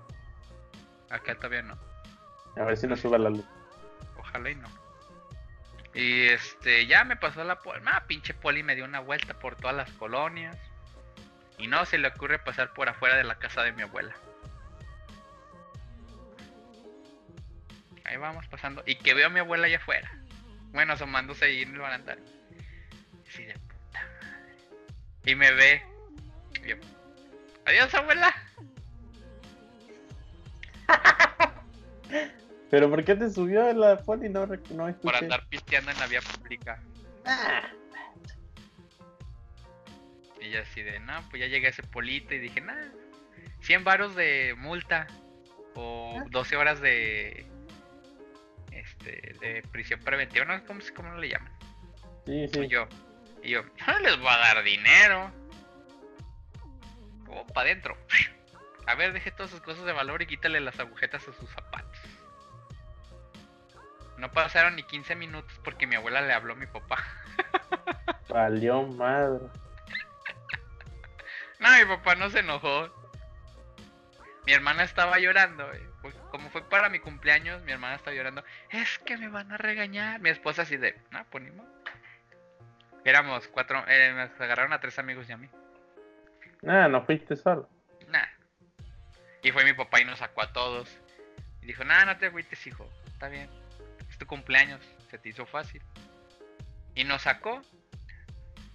[1.09, 1.76] Acá todavía no.
[2.57, 3.44] A ver si nos sube la luz.
[4.16, 4.68] Ojalá y no.
[5.95, 7.82] Y este, ya me pasó la poli.
[7.86, 10.57] Ah, pinche poli me dio una vuelta por todas las colonias.
[11.59, 14.14] Y no se le ocurre pasar por afuera de la casa de mi abuela.
[18.05, 18.82] Ahí vamos pasando.
[18.86, 20.11] Y que veo a mi abuela allá afuera.
[20.72, 22.18] Bueno, asomándose ahí en el barandal.
[23.28, 24.55] Así de puta madre.
[25.26, 25.82] Y me ve.
[27.66, 28.34] Adiós, abuela.
[32.71, 34.29] ¿Pero por qué te subió la poli?
[34.29, 35.16] No, rec- no Por escuché.
[35.25, 36.81] andar pisteando en la vía pública.
[37.25, 37.62] Ah,
[40.41, 42.89] Y yo así de, no, pues ya llegué a ese polito y dije, nada,
[43.61, 45.07] 100 varos de multa
[45.75, 47.45] o 12 horas de
[48.73, 51.53] este de prisión preventiva, no sé cómo, se- cómo le llaman.
[52.25, 52.68] sí, Y sí.
[52.68, 52.89] yo,
[53.43, 55.31] y yo, yo no les voy a dar dinero.
[57.29, 57.97] Oh, para adentro.
[58.87, 61.89] A ver, deje todas sus cosas de valor y quítale las agujetas a sus zapatos.
[64.21, 66.99] No pasaron ni 15 minutos porque mi abuela le habló a mi papá.
[68.29, 69.47] Valió madre.
[71.59, 72.91] No, mi papá no se enojó.
[74.47, 75.66] Mi hermana estaba llorando.
[75.66, 75.81] güey.
[76.03, 78.45] Pues, como fue para mi cumpleaños, mi hermana estaba llorando.
[78.68, 80.21] Es que me van a regañar.
[80.21, 81.68] Mi esposa así de, no, pues ni modo".
[83.05, 85.49] Éramos cuatro, eh, nos agarraron a tres amigos y a mí.
[86.66, 87.68] Ah, no fuiste solo.
[88.09, 88.27] Nah.
[89.43, 91.01] Y fue mi papá y nos sacó a todos.
[91.62, 92.91] Y dijo, nah, no te agüites, hijo.
[93.07, 93.49] Está bien.
[94.21, 94.81] Tu cumpleaños.
[95.11, 95.83] Se te hizo fácil.
[96.95, 97.62] Y nos sacó.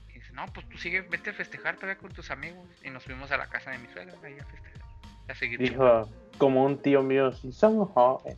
[0.10, 2.68] Y dice, no, pues tú sigue, vete a festejar todavía con tus amigos.
[2.84, 4.82] Y nos fuimos a la casa de mi suegra ahí a festejar.
[5.30, 8.38] A seguir Dijo, como un tío mío, si son jóvenes.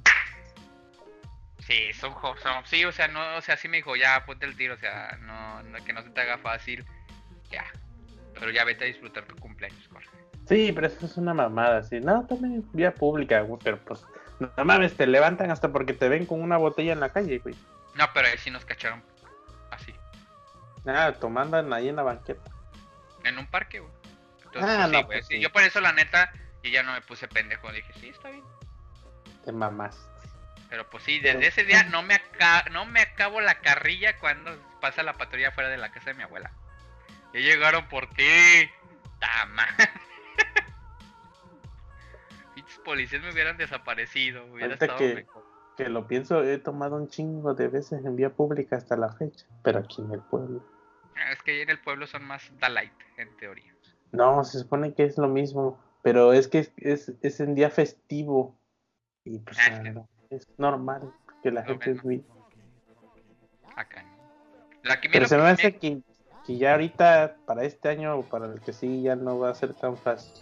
[1.60, 4.56] Sí, son, son- sí, o sea, no, o sea, sí me dijo, ya, ponte el
[4.56, 6.86] tiro, o sea, no, no- que no se te haga fácil,
[7.52, 7.66] ya.
[8.34, 10.10] Pero ya vete a disfrutar tu cumpleaños, Jorge.
[10.48, 12.00] Sí, pero eso es una mamada, sí.
[12.00, 14.06] No, también vía pública, pero pues,
[14.40, 17.56] no mames, te levantan hasta porque te ven con una botella en la calle, güey.
[17.96, 19.04] No, pero ahí sí nos cacharon
[19.72, 19.94] así,
[20.86, 22.50] Ah, tomando ahí en la banqueta.
[23.24, 23.92] en un parque, güey.
[24.46, 25.40] Entonces, Ah, pues, sí, no, pues sí.
[25.42, 26.32] Yo por eso, la neta,
[26.64, 28.44] yo ya no me puse pendejo, dije, sí, está bien.
[29.44, 29.98] Te mamás.
[30.70, 34.18] Pero pues sí, Pero- desde ese día no me, aca- no me acabo la carrilla
[34.20, 36.52] cuando pasa la patrulla fuera de la casa de mi abuela.
[37.34, 38.70] Ya llegaron por ti.
[39.20, 39.66] Tama.
[42.68, 44.44] Pinches policías me hubieran desaparecido.
[44.46, 45.44] Hubiera Ahorita estado que- mejor.
[45.78, 49.46] Que lo pienso, he tomado un chingo de veces en vía pública hasta la fecha,
[49.64, 50.66] pero aquí en el pueblo.
[51.16, 53.74] Ah, Es que ahí en el pueblo son más Dalight, en teoría.
[54.12, 57.70] No, se supone que es lo mismo, pero es que es, es, es en día
[57.70, 58.58] festivo.
[59.24, 61.14] Y pues Ah, no, es normal
[61.44, 62.26] que la gente es muy...
[63.76, 64.04] Acá.
[64.82, 66.02] La que Pero se me hace que,
[66.46, 69.56] que ya ahorita, para este año o para el que sigue, ya no va a
[69.56, 70.34] ser tan fácil.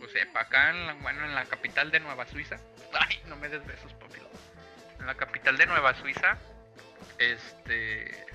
[0.00, 2.56] Pues sepa, acá en la, bueno, en la capital de Nueva Suiza.
[2.98, 4.28] Ay, no me des besos, papilo.
[4.98, 6.38] En la capital de Nueva Suiza,
[7.18, 8.26] este,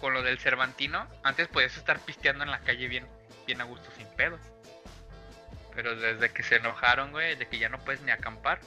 [0.00, 3.06] con lo del Cervantino, antes podías estar pisteando en la calle bien,
[3.46, 4.38] bien a gusto sin pedo.
[5.74, 8.58] Pero desde que se enojaron, güey, de que ya no puedes ni acampar,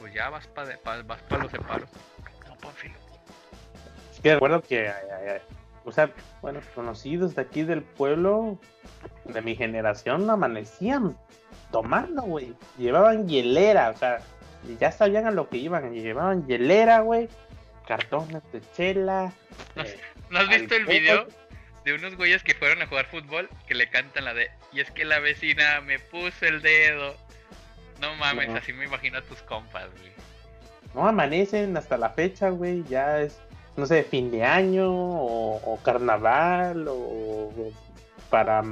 [0.00, 1.88] pues ya vas para vas pa los separos.
[2.46, 2.98] No, Pánfilo.
[4.12, 5.55] Es que recuerdo que, ay, ay, ay,
[5.86, 6.10] o sea,
[6.42, 8.58] bueno, conocidos de aquí del pueblo,
[9.24, 11.16] de mi generación, amanecían
[11.72, 12.54] tomando, güey.
[12.76, 14.18] Llevaban hielera, o sea,
[14.78, 15.92] ya sabían a lo que iban.
[15.94, 17.28] Llevaban hielera, güey,
[17.86, 19.32] cartones de chela.
[19.76, 21.26] eh, ¿No has visto el video
[21.84, 24.90] de unos güeyes que fueron a jugar fútbol que le cantan la de y es
[24.90, 27.14] que la vecina me puso el dedo?
[28.00, 28.56] No mames, No.
[28.56, 30.12] así me imagino a tus compas, güey.
[30.94, 32.82] No amanecen hasta la fecha, güey.
[32.84, 33.38] Ya es,
[33.76, 37.72] no sé, fin de año o, o carnaval o, o
[38.30, 38.62] para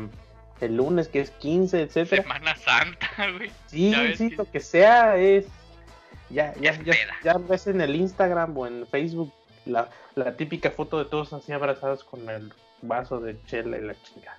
[0.61, 2.23] el lunes que es 15, etcétera.
[2.23, 3.51] Semana Santa, güey.
[3.67, 5.47] Sí, sí, que- lo que sea es.
[6.31, 9.33] Ya, ya, ya, ya ves en el Instagram o en Facebook
[9.67, 12.53] la, la típica foto de todos así abrazados con el
[12.83, 14.37] vaso de chela y la chica.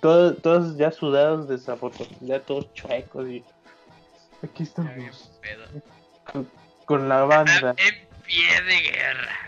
[0.00, 3.44] Todos, todos ya sudados de esa foto, ya todos chuecos y.
[4.42, 5.30] Aquí estamos
[6.32, 6.50] con,
[6.86, 7.74] con la banda.
[7.78, 9.38] En pie de guerra.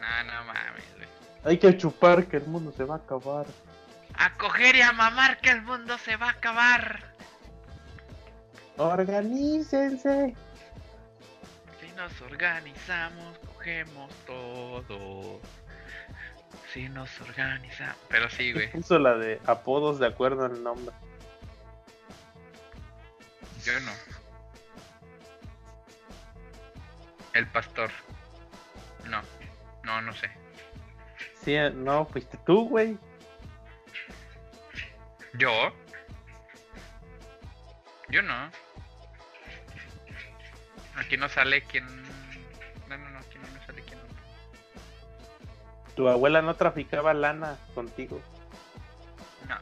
[0.00, 1.08] No, no mames, güey.
[1.44, 3.46] Hay que chupar que el mundo se va a acabar.
[4.14, 7.00] A coger y a mamar que el mundo se va a acabar.
[8.76, 10.34] Organícense.
[11.80, 15.40] Si nos organizamos, cogemos todo.
[16.72, 17.96] Si nos organizamos.
[18.08, 18.70] Pero sí, güey.
[18.72, 20.94] Puso la de apodos de acuerdo al nombre.
[23.64, 23.92] Yo no.
[27.34, 27.90] El pastor.
[29.06, 29.20] No.
[29.82, 30.30] No, no sé.
[31.44, 32.96] Sí, no, fuiste tú, güey.
[35.34, 35.50] ¿Yo?
[38.08, 38.50] Yo no.
[40.96, 41.84] Aquí no sale quién.
[42.88, 43.98] No, no, no, aquí no me sale quién.
[45.96, 48.20] Tu abuela no traficaba lana contigo.
[49.48, 49.56] No.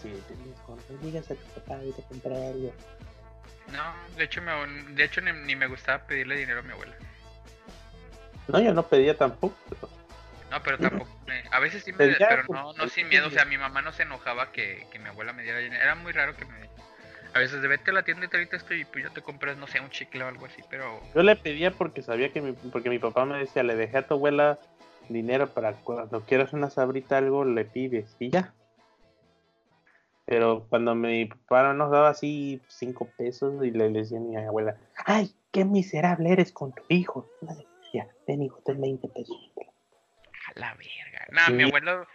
[0.00, 2.72] Sí, tenías cuando digas a tu papá y te comprar algo.
[3.72, 4.52] No, de hecho, me,
[4.94, 6.94] de hecho ni, ni me gustaba pedirle dinero a mi abuela.
[8.48, 9.56] No, yo no pedía tampoco.
[9.68, 9.88] pero-
[10.50, 11.10] No, pero tampoco.
[11.26, 11.98] me- a veces sí me.
[11.98, 13.28] Pero ya, Pero pues, no, no pues, sin miedo.
[13.28, 15.82] O sea, mi mamá no se enojaba que, que mi abuela me diera dinero.
[15.82, 16.70] Era muy raro que me.
[17.34, 19.22] A veces de vete a la tienda y te ahorita estoy y pues ya te
[19.22, 20.60] compras, no sé, un chicle o algo así.
[20.68, 21.00] Pero.
[21.14, 24.06] Yo le pedía porque sabía que mi, porque mi papá me decía, le dejé a
[24.06, 24.58] tu abuela
[25.08, 28.52] dinero para cuando quieras una sabrita algo le pides y ya.
[30.24, 34.76] Pero cuando mi papá nos daba así cinco pesos y le, decía a mi abuela,
[35.04, 37.28] ay, qué miserable eres con tu hijo.
[37.92, 39.36] Ya, ten hijo, ten 20 pesos.
[40.46, 41.26] A la verga.
[41.30, 42.06] No, mi abuelo,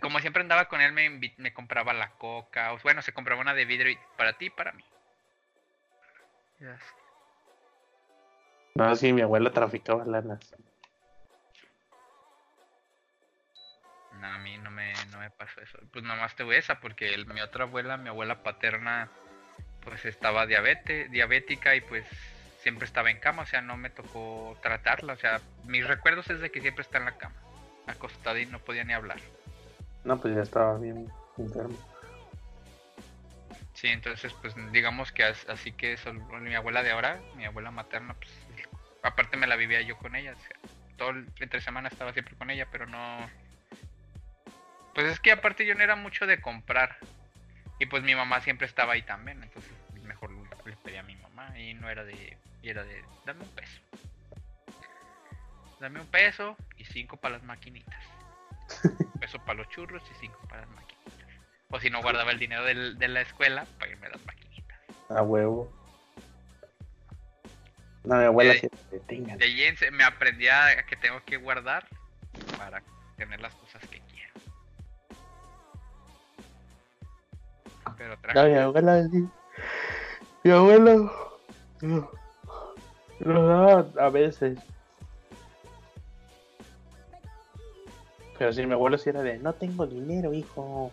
[0.00, 2.72] como siempre andaba con él, me, me compraba la coca.
[2.72, 4.84] O, bueno, se compraba una de vidrio y para ti y para mí.
[8.76, 10.54] No, sí, mi abuela traficaba lanas.
[14.24, 15.78] No, a mí no me, no me pasó eso.
[15.92, 19.10] Pues nomás tuve esa, porque el- mi otra abuela, mi abuela paterna,
[19.82, 22.06] pues estaba diabete, diabética y pues
[22.62, 25.12] siempre estaba en cama, o sea, no me tocó tratarla.
[25.12, 27.34] O sea, mis recuerdos es de que siempre está en la cama,
[27.86, 29.18] acostada y no podía ni hablar.
[30.04, 31.06] No, pues ya estaba bien
[31.36, 31.76] enfermo.
[33.74, 37.70] Sí, entonces, pues digamos que as- así que sol- mi abuela de ahora, mi abuela
[37.70, 38.30] materna, pues
[39.02, 40.32] aparte me la vivía yo con ella.
[40.32, 43.18] o sea, todo el entre semana estaba siempre con ella, pero no.
[44.94, 46.96] Pues es que aparte yo no era mucho de comprar.
[47.80, 49.70] Y pues mi mamá siempre estaba ahí también, entonces
[50.02, 50.30] mejor
[50.64, 52.36] le pedí a mi mamá y no era de.
[52.62, 53.04] Y era de.
[53.24, 53.80] Dame un peso.
[55.80, 58.02] Dame un peso y cinco para las maquinitas.
[58.82, 61.28] Un peso para los churros y cinco para las maquinitas.
[61.70, 64.78] O si no guardaba el dinero del- de la escuela para irme a las maquinitas.
[65.10, 65.70] A huevo.
[68.04, 68.54] No, mi abuela.
[68.54, 71.86] De se- me aprendí a que tengo que guardar
[72.56, 72.82] para
[73.16, 73.82] tener las cosas
[77.96, 78.16] Pero.
[78.34, 79.08] No, mi abuela.
[80.42, 81.38] Mi abuelo.
[81.82, 82.10] no,
[83.20, 84.58] Nos daba a veces.
[88.38, 90.90] Pero sí, mi abuelo sí era de, no tengo dinero, hijo.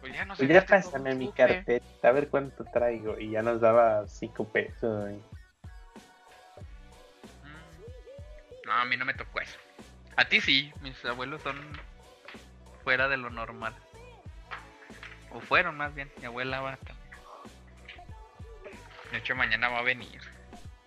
[0.00, 0.54] Pues ya no Pues sé.
[0.54, 3.18] ya pásame mi carpeta, a ver cuánto traigo.
[3.18, 5.02] Y ya nos daba cinco pesos.
[5.02, 5.20] güey.
[8.64, 9.58] No, a mí no me tocó eso.
[10.16, 11.56] A ti sí, mis abuelos son
[12.86, 13.74] fuera de lo normal.
[15.32, 17.10] O fueron más bien, mi abuela va también.
[19.10, 20.20] De hecho mañana va a venir.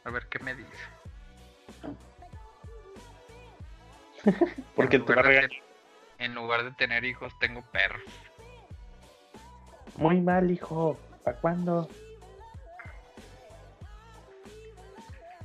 [0.05, 0.71] A ver qué me dice.
[4.77, 5.49] Porque En lugar ten-
[6.19, 8.01] En lugar de tener hijos, tengo perros.
[9.97, 10.97] Muy mal, hijo.
[11.25, 11.89] ¿Para cuándo?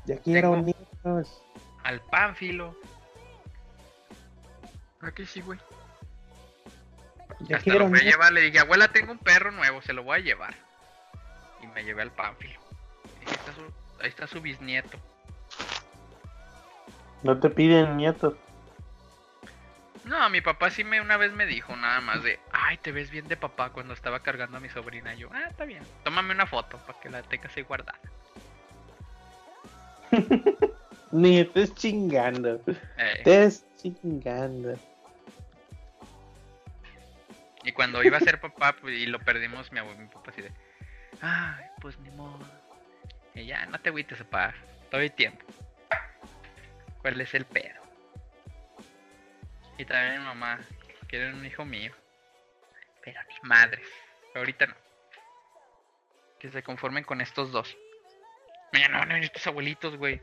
[0.06, 1.42] Ya quiero niños.
[1.82, 2.76] Al pánfilo.
[5.00, 5.58] Aquí sí, güey.
[7.40, 8.14] Ya Hasta quiero lo fui a niños.
[8.14, 10.54] llevar, le dije, abuela, tengo un perro nuevo, se lo voy a llevar.
[11.62, 12.58] Y me llevé al pánfilo.
[13.20, 13.72] "Ahí está su-
[14.02, 14.98] ahí está su bisnieto.
[17.22, 18.34] No te piden nietos.
[20.04, 23.10] No, mi papá sí me una vez me dijo nada más de, ay, te ves
[23.10, 25.14] bien de papá cuando estaba cargando a mi sobrina.
[25.14, 27.98] Y yo, ah, está bien, tómame una foto para que la tengas ahí guardada.
[31.12, 32.60] Ni estés chingando.
[32.98, 34.78] Eh, Estés chingando.
[37.64, 40.42] Y cuando iba a ser papá pues, y lo perdimos, mi abuelo, mi papá así
[40.42, 40.52] de,
[41.20, 42.38] ay, pues ni modo.
[43.34, 44.54] Y ya, no te agüites, papá,
[44.90, 45.44] todavía hay tiempo.
[47.00, 47.82] ¿Cuál es el pedo?
[49.78, 50.60] Y también mi mamá,
[51.08, 51.92] quieren un hijo mío.
[53.02, 53.86] Pero ni madres,
[54.34, 54.74] ahorita no.
[56.38, 57.76] Que se conformen con estos dos.
[58.72, 60.20] Mañana van a venir tus abuelitos, güey.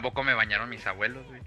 [0.00, 1.42] Tampoco me bañaron mis abuelos, güey.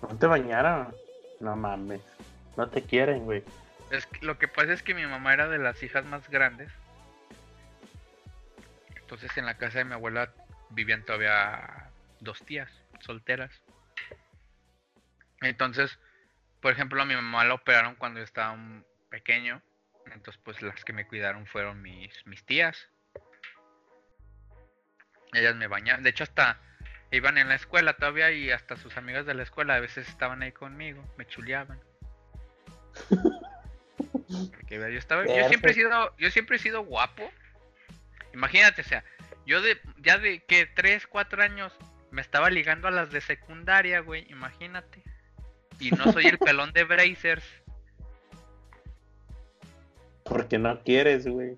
[0.00, 0.94] No te bañaron.
[1.40, 2.00] No mames.
[2.56, 3.44] No te quieren, güey.
[3.90, 6.72] Es que- lo que pasa es que mi mamá era de las hijas más grandes.
[8.96, 10.32] Entonces en la casa de mi abuela
[10.70, 11.90] vivían todavía
[12.20, 13.52] dos tías solteras.
[15.42, 15.98] Entonces,
[16.62, 18.56] por ejemplo, a mi mamá la operaron cuando yo estaba
[19.10, 19.60] pequeño.
[20.06, 22.88] Entonces, pues las que me cuidaron fueron mis, mis tías.
[25.36, 26.02] Ellas me bañaban.
[26.02, 26.58] De hecho, hasta
[27.10, 30.42] iban en la escuela todavía y hasta sus amigas de la escuela a veces estaban
[30.42, 31.80] ahí conmigo, me chuleaban.
[34.68, 37.30] Yo siempre he sido, yo siempre he sido guapo.
[38.32, 39.04] Imagínate, o sea,
[39.46, 41.72] yo de, ya de que 3, 4 años
[42.10, 45.02] me estaba ligando a las de secundaria, güey, imagínate.
[45.78, 47.44] Y no soy el pelón de Brazers.
[50.24, 51.56] Porque no quieres, güey.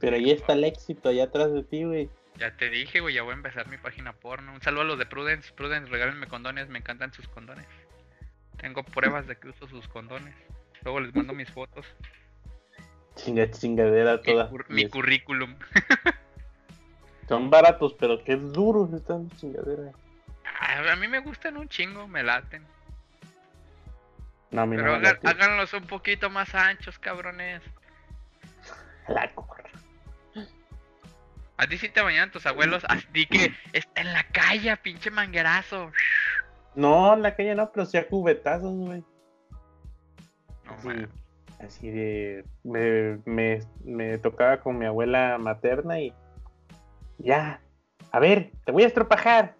[0.00, 2.08] Pero ahí está el éxito, allá atrás de ti, güey.
[2.36, 4.52] Ya te dije, güey, ya voy a empezar mi página porno.
[4.52, 5.52] Un saludo a los de Prudence.
[5.52, 7.66] Prudence, regálenme condones, me encantan sus condones.
[8.56, 10.34] Tengo pruebas de que uso sus condones.
[10.82, 11.86] Luego les mando mis fotos.
[13.16, 14.44] Chinga, chingadera toda.
[14.46, 15.56] Mi, cur- mi currículum.
[17.28, 19.92] Son baratos, pero qué duros están chingadera.
[20.60, 22.66] Ah, A mí me gustan un chingo, me laten.
[24.50, 27.62] No, a mí Pero no háganlos un poquito más anchos, cabrones.
[29.08, 29.63] La corra.
[31.56, 32.84] A ti sí te bañaban tus abuelos.
[32.88, 35.92] Así que está en la calle, pinche manguerazo.
[36.74, 39.04] No, en la calle no, pero sí a cubetazos, güey.
[40.64, 41.06] No, Así,
[41.60, 42.44] así de.
[42.64, 46.12] Me, me, me tocaba con mi abuela materna y.
[47.18, 47.60] Ya,
[48.10, 49.54] a ver, te voy a estropajar.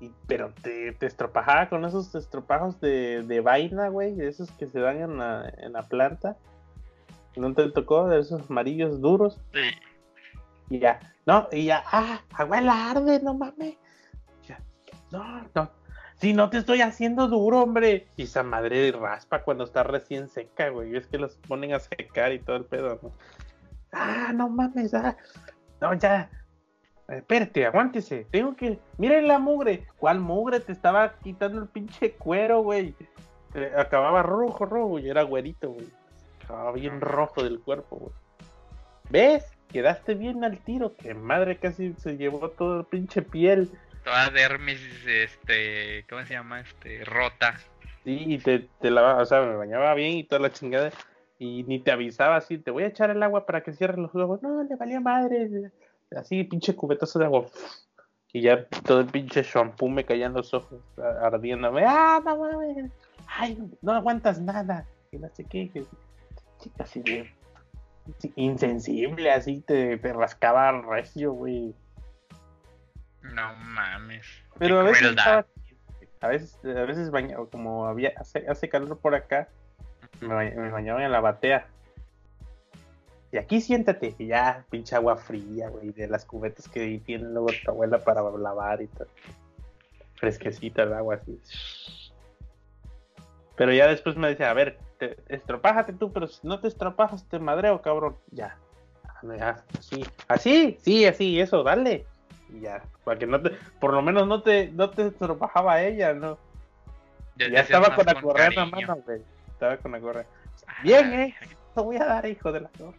[0.00, 4.66] Y, pero te, te estropajaba con esos estropajos de, de vaina, güey, de esos que
[4.66, 6.36] se dan en la, en la planta.
[7.36, 8.08] ¿No te tocó?
[8.08, 9.40] De esos amarillos duros.
[9.52, 9.60] Sí.
[10.70, 13.76] Y ya, no, y ya, ah, abuela, arde, no mames.
[14.46, 14.60] Ya,
[15.10, 15.70] no, no.
[16.16, 18.06] Si no te estoy haciendo duro, hombre.
[18.16, 20.94] Y esa madre raspa cuando está recién seca, güey.
[20.94, 23.12] Es que los ponen a secar y todo el pedo, ¿no?
[23.92, 25.16] Ah, no mames, ah.
[25.80, 26.30] No, ya.
[27.08, 28.26] Espérate, aguántese.
[28.30, 28.78] Tengo que.
[28.98, 29.88] Miren la mugre.
[29.96, 30.60] ¿Cuál mugre?
[30.60, 32.94] Te estaba quitando el pinche cuero, güey.
[33.54, 35.88] Eh, acababa rojo, rojo, y era güerito, güey.
[36.44, 38.12] Acababa bien rojo del cuerpo, güey.
[39.08, 39.50] ¿Ves?
[39.72, 40.96] Quedaste bien al tiro.
[40.96, 43.70] Que madre casi se llevó todo el pinche piel.
[44.04, 46.60] Toda dermis, este, ¿cómo se llama?
[46.60, 47.54] Este, rota.
[48.04, 50.90] Sí, y te, te lavaba, o sea, me bañaba bien y toda la chingada.
[51.38, 54.14] Y ni te avisaba así, te voy a echar el agua para que cierres los
[54.14, 54.42] ojos.
[54.42, 55.70] No, le valía madre.
[56.16, 57.46] Así, pinche cubetazo de agua.
[58.32, 60.80] Y ya todo el pinche shampoo me caía en los ojos,
[61.22, 61.84] ardiéndome.
[61.86, 62.90] ¡Ah, no mames!
[63.26, 64.86] ¡Ay, no aguantas nada!
[65.12, 65.68] Y no sé qué.
[65.70, 65.84] que-
[66.58, 67.30] Chica, así de.
[68.36, 71.74] Insensible, así te, te rascaba recio, güey.
[73.22, 74.26] No mames.
[74.58, 75.46] Pero a veces estaba-
[76.20, 79.48] a veces, a veces baña- como había hace, hace calor por acá,
[80.20, 81.66] me, bañ- me bañaba en la batea.
[83.32, 87.48] Y aquí siéntate, y ya, pinche agua fría, güey, de las cubetas que tiene luego
[87.64, 89.06] tu abuela para lavar y todo.
[90.16, 91.40] Fresquecita el agua así.
[93.56, 97.26] Pero ya después me decía, a ver, te, estropájate tú, pero si no te estropajas
[97.28, 98.16] te madreo, cabrón.
[98.30, 98.56] Ya.
[99.22, 102.06] Ya, así, así, sí, así, eso, dale.
[102.48, 106.14] Y ya, para que no te, por lo menos no te, no te estropajaba ella,
[106.14, 106.38] ¿no?
[107.36, 109.22] Ya, estaba con la correa en la mano, güey.
[109.48, 110.24] Estaba con la correa.
[110.66, 111.36] Ah, Bien, eh.
[111.74, 112.96] Te voy a dar, hijo de la torre.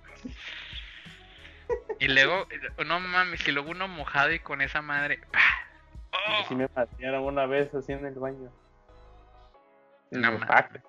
[2.00, 2.48] Y luego,
[2.86, 5.20] no mames, y luego uno mojado y con esa madre.
[6.14, 6.44] ¡Oh!
[6.46, 8.50] Así me patearon una vez así en el baño.
[10.12, 10.48] En No el mames.
[10.48, 10.84] pack.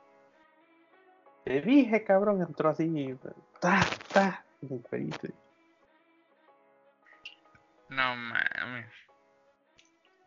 [1.45, 3.17] Te dije, cabrón, entró así.
[3.61, 4.45] Ta, ta.
[7.89, 8.87] No mames.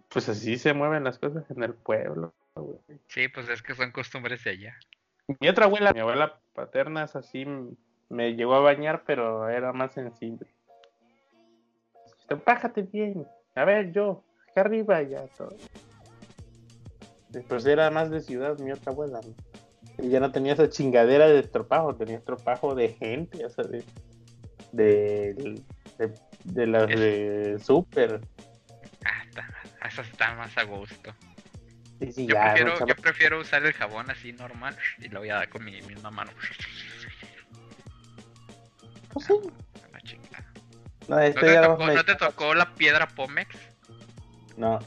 [0.10, 2.80] Pues así se mueven las cosas en el pueblo, güey.
[3.08, 4.78] Sí, pues es que son costumbres de allá.
[5.40, 7.46] Mi otra abuela, mi abuela paterna es así,
[8.10, 10.48] me llegó a bañar, pero era más sensible.
[12.44, 13.26] Pájate bien.
[13.56, 15.56] A ver, yo, acá arriba ya todo.
[17.30, 19.20] Después era más de ciudad mi otra abuela.
[19.22, 19.65] ¿no?
[19.98, 23.84] Ya no tenía esa chingadera de estropajo, tenía estropajo de gente, o sea, de.
[24.72, 25.62] de.
[25.98, 28.22] de, de las de súper.
[29.06, 29.48] Ah, está,
[29.88, 31.14] eso está más a gusto.
[32.00, 35.20] Sí, sí, Yo, ya, prefiero, no, yo prefiero usar el jabón así normal y lo
[35.22, 36.32] voy a dar con mi misma mano.
[39.14, 39.34] pues sí.
[39.84, 40.52] A la chingada.
[41.08, 43.56] No, ¿No este te, ya tocó, me- no te tocó la piedra Pomex?
[44.58, 44.80] No,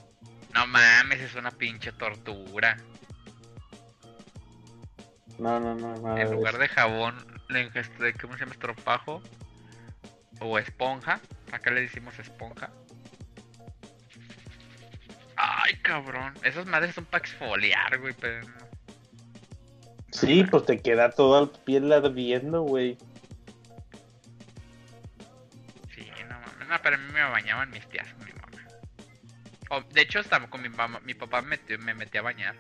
[0.55, 2.77] No mames, es una pinche tortura.
[5.39, 7.15] No, no, no, nada En lugar de jabón,
[7.49, 8.53] le este, ¿cómo se llama?
[8.53, 9.23] Estropajo.
[10.41, 11.21] O esponja.
[11.53, 12.71] Acá le decimos esponja.
[15.37, 16.35] Ay, cabrón.
[16.43, 18.69] Esas madres son para exfoliar, güey, pero no.
[20.11, 22.99] Sí, pues te queda toda la piel ardiendo, güey.
[25.95, 26.69] Sí, no mames.
[26.69, 29.85] No, pero a mí me bañaban mis tías con mi mamá.
[29.93, 32.57] De hecho, hasta con mi mamá, mi papá me, metió- me metía a bañar.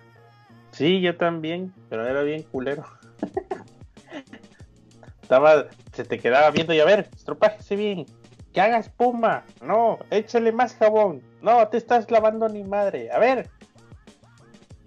[0.78, 2.84] Sí, yo también, pero era bien culero.
[5.22, 8.06] Estaba, se te quedaba viendo y a ver, estropájese bien.
[8.52, 9.44] Que haga espuma.
[9.60, 11.20] No, échale más jabón.
[11.42, 13.10] No, te estás lavando ni madre.
[13.10, 13.50] A ver.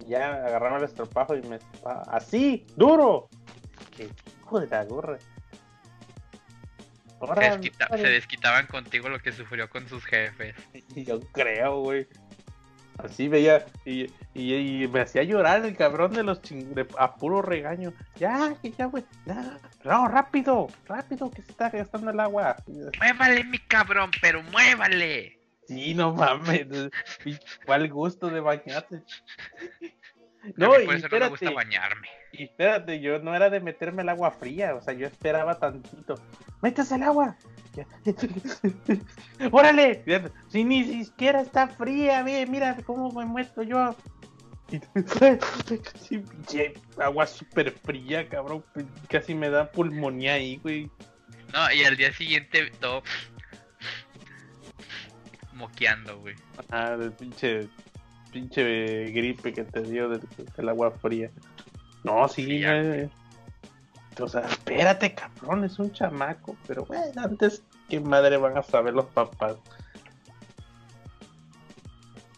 [0.06, 2.02] Ya agarraba el estropajo y me estropaba.
[2.08, 3.28] Así, duro.
[3.94, 4.08] Que,
[4.40, 5.18] hijo de la gorra.
[7.20, 10.56] Se, desquita- se desquitaban contigo lo que sufrió con sus jefes.
[10.96, 12.08] Yo creo, güey.
[13.04, 16.74] Así veía y, y, y me hacía llorar el cabrón de los ching...
[16.74, 17.92] de- a puro regaño.
[18.16, 19.04] Ya, que ya, güey.
[19.84, 22.56] No, rápido, rápido, que se está gastando el agua.
[22.98, 25.38] Muévale, mi cabrón, pero muévale.
[25.66, 26.66] Sí, no mames.
[27.66, 29.02] ¿Cuál gusto de bañarse?
[30.56, 32.08] No, y no me gusta espérate, bañarme.
[32.32, 36.16] y espérate, yo no era de meterme el agua fría, o sea, yo esperaba tantito.
[36.62, 37.36] ¡Métase el agua!
[39.50, 40.04] ¡Órale!
[40.48, 43.96] Si ni siquiera está fría, ve, mira cómo me muestro yo.
[46.00, 48.64] Sí, pinche agua súper fría, cabrón.
[49.08, 50.90] Casi me da pulmonía ahí, güey.
[51.52, 53.02] No, y al día siguiente todo
[55.52, 56.34] moqueando, güey.
[56.70, 57.68] Ah, del pinche,
[58.32, 60.22] pinche gripe que te dio del,
[60.56, 61.30] del agua fría.
[62.04, 63.08] No, sí, eh,
[64.20, 66.56] O sea, espérate, cabrón, es un chamaco.
[66.66, 69.56] Pero bueno, antes, ¿qué madre van a saber los papás?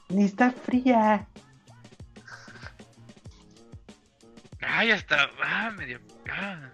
[0.09, 1.27] Ni está fría.
[4.61, 5.29] Ay, hasta.
[5.43, 6.01] Ah, medio.
[6.31, 6.71] Ah.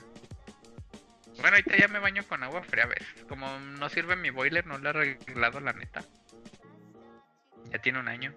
[1.40, 3.24] Bueno, ahorita ya me baño con agua fría a veces.
[3.28, 6.04] Como no sirve mi boiler, no lo he arreglado, la neta.
[7.70, 8.34] Ya tiene un año.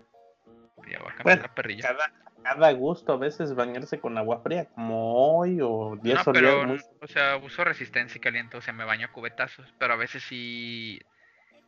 [0.89, 1.87] Ya voy a cambiar Bueno, la perrilla.
[1.89, 2.13] Cada,
[2.43, 6.67] cada gusto a veces bañarse con agua fría, como hoy o días No, soleados pero,
[6.67, 9.97] muy- o sea, uso resistencia y caliente, o sea, me baño a cubetazos, pero a
[9.97, 10.99] veces sí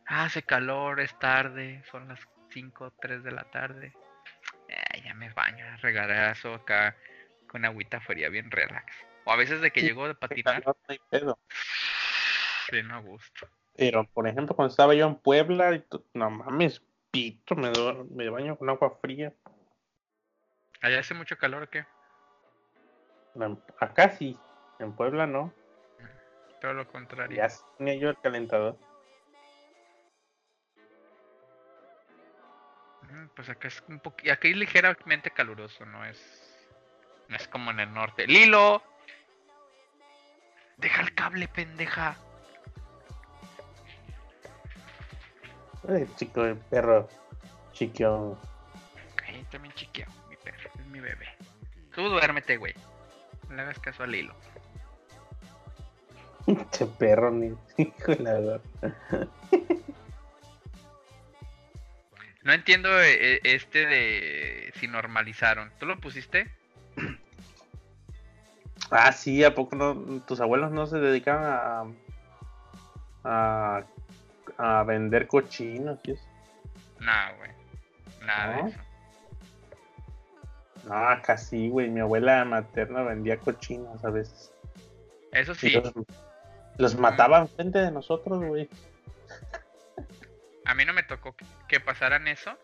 [0.06, 2.20] ah, hace calor, es tarde, son las
[2.52, 3.92] 5, 3 de la tarde.
[4.68, 6.96] Eh, ya me baño, regalazo acá
[7.48, 8.92] con agüita fría bien relax.
[9.24, 11.38] O a veces de que Sí, llego de patinar, calor, no hay pedo.
[12.70, 13.48] bien a gusto.
[13.76, 15.82] Pero, por ejemplo, cuando estaba yo en Puebla,
[16.14, 17.70] no mames, pito, me,
[18.10, 19.32] me baño con agua fría.
[20.82, 21.84] ¿Allá hace mucho calor o qué?
[23.34, 24.38] En- Acá sí,
[24.78, 25.52] en Puebla no.
[26.60, 27.36] Todo lo contrario.
[27.36, 28.76] Ya tenía yo el calentador.
[33.10, 36.18] Mm, Pues acá es un poquito, aquí es ligeramente caluroso, no es,
[37.28, 38.26] no es como en el norte.
[38.26, 38.82] Lilo,
[40.78, 42.16] deja el cable, pendeja.
[45.88, 47.08] Eh, chico, el perro
[47.72, 48.36] chiquio.
[49.26, 50.06] Ahí también chiqueo,
[50.86, 51.28] mi bebé.
[51.94, 52.74] Tú duérmete, güey.
[53.48, 54.34] No le hagas caso al hilo.
[56.70, 58.60] Che perro, ni hijo de la verdad.
[62.42, 65.72] No entiendo eh, eh, este de si normalizaron.
[65.80, 66.48] ¿Tú lo pusiste?
[68.90, 70.20] Ah, sí, ¿a poco no?
[70.26, 71.84] ¿Tus abuelos no se dedicaban a,
[73.24, 73.84] a,
[74.58, 76.22] a vender cochinos y eso?
[77.00, 77.50] Nah, güey.
[78.24, 78.62] Nada ¿No?
[78.62, 78.80] de eso.
[80.86, 81.88] No, acá sí, güey.
[81.90, 84.52] Mi abuela materna vendía cochinos a veces.
[85.32, 85.92] Eso sí, los,
[86.78, 88.68] los mataban frente de nosotros, güey.
[90.64, 92.56] a mí no me tocó que- que pasaran eso.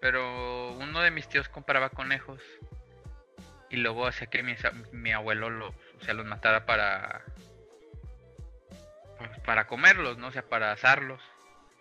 [0.00, 2.40] Pero uno de mis tíos compraba conejos.
[3.70, 4.54] Y luego hacía que mi,
[4.92, 7.22] mi abuelo los, o sea, los matara para.
[9.18, 10.28] pues, para comerlos, ¿no?
[10.28, 11.20] O sea, para asarlos.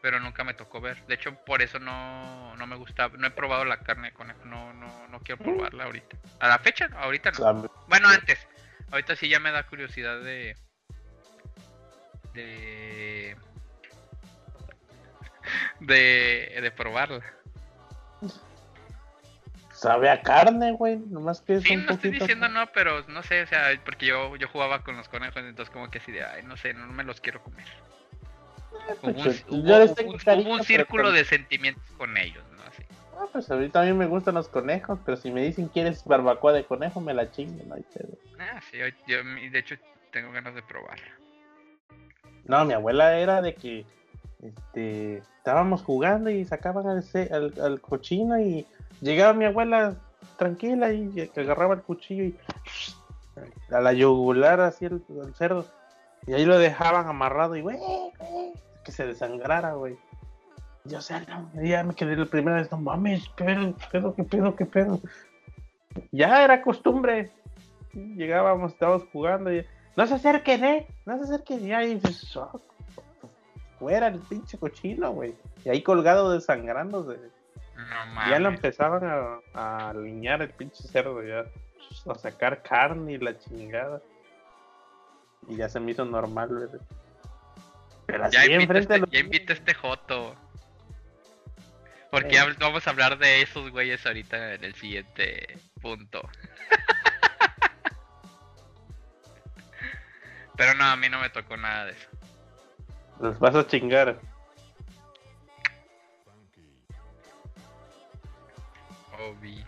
[0.02, 1.04] Pero nunca me tocó ver.
[1.08, 3.10] De hecho, por eso no, no me gusta.
[3.18, 4.46] No he probado la carne de conejo.
[4.46, 6.18] No, no, no quiero probarla ahorita.
[6.40, 7.70] A la fecha, ahorita no.
[7.88, 8.48] Bueno, antes.
[8.92, 10.56] Ahorita sí ya me da curiosidad de.
[12.34, 13.36] De.
[15.80, 17.24] De, de probarla.
[19.72, 20.98] Sabe a carne, güey.
[20.98, 23.70] Nomás que es Sí, un no estoy poquito- diciendo no, pero no sé, o sea,
[23.86, 26.74] porque yo, yo jugaba con los conejos, entonces como que así de, ay, no sé,
[26.74, 27.66] no me los quiero comer.
[29.02, 32.44] Hubo un, pues, hubo- yo les hubo tengo un- cariño, círculo de sentimientos con ellos,
[32.56, 32.64] ¿no?
[32.64, 32.84] Así.
[33.20, 36.54] Ah, pues a mí también me gustan los conejos, pero si me dicen quieres barbacoa
[36.54, 38.18] de conejo, me la chingo, no hay pedo.
[38.40, 39.76] Ah, sí, yo, yo- de hecho
[40.12, 41.06] tengo ganas de probarla.
[42.46, 43.86] No, mi abuela era de que
[44.42, 48.66] este, estábamos jugando y sacaban al, al, al cochino y
[49.02, 49.96] llegaba mi abuela
[50.38, 52.38] tranquila y que agarraba el cuchillo y
[53.72, 55.66] a la yugular así el, el cerdo.
[56.28, 57.78] Y ahí lo dejaban amarrado y güey,
[58.88, 59.98] que se desangrara, güey.
[60.86, 63.86] Yo, o sea, no, ya me quedé la primera vez, no mames, qué pedo, qué
[63.92, 65.02] pedo, qué pedo, qué pedo.
[66.14, 67.30] Ya era costumbre.
[67.92, 69.66] Llegábamos, estábamos jugando y
[69.98, 71.68] no se acerquen, eh, no se acerquen.
[71.68, 72.62] Y ahí, pues, oh,
[73.78, 75.36] fuera el pinche cochino, güey.
[75.66, 81.44] Y ahí colgado desangrando, No ya lo empezaban a, a alinear el pinche cerdo, ya
[82.10, 84.02] a sacar carne y la chingada.
[85.50, 86.82] Y ya se me hizo normal, güey.
[88.08, 90.36] Pero así Ya invita, este, los ya invita este Joto.
[92.10, 92.56] Porque Eh.
[92.60, 96.28] vamos a hablar de esos güeyes ahorita en el siguiente punto.
[100.56, 102.10] Pero no, a mí no me tocó nada de eso.
[103.20, 104.18] Los vas a chingar.
[109.20, 109.64] Obi.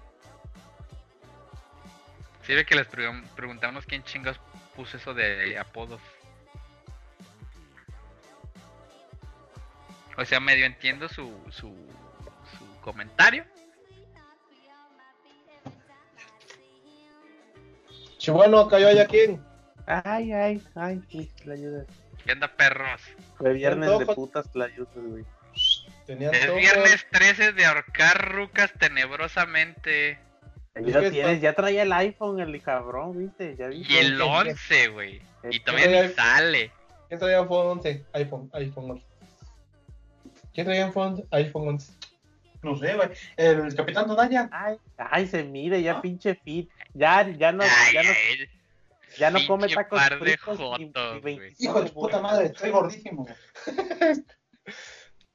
[2.43, 4.39] Sí, ve que les pregun- preguntamos quién chingas
[4.75, 6.01] puso eso de apodos.
[10.19, 11.73] O sea, medio entiendo su, su,
[12.57, 13.45] su comentario.
[18.17, 19.41] Chihuano, cayó allá quién.
[19.85, 21.85] Ay, ay, ay, sí, la ayuda.
[22.25, 23.01] ¿Qué onda, perros?
[23.37, 25.23] Fue viernes de putas la ayuda, güey.
[26.05, 26.55] Tenían Es todo.
[26.57, 30.19] viernes 13 de ahorcar rucas tenebrosamente.
[30.75, 33.91] Que tienes, está- ya traía el iPhone, el cabrón, viste, ya viste.
[33.93, 34.49] Y el ¿Quién, quién?
[34.49, 35.21] 11, güey.
[35.49, 36.71] Y todavía ni sale.
[37.07, 38.05] ¿Quién traía iPhone 11?
[38.13, 39.05] iPhone, iPhone 11.
[40.59, 41.93] ¿Quién traía iPhone, iPhone 11?
[42.63, 43.07] No sé, güey.
[43.37, 44.49] El Capitán Donaya.
[44.51, 46.69] Ay, ay, se mire, ya pinche fit.
[46.93, 48.49] Ya, ya no, Ay, ya no, ay,
[49.17, 50.77] ya no come tacos par de jotos,
[51.21, 51.39] güey.
[51.39, 53.25] 25 Hijo de puta madre, estoy gordísimo.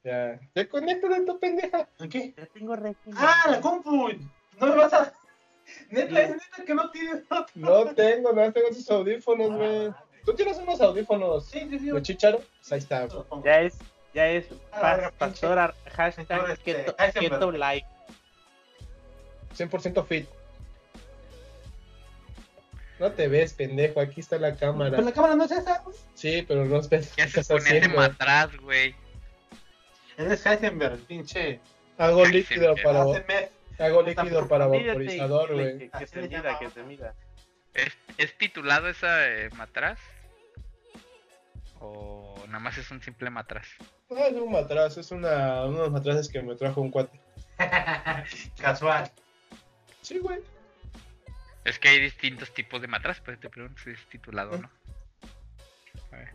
[0.03, 0.39] Ya.
[0.53, 1.89] Ya conéctate tu pendeja.
[1.97, 2.35] ¿En qué?
[2.37, 3.17] Ya tengo régimen.
[3.17, 4.09] Ah, la compu.
[4.59, 5.11] No me vas a.
[5.89, 7.23] Neta, es neta que no tienes.
[7.55, 9.91] No tengo, no tengo esos audífonos, güey.
[10.23, 11.89] ¿Tú tienes unos audífonos Sí, sí, sí.
[11.89, 12.37] de chicharo?
[12.59, 13.07] Pues ahí está.
[13.43, 13.79] Ya es,
[14.15, 17.33] ya es Ah, pa- verga, pastora, hashtag este, keto, Heisenberg.
[17.33, 17.85] keto life.
[19.55, 20.27] 100% fit.
[22.97, 23.99] No te ves, pendejo.
[23.99, 24.91] Aquí está la cámara.
[24.91, 25.83] Pero la cámara no es esa.
[26.13, 27.11] Sí, pero no ves.
[27.15, 27.97] ¿Qué haces estás con ese haciendo?
[27.97, 28.95] matraz, güey?
[30.17, 31.59] Eres Heisenberg, pinche.
[31.97, 33.49] Hago Ay, líquido para, Hace mes.
[33.79, 35.89] hago líquido para vaporizador, güey.
[35.89, 36.59] Que, se mida, llama.
[36.59, 37.13] que se mida.
[37.73, 39.99] ¿Es, es titulado esa eh, matraz?
[41.79, 43.67] ¿O nada más es un simple matraz?
[44.09, 47.19] No, es un matraz, es una, unos matraces que me trajo un cuate.
[48.59, 49.11] Casual.
[50.01, 50.39] Sí, güey.
[51.63, 54.69] Es que hay distintos tipos de matraz, pues te pregunto si es titulado o no.
[56.11, 56.29] A ver,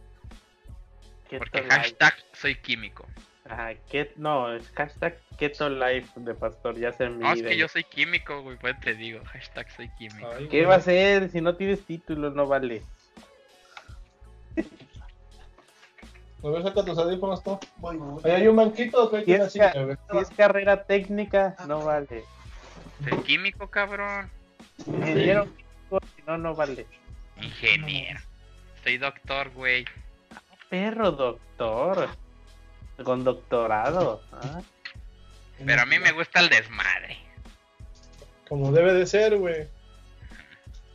[1.38, 1.70] Porque life.
[1.70, 3.06] hashtag soy químico.
[3.48, 7.68] Ajá, ket- no, es hashtag keto life de pastor, ya se No, es que yo
[7.68, 10.28] soy químico, güey, pues te digo, hashtag soy químico.
[10.36, 10.64] Ay, ¿Qué güey.
[10.64, 11.30] va a ser?
[11.30, 12.82] Si no tienes título, no vale.
[16.42, 17.58] A ver, saca tus audífonos, tú.
[17.78, 18.22] Voy, voy.
[18.24, 22.24] Ahí hay un banquito, que es, ca- si es carrera técnica, no vale.
[23.08, 24.30] Soy químico, cabrón.
[24.86, 26.86] Ingeniero químico, si no, no vale.
[27.40, 28.20] Ingeniero.
[28.82, 29.84] Soy doctor, güey.
[30.70, 32.08] Perro, doctor.
[33.04, 34.22] Con doctorado.
[34.32, 34.60] ¿ah?
[35.64, 37.18] Pero a mí me gusta el desmadre.
[38.48, 39.68] Como debe de ser, güey.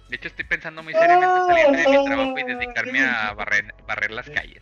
[0.10, 4.12] De hecho, estoy pensando muy seriamente salir de mi trabajo y dedicarme a barrer, barrer
[4.12, 4.62] las calles.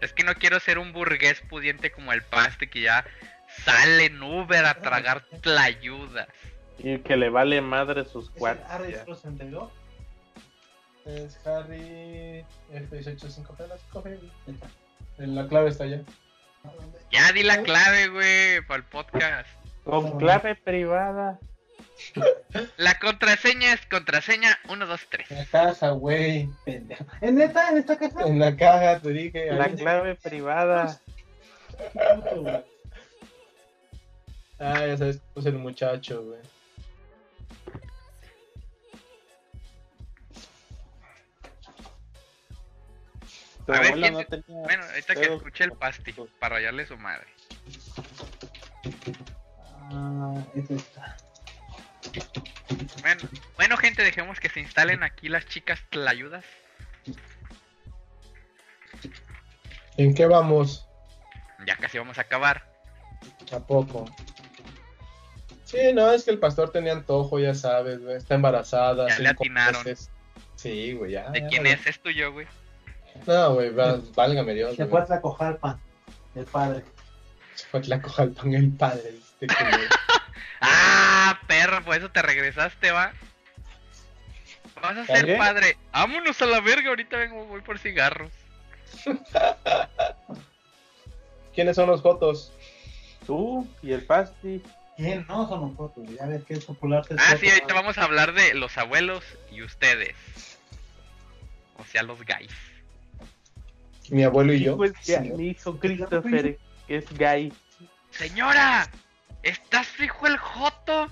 [0.00, 3.04] Es que no quiero ser un burgués pudiente como el paste que ya
[3.64, 6.28] sale en Uber a tragar tlayudas.
[6.78, 8.70] Y que le vale madre sus ¿Es el cuartos.
[8.70, 9.04] Harry ya.
[9.04, 9.72] 62?
[11.06, 14.18] Es Harry F185G.
[15.18, 16.02] La clave está allá.
[17.10, 19.48] Ya di la clave, güey, para el podcast.
[19.84, 21.38] Con clave privada.
[22.76, 25.30] La contraseña es contraseña 123.
[25.30, 26.48] En la caja, güey.
[27.20, 27.68] ¿En neta?
[27.70, 28.22] ¿En esta caja?
[28.26, 29.52] En la caja, te dije.
[29.52, 29.74] La ahí.
[29.76, 31.00] clave privada.
[34.58, 36.40] Ah, ya sabes, puse el muchacho, güey.
[43.66, 46.14] Tu A ver, abuela ¿quién no se- tenía Bueno, ahorita que pedos escuche el pasti,
[46.38, 47.26] para rayarle su madre.
[49.90, 51.16] Ah, es esta.
[53.02, 53.22] Bueno,
[53.56, 56.44] bueno, gente, dejemos que se instalen aquí las chicas tlayudas.
[59.96, 60.86] ¿En qué vamos?
[61.66, 62.70] Ya casi vamos a acabar.
[63.52, 64.04] ¿A poco?
[65.64, 68.16] Sí, no, es que el pastor tenía antojo, ya sabes, güey.
[68.16, 69.08] Está embarazada.
[69.08, 69.84] Ya le atinaron.
[69.84, 70.10] meses.
[70.56, 71.30] Sí, güey, ya.
[71.30, 71.74] ¿De ya, quién güey.
[71.74, 71.86] es?
[71.86, 72.46] ¿Es tuyo, güey?
[73.26, 74.76] No, güey, válgame Dios.
[74.76, 75.80] Se fue a Tlacojalpan,
[76.36, 76.84] el padre.
[77.54, 79.14] Se fue a Tlacojalpan el padre.
[79.40, 79.46] este.
[80.60, 81.84] ¡Ah, perro!
[81.84, 83.12] Por eso te regresaste, va.
[84.80, 85.76] Vas a ser padre.
[85.92, 88.30] Vámonos a la verga, ahorita vengo, voy por cigarros.
[91.54, 92.52] ¿Quiénes son los fotos?
[93.26, 94.62] Tú y el pasti.
[94.96, 95.26] ¿Quién?
[95.28, 96.04] No, son los fotos.
[96.16, 97.04] Ya ves que es popular.
[97.04, 100.14] ser Ah, foto, sí, ahorita vamos a hablar de los abuelos y ustedes.
[101.76, 102.50] O sea, los guys.
[104.10, 104.76] Mi abuelo y yo.
[104.76, 105.18] Pues Sí.
[105.18, 107.52] mi hijo Christopher, que es gay.
[108.10, 108.88] Señora,
[109.42, 111.08] ¿estás fijo el joto?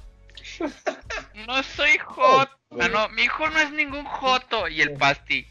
[1.46, 2.56] No soy joto.
[2.80, 4.68] Ah, no, mi hijo no es ningún joto.
[4.68, 5.46] Y el pasti.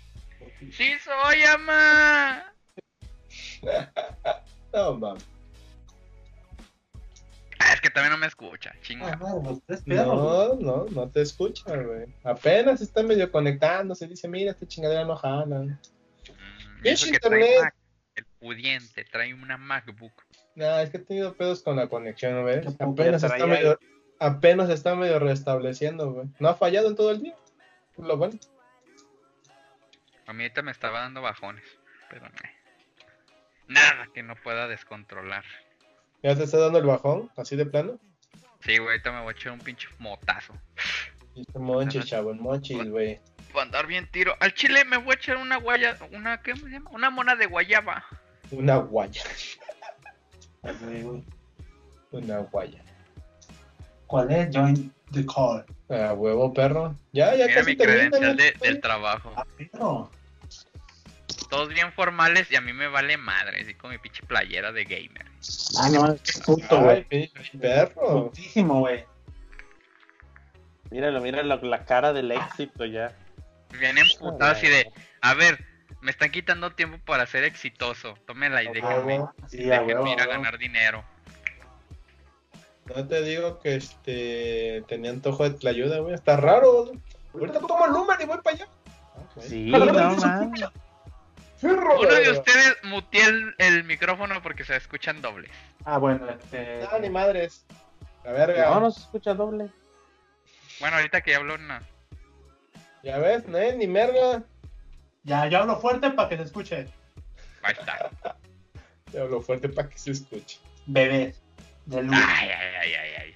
[0.71, 2.53] Sí soy, ama.
[4.73, 5.15] No.
[7.59, 8.75] Ah, es que también no me escucha.
[8.81, 9.13] Chinga.
[9.13, 9.61] Ah, no.
[9.85, 12.07] No, no, no te escucha, güey.
[12.23, 15.59] Apenas está medio conectando, se dice, mira, esta chingadera no jala.
[15.59, 17.61] Mm, trae internet.
[17.61, 17.75] Mac,
[18.15, 20.24] el pudiente, trae una MacBook.
[20.55, 22.65] No, es que he tenido pedos con la conexión, ¿ves?
[22.77, 23.79] Tampoco Apenas está medio,
[24.19, 26.27] apenas está medio restableciendo, güey.
[26.39, 27.35] No ha fallado en todo el día.
[27.97, 28.39] Lo bueno.
[30.27, 31.65] A mí ahorita me estaba dando bajones,
[32.09, 32.35] pero no.
[33.67, 35.43] Nada que no pueda descontrolar.
[36.23, 37.29] ¿Ya te está dando el bajón?
[37.35, 37.99] ¿Así de plano?
[38.61, 40.53] Sí, güey, ahorita me voy a echar un pinche motazo.
[41.35, 43.19] Este monchis, chavo, el monchis, güey.
[43.51, 44.35] Para andar bien tiro.
[44.39, 46.89] Al chile me voy a echar una guaya, una, ¿qué se llama?
[46.91, 48.05] Una mona de guayaba.
[48.51, 49.23] Una guaya.
[50.73, 51.23] Güey.
[52.11, 52.81] Una guaya.
[54.07, 54.55] ¿Cuál es?
[54.55, 55.65] Join the call.
[55.89, 56.95] Ah, huevo, perro.
[57.11, 59.31] Ya, ya Mira casi mi credencial de- del trabajo.
[59.35, 60.09] Ah, pero.
[61.49, 64.83] Todos bien formales y a mí me vale madre, así con mi pinche playera de
[64.83, 65.25] gamer.
[65.79, 66.15] Ah, no,
[66.45, 67.05] puto, güey.
[67.59, 68.25] perro.
[68.29, 69.05] Putísimo, güey.
[70.89, 73.13] Míralo, míralo, la cara del éxito ya.
[73.79, 75.63] Bien emputado así de, a ver,
[76.05, 78.13] me están quitando tiempo para ser exitoso.
[78.27, 79.25] Tómela y déjenme.
[79.47, 80.33] Sí, déjenme huevo, ir a huevo.
[80.33, 81.03] ganar dinero.
[82.85, 86.13] No te digo que este tenía antojo de ayuda, güey.
[86.13, 86.91] Está raro.
[87.33, 88.67] Ahorita tomo el número y voy para allá.
[89.35, 89.41] Ok.
[89.41, 89.83] Sí, no
[91.63, 95.49] Uno de ustedes muteé el, el micrófono porque se escuchan dobles.
[95.85, 96.83] Ah, bueno, este.
[96.83, 97.65] Ah, ni madres.
[98.23, 98.69] La verga.
[98.69, 99.71] No, no se escucha doble.
[100.79, 101.81] Bueno, ahorita que ya hablo una.
[103.01, 104.43] Ya ves, no es ni merga.
[105.25, 106.87] Ya, yo hablo fuerte para que se escuche.
[107.63, 108.09] Ahí está.
[109.19, 110.59] Hablo fuerte para que se escuche.
[110.85, 111.41] Bebés.
[111.85, 112.15] De luz.
[112.15, 113.35] Ay, ay, ay, ay, ay.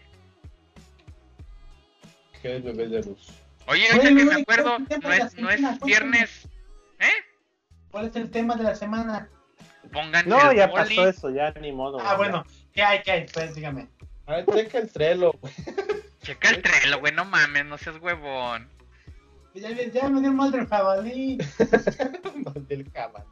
[2.42, 3.28] Que es bebé de luz.
[3.66, 5.08] Oye, Oye, ahorita que me acuerdo, ¿qué te
[5.42, 6.48] no es, no viernes.
[7.00, 7.10] ¿Eh?
[7.92, 9.30] ¿Cuál es el tema de la semana?
[9.92, 10.96] Pónganse No, el ya boli.
[10.96, 12.00] pasó eso, ya ni modo.
[12.02, 12.46] Ah, bueno.
[12.74, 13.02] ¿Qué hay?
[13.02, 13.26] ¿Qué hay?
[13.34, 13.88] Pues dígame.
[14.26, 15.54] A ver, checa el Trello, güey.
[16.22, 18.70] Checa el trelo, güey, no mames, no seas huevón.
[19.56, 21.38] Ya, ya me dio mal del jabalí.
[22.46, 23.26] No, del cabal.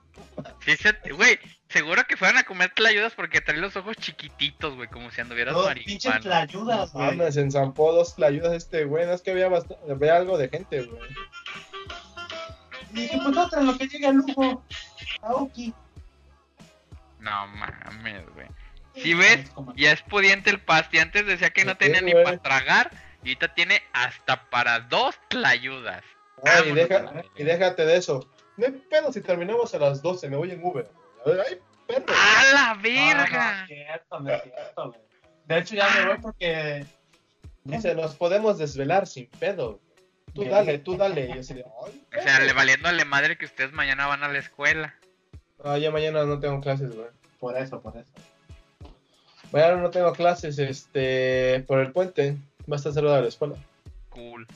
[0.65, 1.39] Sí, se- güey,
[1.69, 5.53] seguro que fueron a comer ayudas porque trae los ojos chiquititos, güey, como si anduvieras
[5.53, 6.45] Dos pinches marihuana.
[6.47, 7.05] tlayudas, güey.
[7.05, 9.05] Mames, se enzampó dos ayudas este güey.
[9.05, 10.99] No es que había, bast- había algo de gente, güey.
[12.93, 14.63] Y dije, pues otra en lo que llega el lujo.
[15.21, 15.73] Aoki.
[17.19, 18.47] No mames, güey.
[18.95, 20.99] Si ves, Como- ya es pudiente el pasti.
[20.99, 22.91] Antes decía que no Sí, tenía ni para tragar.
[23.23, 26.03] Y ahorita tiene hasta para dos tlayudas.
[26.43, 27.23] Ah, y, deja- verga.
[27.35, 28.29] déjate de eso.
[28.57, 30.87] No hay pedo si terminamos a las 12, me voy en Uber.
[31.25, 32.05] A ver, ay, perro.
[32.09, 33.61] ¡A la No, no, verga!
[33.63, 34.99] es cierto, no es cierto, güey.
[35.45, 36.85] De hecho, ya me voy porque.
[37.63, 39.81] Dice, nos podemos desvelar sin pedo.
[40.33, 41.25] Tú dale, tú dale.
[41.25, 44.27] Y yo así de, ay, O sea, le valiéndole madre que ustedes mañana van a
[44.29, 44.93] la escuela.
[45.63, 47.07] Ah, ya mañana no tengo clases, güey.
[47.39, 48.09] Por eso, por eso.
[49.51, 52.37] Mañana no tengo clases, este, por el puente.
[52.69, 53.55] Va a estar cerrada la escuela.
[54.09, 54.47] Cool.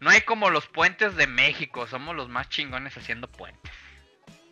[0.00, 1.86] No hay como los puentes de México.
[1.86, 3.72] Somos los más chingones haciendo puentes.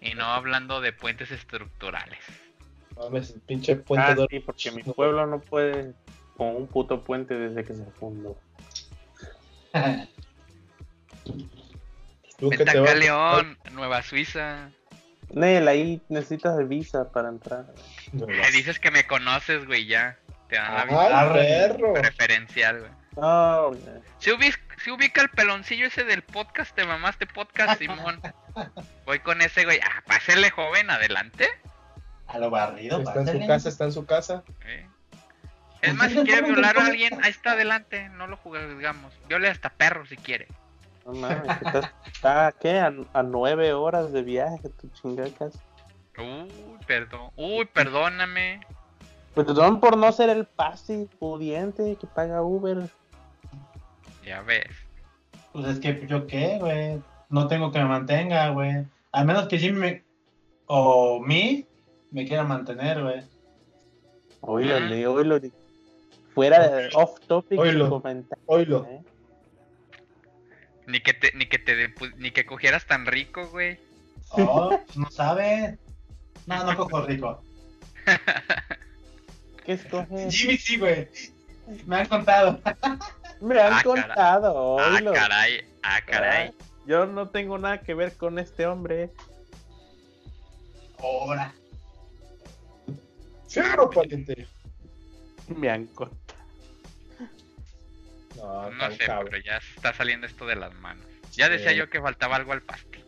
[0.01, 2.19] Y no hablando de puentes estructurales.
[2.97, 5.94] Mames, el pinche puente Ah, de- sí, porque mi pueblo no puede
[6.36, 8.36] con un puto puente desde que se fundó.
[12.40, 14.70] Vas- León, Nueva Suiza.
[15.31, 17.66] Nel, ahí necesitas de visa para entrar.
[18.12, 20.19] Me dices que me conoces, güey, ya.
[20.49, 21.93] Te dan la perro.
[21.95, 22.93] preferencial, güey.
[24.19, 28.20] Si ubica, si ubica el peloncillo ese del podcast, te mamaste podcast, Simón.
[29.07, 29.81] Voy con ese, güey.
[29.83, 31.49] Ah, pásele, joven, adelante.
[32.27, 34.43] A lo barrido, Está en su casa, está en su casa.
[34.66, 34.87] Eh.
[35.81, 38.09] Es más, si quiere violar a alguien, ahí está adelante.
[38.11, 39.15] No lo juzgamos.
[39.29, 40.49] Viole hasta perro si quiere.
[41.07, 42.81] No mames, que estás- está, ¿qué?
[42.81, 45.59] A, a nueve horas de viaje, tu chingada casa.
[46.19, 47.31] Uy, perdón.
[47.37, 48.61] Uy, perdóname.
[49.47, 52.89] Perdón por no ser el pasti pudiente que paga Uber.
[54.27, 54.66] Ya ves.
[55.52, 57.01] Pues es que yo qué, güey.
[57.28, 58.85] No tengo que me mantenga, güey.
[59.12, 60.02] Al menos que sí me.
[60.66, 61.66] O mí
[62.10, 63.23] me quiera mantener, güey.
[64.40, 64.74] Oílo,
[65.12, 65.40] oílo.
[66.35, 67.89] Fuera de off topic Oílo.
[67.90, 68.43] comentario.
[68.47, 68.86] Oílo.
[68.90, 69.02] ¿eh?
[70.89, 73.78] Ni que te, ni que te, de- pu- ni que cogieras tan rico, güey.
[74.31, 75.78] Oh, no sabe.
[76.47, 77.40] No, no cojo rico.
[79.69, 80.35] ¿Qué escoges?
[80.35, 81.07] Jimmy sí, güey.
[81.85, 82.59] Me han contado.
[83.43, 85.61] Me han Ah, contado, Ah, caray.
[85.82, 86.53] Ah, caray.
[86.86, 89.11] Yo no tengo nada que ver con este hombre.
[90.99, 91.53] Ahora.
[93.47, 94.47] Fierro, pariente.
[95.49, 96.16] Me han contado.
[98.36, 99.28] No, sé, cabrón.
[99.31, 101.05] pero ya está saliendo esto de las manos.
[101.32, 101.77] Ya decía Sí.
[101.77, 103.05] yo que faltaba algo al pastel.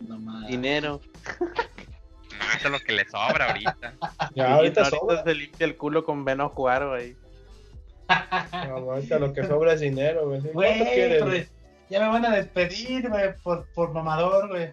[0.00, 0.46] No.
[0.48, 1.02] Dinero.
[2.56, 3.94] Es lo que le sobra ahorita.
[4.34, 5.24] Ya, ahorita ahorita sobra.
[5.24, 7.16] se limpia el culo con Veno Jugar, güey.
[8.68, 10.40] No, ahorita lo que sobra es dinero, güey.
[10.40, 11.32] ¿Cuánto Güey, pero
[11.88, 14.72] ya me van a despedir, güey, por, por mamador, güey.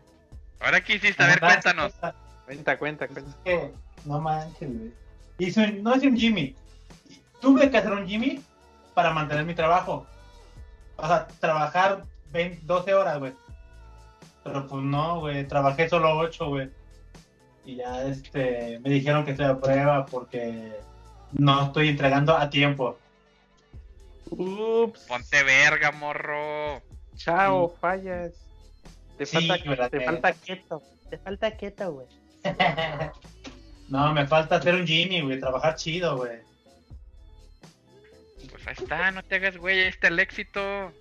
[0.60, 1.94] Ahora qué hiciste, a ver, cuéntanos.
[2.46, 3.40] Cuenta, cuenta, pues, cuenta.
[3.44, 3.74] es que,
[4.06, 5.82] no manches, güey.
[5.82, 6.56] No hice un Jimmy.
[7.42, 8.42] Tuve que hacer un Jimmy
[8.94, 10.06] para mantener mi trabajo.
[10.96, 13.34] O sea, trabajar 20 12 horas, güey.
[14.44, 15.48] Pero pues no, güey.
[15.48, 16.70] Trabajé solo 8, güey.
[17.68, 20.72] Y ya este, me dijeron que estoy a prueba porque
[21.34, 22.98] no estoy entregando a tiempo.
[24.30, 25.02] Ups.
[25.02, 26.82] Ponte verga, morro.
[27.18, 28.32] Chao, fallas.
[29.18, 30.82] Te Sí, falta, te falta quieto.
[31.10, 32.08] Te falta quieto, güey.
[33.90, 35.38] no, me falta hacer un Jimmy, güey.
[35.38, 36.40] Trabajar chido, güey.
[38.50, 40.94] Pues ahí está, no te hagas güey, ahí está el éxito.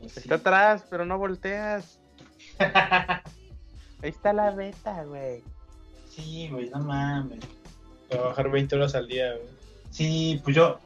[0.00, 1.98] Está atrás, pero no volteas.
[4.00, 5.42] Ahí está la beta, güey.
[6.18, 7.40] Sí, güey, no mames.
[8.08, 9.48] Trabajar 20 horas al día, güey.
[9.90, 10.78] Sí, pues yo,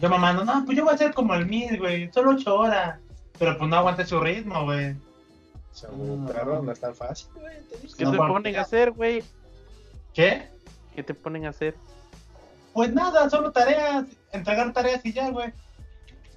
[0.00, 2.98] yo mamando, no, pues yo voy a hacer como el mil, güey, solo ocho horas.
[3.38, 4.92] Pero pues no aguanté su ritmo, güey.
[4.92, 7.56] O sea, güey, perro, no es tan fácil, güey.
[7.96, 8.60] ¿Qué No, te bueno, ponen ya.
[8.60, 9.22] a hacer, güey?
[10.14, 10.48] ¿Qué?
[10.94, 11.74] ¿Qué te ponen a hacer?
[12.72, 15.48] Pues nada, solo tareas, entregar tareas y ya, güey.
[15.48, 15.52] Y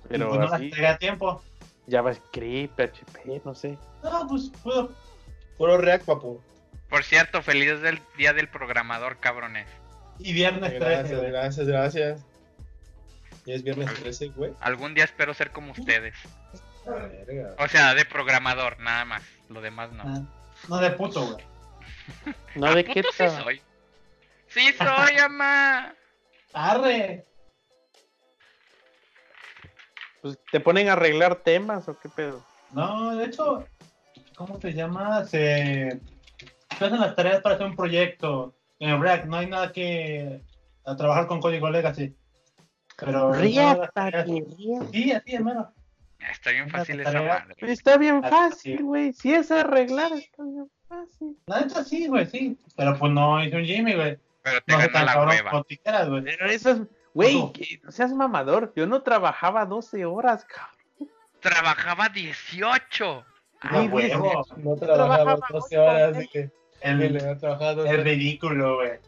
[0.10, 1.42] Pero pues no las entregué a tiempo.
[1.90, 3.78] JavaScript, PHP, no sé.
[4.04, 4.92] No, pues puedo.
[5.58, 6.40] Puro React, papu.
[6.90, 9.68] Por cierto, feliz del día del programador, cabrones.
[10.18, 11.32] Y viernes 13, Gracias, güey.
[11.32, 12.26] gracias, gracias.
[13.46, 14.54] Y es viernes 13, güey.
[14.60, 16.16] Algún día espero ser como ustedes.
[16.86, 17.56] Verga.
[17.60, 19.24] O sea, de programador, nada más.
[19.50, 20.04] Lo demás no.
[20.06, 20.22] Ah,
[20.68, 21.46] No de puto, güey.
[22.56, 23.62] No de puto qué sí soy.
[24.48, 25.94] Sí soy, ama.
[26.54, 27.26] Arre.
[30.22, 32.44] Pues, ¿Te ponen a arreglar temas o qué pedo?
[32.72, 33.66] No, de hecho,
[34.36, 35.24] ¿cómo se llama?
[35.26, 36.00] Se,
[36.80, 39.26] se hacen las tareas para hacer un proyecto en React.
[39.26, 40.42] No hay nada que
[40.86, 42.16] a trabajar con código legacy.
[42.98, 44.88] Pero React, no.
[44.92, 45.74] Sí, así es, mano.
[46.32, 47.56] Está bien fácil esa madre.
[47.60, 49.14] Está bien fácil, güey.
[49.14, 51.38] Si es arreglar, está bien fácil.
[51.46, 52.58] La neta sí, güey, sí.
[52.76, 54.18] Pero pues no hice un Jimmy, güey.
[54.44, 55.52] Pero te No tan la hueva.
[56.08, 56.24] güey.
[56.24, 56.82] Pero eso es,
[57.14, 57.52] güey,
[57.84, 58.74] no seas mamador.
[58.76, 61.14] Yo no trabajaba 12 horas, cabrón.
[61.40, 63.26] Trabajaba 18.
[63.62, 64.46] Ay, Ah, güey, huevo.
[64.58, 66.18] No Trabajaba trabajaba 12 ocho horas horas.
[66.18, 66.52] de que
[66.82, 69.00] El, le ha trabajado 12 es ridículo, güey.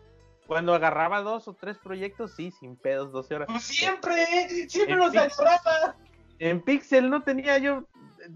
[0.47, 3.47] Cuando agarraba dos o tres proyectos, sí, sin pedos, 12 horas.
[3.49, 4.25] Pues siempre,
[4.69, 5.47] siempre En los Pixel.
[5.47, 5.95] agarraba.
[6.39, 7.83] En Pixel no tenía yo
[8.19, 8.29] eh,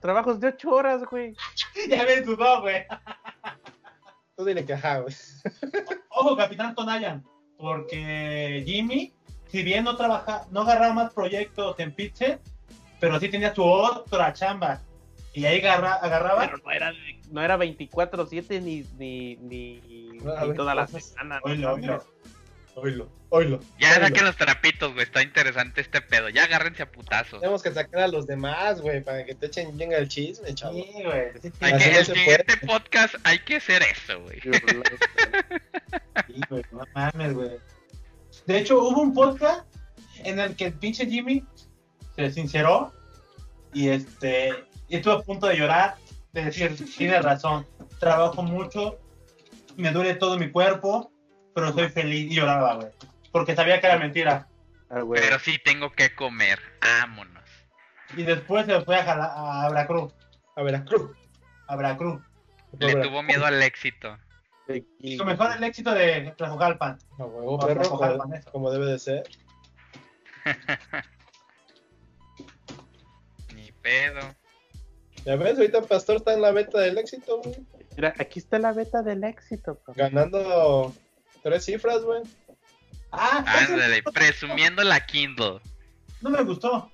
[0.00, 1.34] trabajos de 8 horas, güey.
[1.88, 2.84] Ya me dudó, güey.
[4.36, 5.14] Tú dile que ajá, güey.
[6.10, 7.24] Ojo, Capitán Tonayan,
[7.56, 9.14] porque Jimmy,
[9.46, 12.38] si bien no trabaja, no agarraba más proyectos en Pixel,
[13.00, 14.80] pero sí tenía su otra chamba.
[15.32, 16.40] Y ahí agarra- agarraba.
[16.46, 20.86] Pero no era, de- no era 24-7 ni, ni, ni, No, a ni toda la
[20.86, 21.40] semana.
[21.44, 21.90] no Oílo, mames.
[21.90, 22.04] oílo.
[22.76, 23.60] Oílo, oílo.
[23.80, 25.04] Ya saquen los trapitos, güey.
[25.04, 26.28] Está interesante este pedo.
[26.28, 27.40] Ya agárrense a putazos.
[27.40, 30.74] Tenemos que sacar a los demás, güey, para que te echen bien el chisme, chavo.
[30.74, 31.32] Sí, güey.
[31.42, 34.40] sí, sí, Hay Así que, no el siguiente podcast hay que hacer eso, güey.
[36.26, 37.50] sí, güey, no mames, güey.
[38.46, 39.66] De hecho, hubo un podcast
[40.18, 41.44] en el que el pinche Jimmy
[42.16, 42.92] se sinceró
[43.72, 44.52] y este
[44.88, 45.96] y estuvo a punto de llorar,
[46.34, 47.66] de decir, tiene razón,
[47.98, 48.98] trabajo mucho,
[49.76, 51.10] me duele todo mi cuerpo,
[51.54, 52.88] pero soy feliz y lloraba, güey.
[53.32, 54.48] Porque sabía que era mentira.
[54.90, 55.02] Ah.
[55.12, 56.58] Pero sí tengo que comer.
[56.82, 57.42] Vámonos.
[58.16, 59.32] Y después se fue a, Jala-
[59.64, 60.12] a Veracruz,
[60.56, 61.10] A Veracruz.
[61.68, 62.20] a Veracruz.
[62.78, 64.18] Le tuvo miedo al éxito.
[64.98, 66.98] Y lo mejor el éxito de Tlajojalpan.
[67.18, 68.18] A huevo, perro, como,
[68.50, 69.22] como debe de ser.
[73.54, 74.34] Ni pedo.
[75.24, 77.56] Ya ves, ahorita Pastor está en la beta del éxito, güey.
[77.96, 79.92] Mira, aquí está la beta del éxito, papá.
[79.96, 80.92] Ganando
[81.42, 82.22] tres cifras, güey.
[83.10, 85.60] Ah, Ándale, presumiendo la Kindle.
[86.20, 86.90] no me gustó.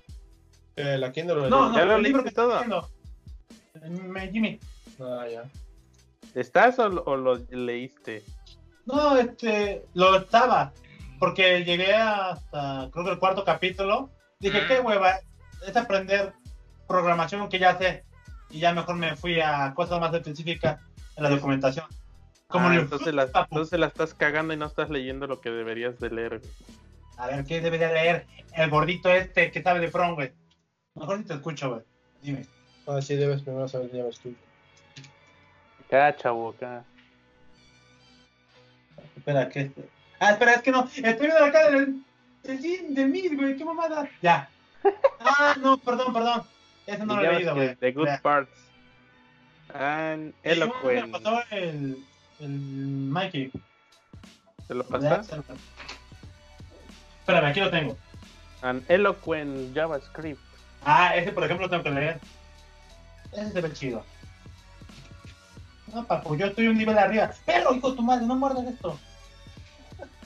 [0.75, 1.49] Eh, la Kindle.
[1.49, 2.61] No, no, ¿Ya lo el libro que todo?
[3.89, 4.59] Me- Jimmy.
[4.99, 5.43] Ah, ya.
[6.35, 8.23] ¿Estás o, lo- o lo leíste?
[8.85, 10.71] No, este, lo estaba,
[11.19, 14.09] porque llegué hasta, creo que el cuarto capítulo.
[14.39, 14.67] Dije, Mm.
[14.67, 15.19] qué hueva,
[15.67, 16.33] es aprender
[16.87, 18.03] programación que ya sé.
[18.51, 20.79] Y ya mejor me fui a cosas más específicas
[21.15, 21.85] en la documentación.
[22.47, 25.97] Como Ah, entonces, la, entonces la estás cagando y no estás leyendo lo que deberías
[25.99, 26.39] de leer.
[26.39, 26.51] güey.
[27.17, 28.27] A ver, ¿qué debería leer?
[28.53, 30.31] El gordito este que sabe de front, güey.
[30.95, 31.81] Mejor ni te escucho, güey.
[32.21, 32.45] Dime.
[32.87, 34.37] Ah, sí, debes primero saber JavaScript.
[35.87, 36.83] Acá, chavo, acá.
[39.15, 39.61] Espera, ¿qué?
[39.61, 39.89] este?
[40.19, 40.83] Ah, espera, es que no.
[40.85, 42.03] Estoy viendo acá del,
[42.43, 43.55] del, del, del Mid, güey.
[43.55, 44.09] ¿Qué mamada?
[44.21, 44.49] Ya.
[45.23, 46.41] Ah, no, perdón, perdón.
[46.87, 47.75] Ese no lo he Digamos leído, que güey.
[47.77, 48.21] The Good.
[48.21, 48.51] Parts.
[49.73, 51.11] And que me Eloquent.
[51.11, 52.05] pasó el,
[52.39, 53.51] el Mikey.
[54.67, 55.29] ¿Te lo pasas?
[57.19, 57.97] Espérame, aquí lo tengo.
[58.61, 60.39] An eloquent JavaScript.
[60.83, 62.19] Ah, ese por ejemplo lo tengo que leer.
[63.31, 64.03] Ese se ve chido.
[65.93, 67.31] No, papu, yo estoy un nivel arriba.
[67.45, 68.99] Perro, hijo de tu madre, no muerdas esto.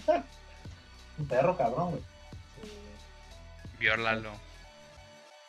[1.17, 2.03] un perro cabrón, güey.
[3.79, 4.31] Viólalo.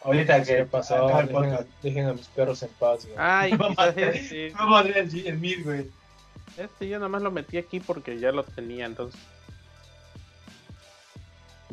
[0.06, 0.94] Ahorita ¿Qué que pasó?
[1.20, 1.68] el Dejen a, podcast.
[1.82, 3.16] dejen a mis perros en paz, güey.
[3.18, 5.90] Ay, Vamos quizás a hacer- este, Vamos a leer el, el mid, güey.
[6.56, 9.20] este yo nomás lo metí aquí porque ya lo tenía, entonces.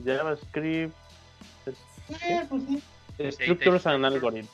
[0.03, 0.93] JavaScript,
[2.21, 2.83] Eh, pues sí.
[3.31, 4.49] Structures and Algorithms.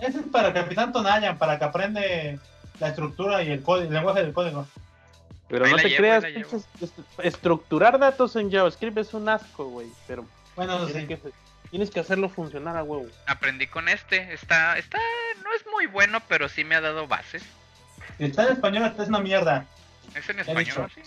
[0.00, 2.38] Ese es para Capitán Tonayan, para que aprende
[2.78, 4.66] la estructura y el, código, el lenguaje del código.
[5.48, 9.88] Pero Ahí no te llevo, creas, est- estructurar datos en JavaScript es un asco, güey.
[10.06, 10.24] Pero
[10.54, 11.06] Bueno, eso sí.
[11.06, 11.18] que,
[11.70, 13.06] tienes que hacerlo funcionar a huevo.
[13.26, 14.32] Aprendí con este.
[14.32, 14.98] Está, está,
[15.42, 17.42] no es muy bueno, pero sí me ha dado bases.
[18.18, 19.66] Si está en español, esta es una mierda.
[20.14, 21.02] Es en español, sí.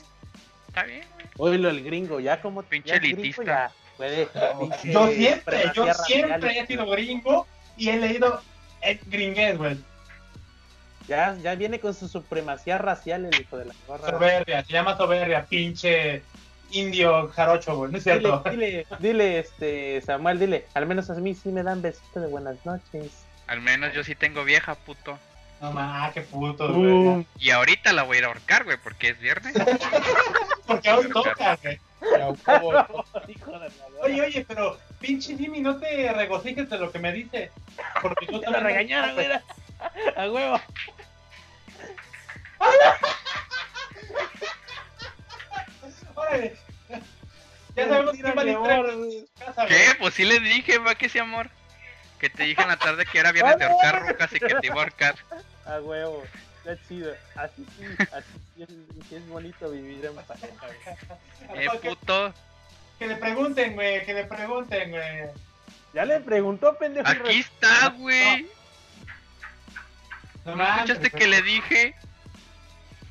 [0.68, 1.06] Está bien.
[1.38, 3.44] Oílo el gringo, ya como Pinche elitista.
[3.44, 4.28] ya puede,
[4.60, 8.42] pinche Yo siempre, yo siempre he sido gringo y he leído
[8.82, 9.78] el gringués, güey.
[11.08, 14.10] Ya, ya viene con su supremacía racial el hijo de la gorra.
[14.10, 16.24] Soberbia, se llama soberbia, pinche
[16.74, 17.92] indio jarocho, güey.
[17.92, 18.50] No es Dile, cierto.
[18.50, 22.58] dile, dile, este, Samuel, dile, al menos a mí sí me dan besito de buenas
[22.66, 23.12] noches.
[23.48, 25.18] Al menos yo sí tengo vieja, puto.
[25.62, 26.74] No más, qué puto, Uh.
[27.14, 27.28] güey.
[27.40, 29.54] Y ahorita la voy a ir a ahorcar, güey, porque es viernes.
[30.66, 31.78] Porque aún toca, güey.
[32.18, 32.88] La.
[34.02, 37.52] Oye, oye, pero pinche Jimmy, no te regocijes de lo que me dice.
[38.02, 39.44] Porque yo Te lo también- regañaron, mira.
[40.16, 40.60] A huevo.
[48.72, 48.90] Amor.
[49.68, 49.96] ¿Qué?
[50.00, 51.50] Pues sí le dije, va que sí, amor.
[52.20, 54.68] Que te dije en la tarde que era viernes de ahorcar rucas y que te
[54.68, 55.16] iba a ahorcar.
[55.66, 56.24] A huevo.
[56.66, 57.14] Está chido.
[57.36, 58.70] Así sí, así sí es,
[59.10, 60.48] sí es bonito vivir en pareja.
[61.50, 61.66] güey.
[61.66, 62.34] Eh, puto.
[62.98, 65.30] Que le pregunten, güey, que le pregunten, güey.
[65.94, 67.08] Ya le preguntó, pendejo.
[67.08, 68.44] Aquí está, güey.
[70.46, 71.96] No ¿No mames, escuchaste que le dije?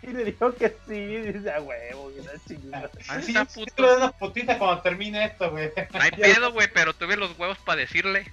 [0.09, 2.91] Y le dijo que sí, y dice a huevo, que chingada.
[3.09, 3.97] Ahí Sí, está, sí, puto.
[3.97, 5.71] una putiza cuando termine esto, güey.
[5.93, 8.31] No hay pedo, güey, pero tuve los huevos para decirle.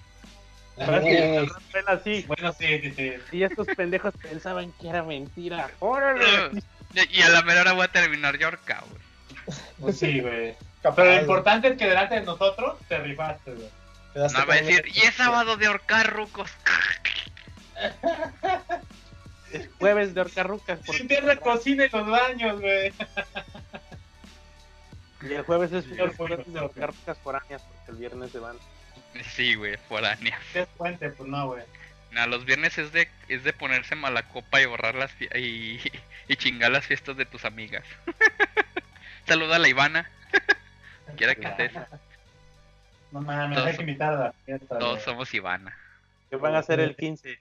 [1.88, 2.24] Así.
[2.28, 3.14] Bueno, sí, sí, sí.
[3.32, 5.70] Y estos pendejos pensaban que era mentira.
[5.80, 6.62] ¡Órale!
[7.12, 9.58] Y a la mera hora voy a terminar ahorcado, güey.
[9.80, 10.56] Pues sí, güey.
[10.82, 13.70] Pero lo importante es que delante de nosotros te rifaste, güey.
[14.16, 16.50] No va a decir, y es sábado de ahorcar rucos.
[19.51, 20.80] Es jueves de horcarrucas.
[20.85, 22.93] por- Limpiar la cocina y los baños, güey.
[25.21, 28.57] Y el jueves es el jueves de horcarrucas foráneas porque el viernes se van.
[29.34, 30.39] Sí, güey, foránea.
[30.53, 31.09] ¿Qué es puente?
[31.09, 31.63] Pues no, güey.
[32.11, 35.80] No, los viernes es de, es de ponerse mala copa y borrar las y,
[36.27, 37.84] y chingar las fiestas de tus amigas.
[39.27, 40.09] Saluda a la Ivana.
[41.17, 41.71] Quiera que estés.
[43.11, 45.77] No mames, Todos hay que son- invitar a la fiesta, Todos somos Ivana.
[46.30, 47.39] ¿Qué van a hacer el 15?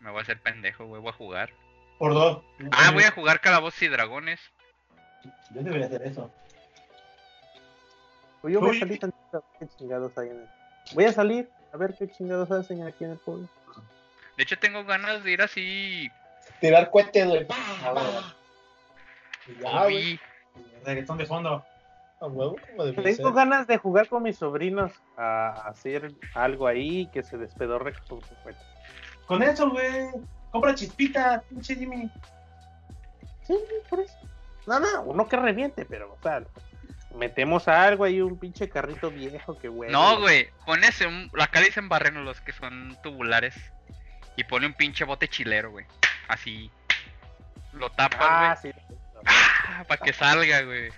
[0.00, 1.50] Me voy a hacer pendejo, güey, voy a jugar.
[1.98, 2.42] Por dos.
[2.70, 4.40] Ah, voy a jugar Calabozos y Dragones.
[5.50, 6.30] Yo debería hacer eso.
[8.40, 10.48] Pues yo voy a salir tantito a ver qué chingados hay en el...
[10.94, 13.48] Voy a salir a ver qué chingados hacen aquí en el pueblo.
[14.36, 16.08] De hecho, tengo ganas de ir así.
[16.60, 17.46] Tirar cohetes, güey.
[19.60, 20.20] Ya, güey.
[20.84, 21.64] Reggaetón de fondo.
[22.20, 23.36] A huevo, como debe Tengo ser.
[23.36, 28.34] ganas de jugar con mis sobrinos a hacer algo ahí que se despedorre con su
[28.42, 28.62] cuenta.
[29.28, 30.08] Con eso, güey.
[30.50, 32.10] Compra chispitas, pinche Jimmy.
[33.46, 33.54] Sí,
[33.88, 34.14] por eso.
[34.66, 36.42] No, no, uno que reviente, pero, o sea,
[37.14, 39.90] metemos algo ahí, un pinche carrito viejo que güey.
[39.90, 43.54] No, güey, pones un, la cáliz en barreno, los que son tubulares.
[44.36, 45.84] Y pone un pinche bote chilero, güey.
[46.28, 46.70] Así.
[47.72, 48.30] Lo tapas, güey.
[48.30, 48.70] Ah, sí.
[49.26, 50.90] Ah, para que salga, güey.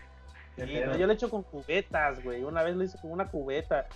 [0.57, 2.45] Sí, no, yo lo he hecho con cubetas, güey.
[2.45, 3.87] Una vez lo hice con una cubeta.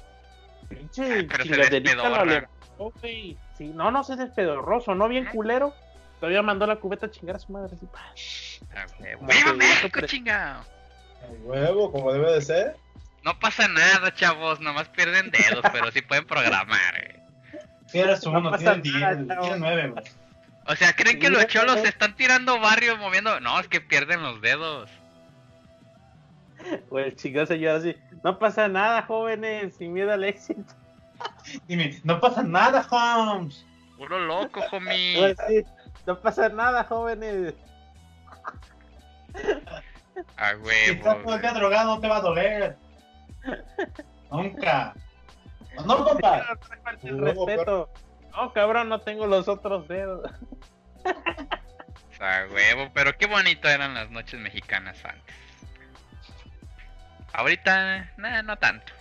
[0.68, 3.36] Pinche chingaderita lo levantó, güey.
[3.56, 5.74] Sí, no, no se despedorroso, no bien culero.
[6.20, 7.74] Todavía mandó la cubeta a chingar a su madre.
[7.76, 8.60] Así.
[8.74, 8.86] Ah,
[9.20, 10.60] ¡Viva que México, pre- chingado!
[10.60, 12.76] A huevo, como debe de ser.
[13.22, 17.60] No pasa nada, chavos, nomás pierden dedos, pero sí pueden programar, güey.
[17.86, 19.40] Si eres No uno, pasa tienes nada, 10, chavo.
[19.42, 20.04] tienes 9, güey.
[20.66, 23.38] O sea, ¿creen que los cholos se están tirando barrios moviendo?
[23.40, 24.90] No, es que pierden los dedos.
[26.90, 27.96] O el chingado se llora así.
[28.22, 30.74] No pasa nada, jóvenes, sin miedo al éxito.
[31.68, 33.66] Dime, no pasa nada, Holmes.
[33.96, 35.34] Puro loco, homie.
[36.06, 37.54] no pasa nada, jóvenes.
[40.36, 41.22] A Si estás huevo.
[41.24, 42.76] todo el día drogado, no te va a doler.
[44.30, 44.94] Nunca.
[45.86, 46.46] No, compa.
[47.02, 47.90] No el respeto.
[48.32, 50.30] No, cabrón, no tengo los otros dedos.
[52.20, 55.43] A huevo, pero qué bonito eran las noches mexicanas antes.
[57.34, 58.92] Ahorita, nah, no tanto.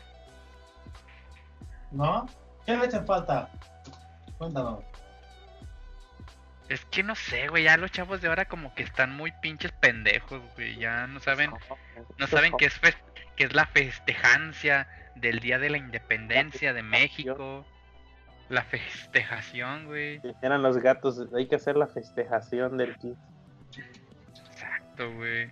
[1.92, 2.26] ¿No?
[2.66, 3.48] ¿Qué le echan falta?
[4.40, 4.84] Cuéntanos.
[6.68, 9.72] Es que no sé, güey, ya los chavos de ahora como que están muy pinches
[9.74, 10.76] pendejos, güey.
[10.78, 11.52] Ya no saben,
[12.18, 12.82] no saben qué es,
[13.36, 17.66] qué es la festejancia del Día de la Independencia de México.
[18.50, 20.20] La festejación, güey.
[20.42, 23.20] Eran los gatos, hay que hacer la festejación del 15.
[24.50, 25.52] Exacto, güey.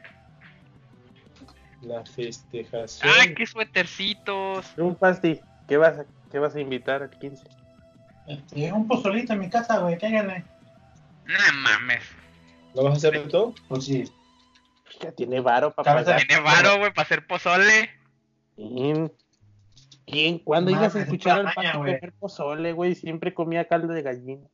[1.82, 3.12] La festejación.
[3.20, 4.66] ¡Ay, qué suétercitos!
[4.78, 7.44] Un pasti, ¿qué vas a, qué vas a invitar al 15?
[8.28, 10.45] Este, un pozolito en mi casa, güey, cáiganle.
[11.26, 12.03] No mames.
[12.76, 13.53] ¿Lo vas a hacer tú?
[13.68, 14.12] Pues sí.
[15.02, 16.03] Ya tiene varo para.
[16.18, 17.90] Tiene varo, güey, para hacer pozole.
[18.56, 19.12] ¿Quién?
[20.06, 20.40] ¿Quién?
[20.40, 21.98] ¿Cuándo ibas a escuchar al güey.
[21.98, 22.95] comer pozole, güey?
[22.95, 24.48] Siempre comía caldo de gallina.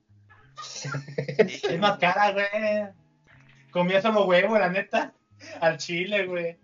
[1.28, 2.88] Es más cara, güey.
[3.72, 5.14] Comía solo huevo, la neta.
[5.60, 6.58] Al chile, güey.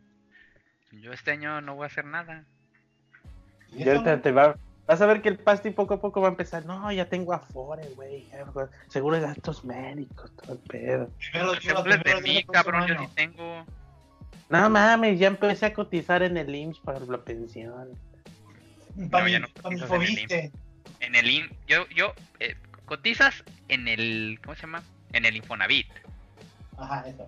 [1.01, 2.43] Yo este año no voy a hacer nada.
[3.71, 4.21] ¿Y Y eso, ahorita güey?
[4.21, 4.55] te va,
[4.87, 6.65] vas a ver que el pasti poco a poco va a empezar.
[6.65, 8.27] No, ya tengo afore, güey.
[8.29, 8.45] ya,
[8.87, 11.09] Seguro de gastos médicos, todo el pedo.
[11.17, 13.65] Primero de primero Dios, mí, cabrón, yo sí tengo.
[14.49, 17.89] No mames, ya empecé a cotizar en el IMSS para la pensión.
[19.09, 20.51] Pa' No, mi- ya no mi cotizas en el Fobiste.
[20.99, 22.55] En el in, yo, yo, eh,
[22.85, 24.83] cotizas en el, ¿cómo se llama?
[25.11, 25.87] En el Infonavit.
[26.77, 27.27] Ajá, eso.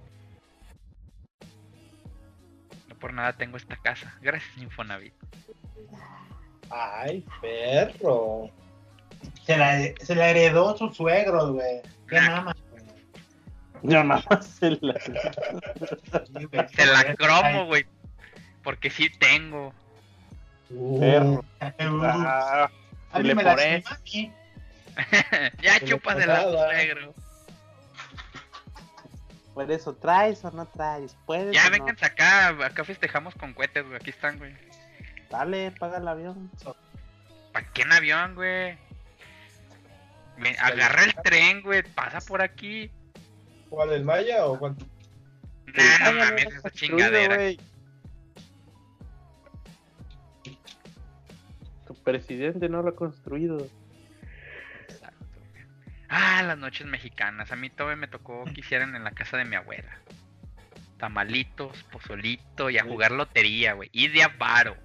[3.05, 4.11] Por nada tengo esta casa.
[4.19, 5.13] Gracias, Infonavit.
[6.71, 8.49] Ay, perro.
[9.45, 11.83] Se la, se la heredó su suegro, güey.
[12.09, 12.55] Qué güey.
[13.83, 14.99] Yo nada más se la...
[16.75, 17.85] Se la cromo, güey.
[18.63, 19.71] Porque sí tengo.
[20.99, 21.45] Perro.
[21.61, 22.71] Uh, Ah,
[23.11, 23.55] a mí me la
[25.61, 26.73] ya Como chúpasela, pasada.
[26.73, 27.13] negro.
[29.55, 31.17] Por eso, ¿traes o no traes?
[31.25, 31.71] ¿Puedes Ya no?
[31.71, 33.95] vengan acá, acá festejamos con cohetes, güey.
[33.95, 34.53] Aquí están, güey.
[35.31, 36.51] Dale, paga el avión.
[37.53, 38.77] ¿Para qué en avión, güey?
[40.59, 41.81] Agarra el tren, güey.
[41.83, 42.91] Pasa por aquí.
[43.69, 44.75] ¿Cuál, el Maya o cuál?
[45.67, 47.35] Nah, no Ay, mames, esa chingadera.
[47.35, 47.59] güey.
[51.87, 53.67] Tu presidente no lo ha construido.
[56.09, 57.51] Ah, las noches mexicanas.
[57.51, 59.97] A mí todavía me tocó que hicieran en la casa de mi abuela.
[60.97, 63.89] Tamalitos, pozolito y a jugar lotería, güey.
[63.91, 64.77] Y de avaro.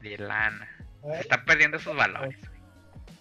[0.00, 0.68] De lana.
[1.02, 2.38] Se están perdiendo esos valores.
[2.38, 2.60] güey.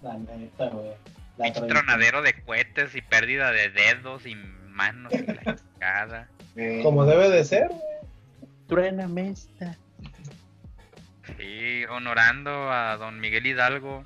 [0.02, 0.92] La neta, güey.
[1.38, 6.28] La Pinche tronadero de cohetes y pérdida de dedos y manos y la chingada.
[6.56, 6.84] Güey.
[6.84, 7.82] Como debe de ser, güey.
[8.68, 9.76] Truéname esta.
[11.38, 14.06] Sí, honorando a don Miguel Hidalgo.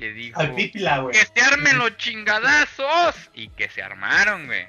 [0.00, 0.40] Que dijo...
[0.40, 1.14] Al pípila, güey.
[1.14, 3.30] ¡Que se armen los chingadazos!
[3.34, 4.66] Y que se armaron, güey.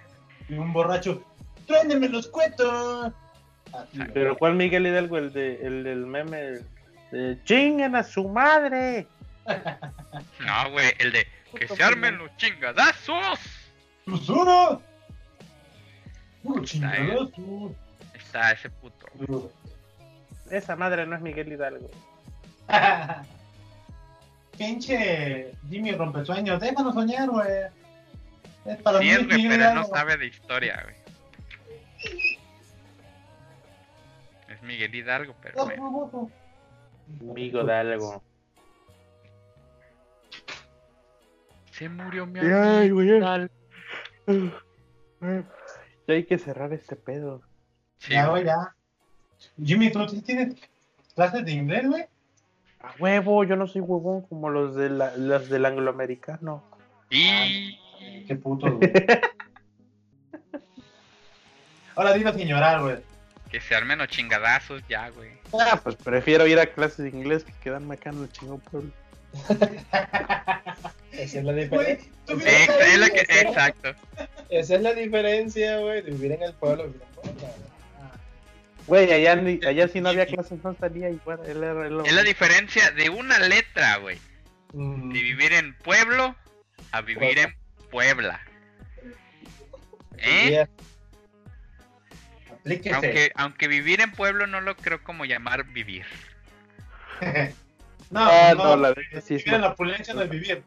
[0.49, 1.25] Y un borracho.
[1.65, 3.13] ¡Tráenme los cuetos!
[4.13, 5.17] Pero ¿cuál Miguel Hidalgo?
[5.17, 6.59] El, de, el del meme.
[7.13, 9.07] De chinguen a su madre.
[10.39, 11.25] No, güey, el de
[11.57, 13.39] que se armen los chingadazos.
[14.03, 14.79] ¡Tus unos!
[16.43, 17.73] ¡Puro chingadazo!
[18.13, 19.51] Está ese puto.
[20.49, 21.89] Esa madre no es Miguel Hidalgo.
[24.65, 27.47] Pinche Jimmy Rompesueños, déjanos soñar, güey.
[28.65, 29.95] Es para Sí, mí, Miguel pero él no Hidalgo.
[29.95, 30.95] sabe de historia, güey.
[34.49, 36.09] Es Miguel Hidalgo, pero No, bueno.
[36.13, 36.29] no,
[37.23, 37.31] no.
[37.31, 38.23] Amigo de algo.
[41.71, 43.01] Se murió mi amigo.
[43.01, 43.49] Hidalgo.
[46.07, 47.41] Ya hay que cerrar este pedo.
[47.97, 48.45] Sí, ya, güey.
[48.45, 48.75] ya.
[49.63, 50.55] Jimmy, ¿tú tienes
[51.15, 52.05] clases de inglés, güey?
[52.83, 56.63] A huevo, yo no soy huevón como los, de la, los del angloamericano.
[57.09, 57.77] Y
[58.27, 58.91] Qué puto, güey.
[61.95, 62.97] Ahora dilo sin llorar, güey.
[63.51, 65.31] que se armen los chingadazos ya, güey.
[65.53, 68.91] Ah, pues prefiero ir a clases de inglés que quedarme acá en el chingón pueblo.
[71.11, 72.11] Esa es la diferencia.
[72.27, 73.93] exacto.
[74.49, 76.85] Esa es la diferencia, güey, de vivir en el pueblo.
[76.85, 77.70] vivir en Puebla, güey.
[78.87, 81.39] Güey, allá, ni- allá si no había clases no salía igual.
[81.45, 84.19] Él era Es la diferencia de una letra, güey.
[84.73, 86.35] Mm, De vivir en pueblo
[86.91, 87.55] a vivir en
[87.89, 88.41] Puebla.
[90.17, 90.65] ¿Eh?
[92.93, 96.05] Aunque, aunque vivir en pueblo no lo creo como llamar vivir.
[98.11, 100.63] no, Ah, no, no, la neta sí es vivir en la opulencia no es vivir.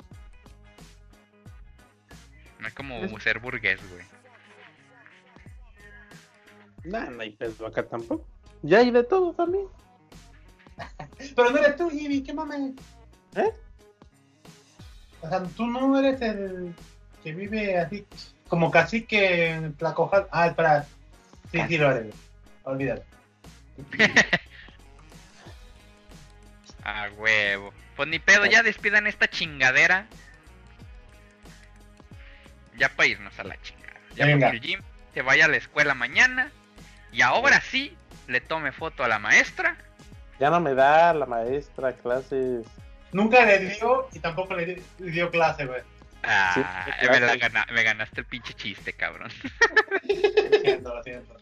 [2.58, 4.04] No es como ser burgués, güey.
[6.84, 8.26] Nah, no hay pedo acá tampoco.
[8.62, 9.66] Ya hay de todo también.
[11.36, 12.72] Pero no eres tú, Jimmy, qué mames.
[13.36, 13.52] ¿Eh?
[15.20, 16.74] O sea, tú no eres el
[17.22, 18.06] que vive así,
[18.48, 20.28] como cacique en Tlacojal.
[20.30, 20.86] Ah, espera.
[21.50, 22.10] Sí, sí, lo haré.
[22.64, 23.02] Olvídalo.
[26.84, 27.72] A huevo.
[27.96, 30.06] Pues ni pedo, ya despidan esta chingadera.
[32.76, 34.00] Ya para irnos a la chingada.
[34.16, 34.48] Ya Venga.
[34.48, 34.80] porque el Jim
[35.14, 36.50] se vaya a la escuela mañana.
[37.14, 37.96] Y ahora sí
[38.26, 39.76] le tome foto a la maestra.
[40.40, 42.66] Ya no me da la maestra clases.
[43.12, 45.80] Nunca le dio y tampoco le, di- le dio clase, güey.
[46.24, 47.38] Ah, Sí, me, la claro.
[47.40, 49.30] gana- me ganaste el pinche chiste, cabrón.
[50.02, 51.36] Lo siento, lo siento.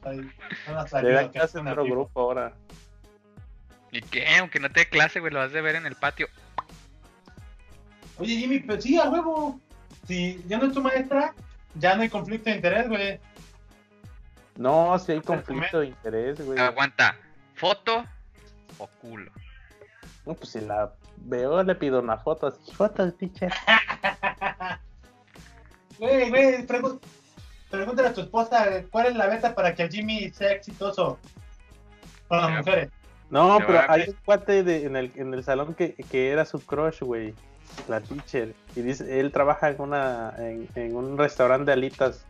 [1.02, 2.52] Le da que clase en otro grupo ahora.
[3.92, 4.26] ¿Y qué?
[4.38, 6.28] Aunque no te dé clase, güey, lo vas a ver en el patio.
[8.18, 9.60] Oye, Jimmy, pero sí, a huevo.
[10.06, 11.32] Si ya no es tu maestra,
[11.76, 13.18] ya no hay conflicto de interés, güey.
[14.56, 16.58] No, si hay conflicto de interés, güey.
[16.58, 17.16] Aguanta.
[17.54, 18.04] ¿Foto
[18.78, 19.30] o culo?
[20.26, 22.48] No, pues si la veo, le pido una foto.
[22.48, 23.52] Así, foto, teacher.
[25.98, 26.66] Güey, güey,
[27.70, 31.16] pregúntale a tu esposa cuál es la beta para que el Jimmy sea exitoso
[32.26, 32.90] con las mujeres.
[33.30, 36.58] No, pero hay un cuate de, en, el, en el salón que, que era su
[36.60, 37.34] crush, güey.
[37.88, 38.52] La teacher.
[38.74, 42.26] Y dice, él trabaja en una en, en un restaurante de alitas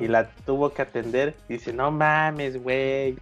[0.00, 1.34] y la tuvo que atender.
[1.48, 3.16] Dice, no mames, güey.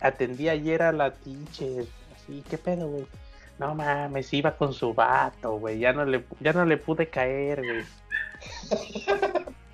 [0.00, 1.84] Atendí ayer a la teacher.
[2.14, 3.06] Así, ¿qué pedo, güey?
[3.58, 5.78] No mames, iba con su vato, güey.
[5.78, 7.84] Ya no le, ya no le pude caer, güey.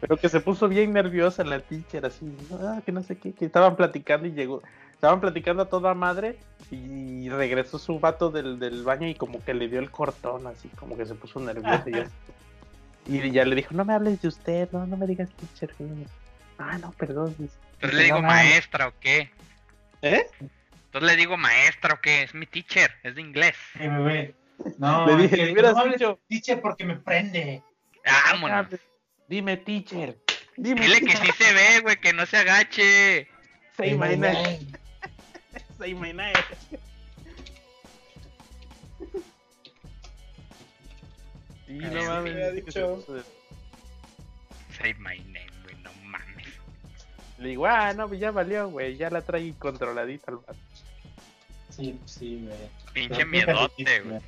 [0.00, 3.46] Pero que se puso bien nerviosa la teacher, así, ah, que no sé qué, que
[3.46, 4.62] estaban platicando y llegó,
[4.92, 6.38] estaban platicando a toda madre
[6.70, 10.68] y regresó su vato del, del baño y como que le dio el cortón, así,
[10.78, 12.08] como que se puso nervioso y ya,
[13.06, 15.74] y ya le dijo, no me hables de usted, no, no me digas teacher.
[15.78, 16.04] no".
[16.58, 17.34] Ah, no, perdón.
[17.38, 19.30] Entonces le digo maestra o qué.
[20.02, 20.26] ¿Eh?
[20.40, 22.22] Entonces le digo maestra o qué.
[22.22, 23.54] Es mi teacher, es de inglés.
[23.74, 24.34] Sí, bebé.
[24.78, 27.62] No, Le dije, que no hables dicho, teacher porque me prende.
[28.04, 28.66] Vámonos.
[29.28, 30.18] dime teacher,
[30.56, 33.28] dime Dile que sí se ve, güey, que no se agache.
[33.76, 34.58] Say my name,
[35.78, 36.34] say my name.
[41.86, 42.34] No mames.
[42.34, 43.04] me dicho.
[44.76, 46.46] Say my name, güey, no mames.
[47.38, 50.56] Le digo, ah, no, pues ya valió, güey, ya la trae controladita al vato.
[51.70, 52.58] Sí, sí, güey.
[52.92, 54.20] Pinche Pero miedote, güey.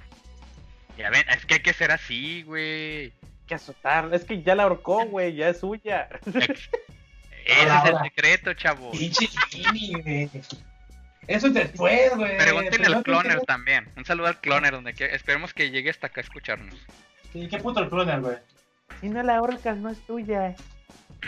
[0.97, 3.05] Ya ven, es que hay que ser así, güey.
[3.05, 3.13] Hay
[3.47, 6.09] que azotarla, es que ya la ahorcó, güey, ya es suya.
[6.27, 8.91] Ese es el secreto, chavo.
[8.93, 10.31] Pinche Jimmy, güey.
[11.27, 12.39] Eso es después, güey.
[12.39, 13.89] Pregúntenle al cloner también.
[13.97, 16.75] Un saludo al cloner, donde que esperemos que llegue hasta acá a escucharnos.
[17.33, 18.37] Sí, qué puto el cloner, güey.
[19.01, 20.55] Si no la ahorcas, no es tuya.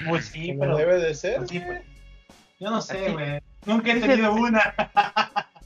[0.08, 0.76] Pues sí, pero.
[0.76, 1.36] debe de ser.
[1.38, 1.78] pues sí, güey.
[1.78, 1.82] pues.
[2.60, 3.40] Yo no sé, güey.
[3.66, 4.74] Nunca he Dice- tenido una.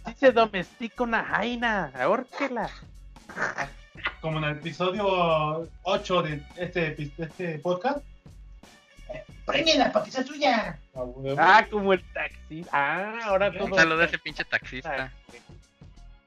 [0.07, 2.71] Si se domestica una jaina, ahórquela.
[4.21, 7.99] Como en el episodio 8 de este, de este podcast.
[9.13, 10.79] Eh, Préndela para que sea suya.
[10.95, 11.37] A huevo.
[11.41, 12.65] Ah, como el taxi.
[12.73, 13.65] Ah, ahora todo.
[13.67, 15.13] Un saludo a ese pinche taxista.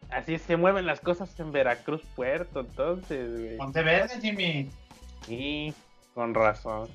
[0.10, 3.58] Así se mueven las cosas en Veracruz, Puerto, entonces, güey.
[3.58, 4.72] Ponte verde, Jimmy.
[5.26, 5.74] Sí,
[6.14, 6.90] con razón.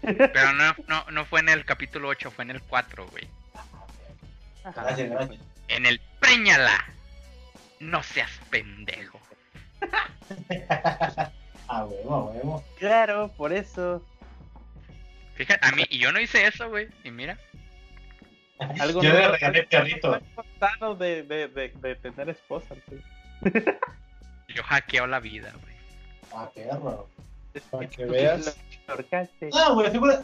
[0.00, 3.28] Pero no, no, no fue en el capítulo 8, fue en el 4, güey.
[4.64, 4.82] Ajá.
[4.82, 5.40] Gracias, gracias.
[5.68, 6.84] En el Préñala.
[7.80, 9.20] No seas pendejo.
[11.68, 12.64] A huevo, a huevo.
[12.78, 14.04] Claro, por eso.
[15.36, 16.88] Fíjate, a mí, y yo no hice eso, güey.
[17.02, 17.38] Y mira,
[18.76, 20.94] Yo le regalé algo perrito.
[20.98, 23.02] de, de, de, de tener esposa, güey.
[24.54, 25.74] yo hackeo la vida, güey.
[26.34, 27.08] Ah, perro.
[27.70, 28.56] Para que veas.
[29.52, 30.22] No, güey, seguro,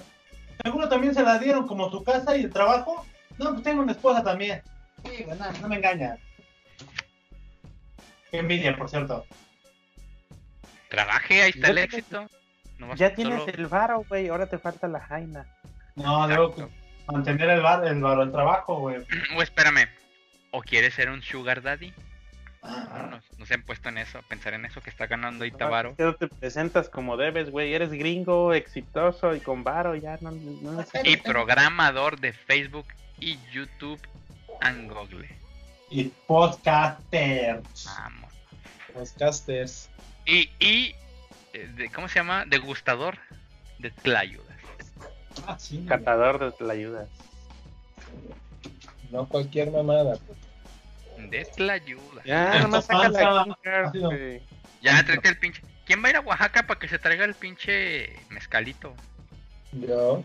[0.64, 3.04] seguro también se la dieron como tu casa y el trabajo.
[3.38, 4.62] No, pues tengo una esposa también.
[5.04, 6.18] Sí, güey, no, no me engañas.
[8.30, 9.24] Qué envidia, por cierto.
[10.88, 12.26] Trabajé, ahí está el éxito.
[12.96, 14.28] Ya tienes solo- el varo, güey.
[14.28, 15.46] Ahora te falta la jaina.
[15.96, 16.54] No, debo
[17.12, 18.98] mantener el bar, el bar, el trabajo, güey.
[19.36, 19.88] O espérame.
[20.50, 21.92] ¿O quieres ser un sugar daddy?
[22.62, 25.44] Ah, No, no se han puesto en eso, pensar en eso que está ganando.
[25.44, 27.72] Que no te presentas como debes, güey.
[27.74, 29.94] Eres gringo, exitoso y con varo.
[29.94, 32.86] Ya no, no Y programador de Facebook
[33.20, 34.00] y YouTube
[34.60, 35.28] and Google.
[35.90, 37.62] Y podcaster.
[37.84, 38.32] Vamos.
[38.94, 39.88] Los casters.
[40.26, 40.94] Y, y
[41.52, 42.44] eh, de- ¿cómo se llama?
[42.46, 43.18] Degustador
[43.78, 44.47] de tlayudas.
[45.46, 47.06] Ah, sí, catador de la ayuda.
[49.10, 50.18] No cualquier mamada.
[51.18, 52.24] De tlayudas.
[52.24, 53.56] Ya, nomás saca la no.
[54.08, 54.42] güey.
[54.82, 55.62] Ya, tráete el pinche.
[55.84, 58.94] ¿Quién va a ir a Oaxaca para que se traiga el pinche mezcalito?
[59.72, 60.22] Yo.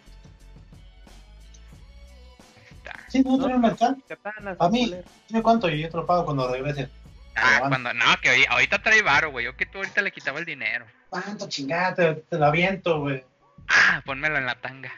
[3.07, 3.95] Sí, no tengo mercado.
[4.07, 4.93] Katanas, A mí.
[5.29, 6.89] Dime cuánto y yo te lo pago cuando regrese.
[7.35, 7.93] Ah, cuando.
[7.93, 9.45] No, que hoy- ahorita trae varo, güey.
[9.45, 10.85] Yo que tú ahorita le quitaba el dinero.
[11.09, 11.93] ¿Cuánto chingada?
[11.95, 13.23] Te, te lo aviento, güey.
[13.67, 14.91] Ah, ponmelo en la tanga.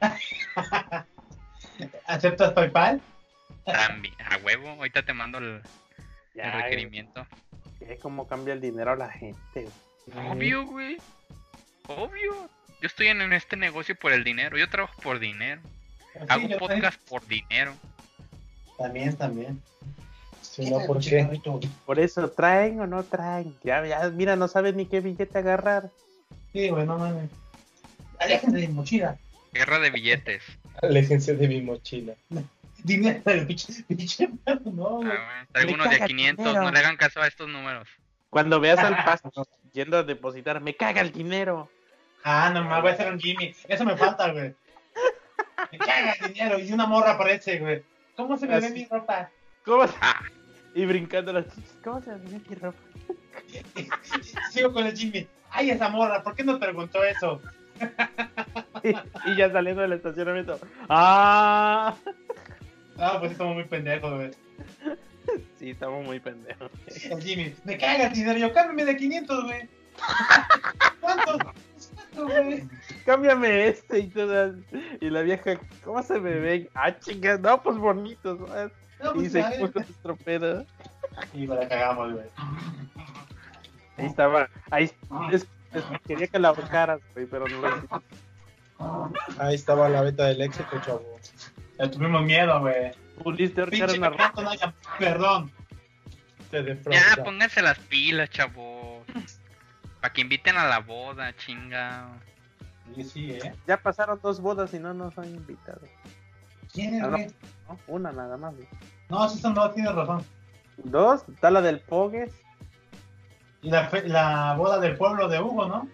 [2.06, 3.00] ¿Aceptas PayPal?
[3.64, 4.70] También, a huevo.
[4.70, 5.62] Ahorita te mando el,
[6.34, 7.26] requerimiento.
[7.80, 9.68] güey, cómo cambia el dinero a la gente.
[10.30, 10.98] Obvio, güey.
[11.86, 12.48] Obvio.
[12.80, 14.58] Yo estoy en, en este negocio por el dinero.
[14.58, 15.60] Yo trabajo por dinero.
[16.12, 17.74] Sí, Hago podcast por dinero.
[18.76, 19.62] También, también.
[20.40, 21.40] Si no, ¿por qué?
[21.86, 23.56] Por eso, ¿traen o no traen?
[23.62, 25.90] Ya, ya, mira, no sabes ni qué billete agarrar.
[26.52, 27.30] Sí, güey, no mames.
[28.22, 29.16] Aléjense de mi mochila.
[29.52, 30.42] Guerra de billetes.
[30.82, 32.14] Aléjense de mi mochila.
[32.84, 34.28] Dinero, el pinche, pinche,
[34.64, 35.46] no, Ah.
[35.54, 36.44] Algunos de a caga 500.
[36.44, 36.64] dinero.
[36.64, 37.88] No le hagan caso a estos números.
[38.28, 41.68] Cuando veas al pasto yendo a depositar, me caga el dinero.
[42.24, 43.54] Ah, no mames, voy a hacer un Jimmy.
[43.68, 44.54] Eso me falta, güey.
[45.70, 47.82] Me caga el dinero y una morra aparece, güey.
[48.16, 49.30] ¿Cómo se me ve mi ropa?
[49.64, 50.20] ¿Cómo se- Ah,
[50.74, 51.44] Y brincando las.
[51.84, 52.78] ¿Cómo se ve mi ropa?
[54.50, 55.26] Sigo con el Jimmy.
[55.50, 57.40] Ay, esa morra, ¿por qué no preguntó eso?
[58.84, 60.58] Y, ya saliendo del estacionamiento.
[60.88, 61.94] ¡Ah!
[62.98, 64.30] Ah, pues estamos muy pendejos, güey.
[65.58, 66.68] Sí, estamos muy pendejos.
[67.04, 68.38] El Jimmy, me caga el dinero.
[68.40, 69.68] Yo, cámbiame de 500, güey.
[71.00, 71.38] ¿Cuánto?
[71.94, 72.64] ¿Cuánto, güey?
[73.06, 74.54] Cámbiame este y todas.
[75.00, 75.52] Y la vieja,
[75.84, 76.68] ¿cómo se me ve?
[76.74, 78.40] Ah, chingas, no, pues bonitos.
[78.40, 78.46] ¿no?
[78.46, 80.66] No, Y pues, se puso nuestro pedo.
[81.34, 82.26] Y me la cagamos, güey.
[83.96, 84.48] Ahí estaba.
[84.70, 84.94] Ahí es-
[85.32, 85.46] es-
[86.06, 88.02] quería que la ahorcaras, güey, pero no.
[89.38, 91.18] Ahí estaba la beta del éxito, chavo.
[91.78, 92.92] Ya tuvimos miedo, güey.
[93.22, 94.22] Pudiste ahorcar Pinche una ropa.
[94.24, 95.52] canto, no haya perdón.
[96.50, 99.06] Te ya, pónganse las pilas, chavos.
[100.00, 102.08] Para que inviten a la boda, chinga.
[102.94, 103.54] Sí, sí, ¿eh?
[103.66, 105.80] Ya pasaron dos bodas y no nos han invitado.
[106.72, 107.10] ¿Quién es, no.
[107.10, 107.26] güey?
[107.68, 107.78] ¿no?
[107.86, 108.54] Una nada más.
[108.54, 108.68] güey.
[109.08, 110.24] No, sí son dos, tienes razón.
[110.76, 112.34] Dos, está la del Pogues.
[113.62, 115.88] Y la, fe- la boda del pueblo de Hugo, ¿no?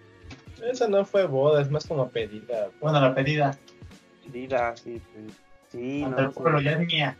[0.64, 2.68] Esa no fue boda, es más como pedida.
[2.80, 3.56] Bueno, la pedida.
[4.26, 5.32] Vida, sí, pues,
[5.70, 6.64] sí, Ante no, el pueblo sí.
[6.64, 7.16] ya es mía.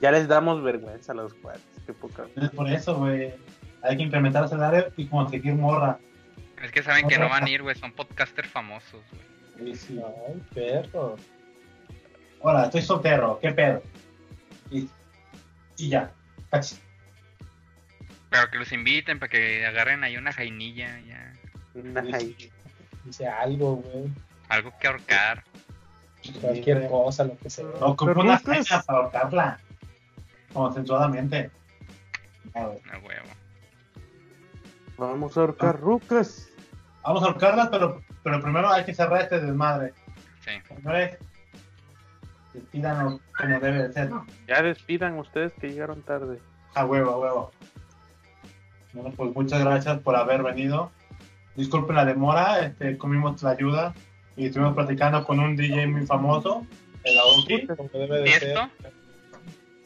[0.00, 1.62] Ya les damos vergüenza a los cuates.
[1.86, 2.24] Qué poca.
[2.28, 3.34] Entonces, por eso, güey.
[3.82, 5.98] Hay que implementar área y conseguir morra.
[6.62, 7.74] Es que saben que no van a ir, güey.
[7.74, 9.02] Son podcasters famosos,
[9.56, 9.74] güey.
[9.74, 10.00] Sí, sí.
[10.28, 11.16] Ay, perro.
[12.40, 13.38] Hola, estoy soltero.
[13.40, 13.82] ¿Qué pedo?
[14.70, 14.88] Y,
[15.76, 16.10] y ya.
[16.50, 16.80] Cachis.
[18.30, 21.32] Pero que los inviten para que agarren ahí una jainilla, ya.
[22.14, 22.50] Ay,
[23.04, 24.10] Dice algo, güey.
[24.48, 25.44] Algo que ahorcar.
[26.40, 27.66] Cualquier cosa, lo que sea.
[27.80, 29.60] Ocupo Pero una jaina para ahorcarla.
[30.52, 31.50] Consensuadamente.
[32.54, 33.28] A huevo.
[34.98, 36.48] Vamos a ahorcar rucas.
[37.02, 39.94] Vamos a ahorcarlas, pero, pero primero hay que cerrar este desmadre.
[40.44, 40.50] Sí.
[40.68, 41.16] Señores,
[42.52, 44.10] despídanos como debe de ser.
[44.46, 46.38] Ya despidan ustedes que llegaron tarde.
[46.74, 47.52] A huevo, a huevo.
[48.92, 50.90] Bueno, pues muchas gracias por haber venido.
[51.56, 53.94] Disculpen la demora, este, comimos la ayuda
[54.36, 56.66] y estuvimos platicando con un DJ muy famoso,
[57.04, 57.66] el Aoki.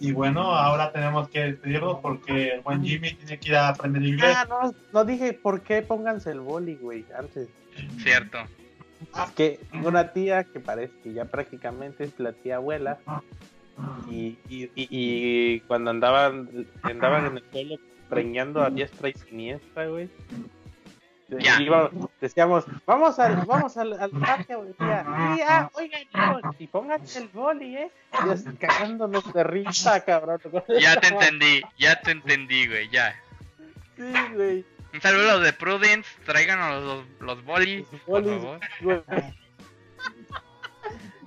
[0.00, 4.02] ¿Y bueno, ahora tenemos que despedirnos porque el buen Jimmy tiene que ir a aprender
[4.02, 4.34] inglés.
[4.36, 7.48] Ah, no, no dije por qué pónganse el boli, güey, antes.
[8.02, 8.38] Cierto.
[9.00, 12.98] Es que tengo una tía que parece que ya prácticamente es la tía abuela.
[14.08, 17.76] Y, y, y, y cuando andaban, andaban en el pueblo
[18.14, 20.08] preñando a diestra y siniestra, güey.
[21.28, 21.58] Ya.
[22.20, 24.74] decíamos, vamos al, vamos al, al parque, güey,
[25.72, 27.90] oigan, hijos, y pónganse el boli, eh.
[28.26, 30.38] Y así cagándonos de risa, cabrón.
[30.80, 33.14] Ya te entendí, ya te entendí, güey, ya.
[33.96, 34.64] Sí, güey.
[34.92, 38.60] Un saludo de Prudence, traigan los, los, los bolis, Los por bolis, favor.
[38.82, 39.02] güey.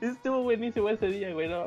[0.01, 1.49] Estuvo buenísimo ese día, güey.
[1.49, 1.65] No,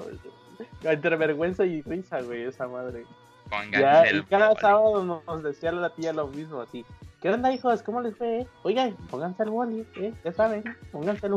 [0.85, 3.05] entre vergüenza y risa, güey, esa madre.
[3.51, 4.61] Pónganse Ya, el y cada boli.
[4.61, 6.85] sábado nos, decía la tía lo mismo, así.
[7.21, 7.83] ¿Qué onda, hijos?
[7.83, 8.41] ¿Cómo les fue?
[8.41, 8.47] eh?
[8.63, 10.15] Oigan, pónganse el boli, ¿eh?
[10.25, 11.35] Ya saben, pónganse el,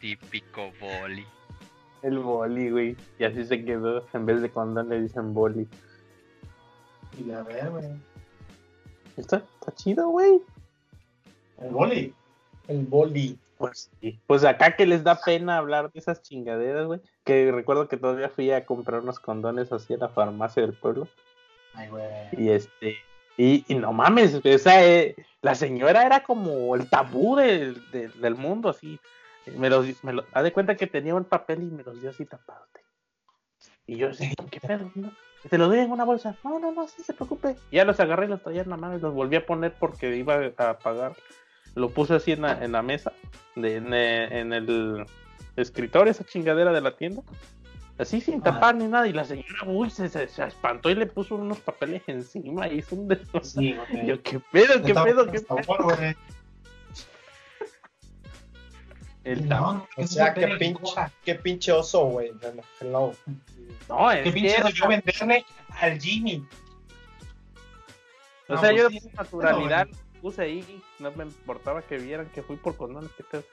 [0.00, 1.26] Típico boli.
[2.02, 2.96] el boli, güey.
[3.18, 4.04] Y así se quedó.
[4.12, 5.68] En vez de condón le dicen boli.
[7.18, 7.84] Y la ver, güey.
[9.16, 10.40] Está, está chido, güey.
[11.58, 12.14] El boli.
[12.68, 13.38] El boli.
[13.60, 14.18] Pues sí.
[14.26, 17.00] Pues acá que les da pena hablar de esas chingaderas, güey.
[17.24, 21.06] Que recuerdo que todavía fui a comprar unos condones así a la farmacia del pueblo.
[21.74, 22.04] Ay, güey.
[22.32, 22.96] Y este,
[23.36, 28.18] y, y no mames, o sea, eh, la señora era como el tabú del- del-
[28.18, 28.98] del mundo, así.
[29.56, 32.10] Me los, me lo, haz de cuenta que tenía un papel y me los dio
[32.10, 32.66] así tapados.
[33.86, 34.90] Y yo así, ¿qué pedo?
[34.94, 35.12] no?
[35.50, 36.34] Te lo doy en una bolsa.
[36.44, 37.56] No, no, no, sí se preocupe.
[37.70, 39.74] Y ya los agarré y los traía en la mano y los volví a poner
[39.78, 41.14] porque iba a pagar.
[41.74, 43.12] Lo puse así en la, en la mesa,
[43.56, 45.06] de, en, eh, en el
[45.56, 47.22] escritorio, esa chingadera de la tienda.
[47.98, 49.06] Así sin tapar ni nada.
[49.06, 52.78] Y la señora, uy, se, se, se espantó y le puso unos papeles encima y
[52.78, 53.42] hizo un desastre.
[53.42, 53.76] Sí.
[54.06, 56.14] Yo, ¿qué pedo, qué pedo, qué pedo?
[59.24, 60.94] El No, no, O es sea, qué pinche,
[61.24, 62.32] qué pinche oso, güey.
[62.80, 63.12] Hello.
[63.86, 65.44] No, es Qué pinche soy yo venderle
[65.78, 66.42] al Jimmy.
[68.48, 70.09] O No, sea, pues yo sí, con naturalidad bueno.
[70.20, 73.10] Puse ahí, no me importaba que vieran que fui por condones.
[73.16, 73.44] ¿qué pedo?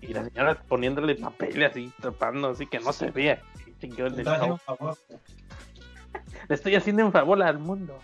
[0.00, 3.40] Y la señora poniéndole papel así, tapando, así que no se vea.
[3.80, 4.98] Te le, estaba haciendo estaba- un favor.
[6.48, 7.98] le estoy haciendo un favor al mundo.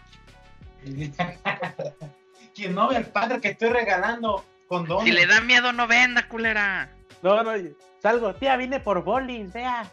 [2.54, 5.04] Quien no ve al padre que estoy regalando condones.
[5.04, 6.90] Si le da miedo, no venda, culera.
[7.22, 7.52] No, no,
[8.00, 9.90] salgo, tía, vine por bolis, vea.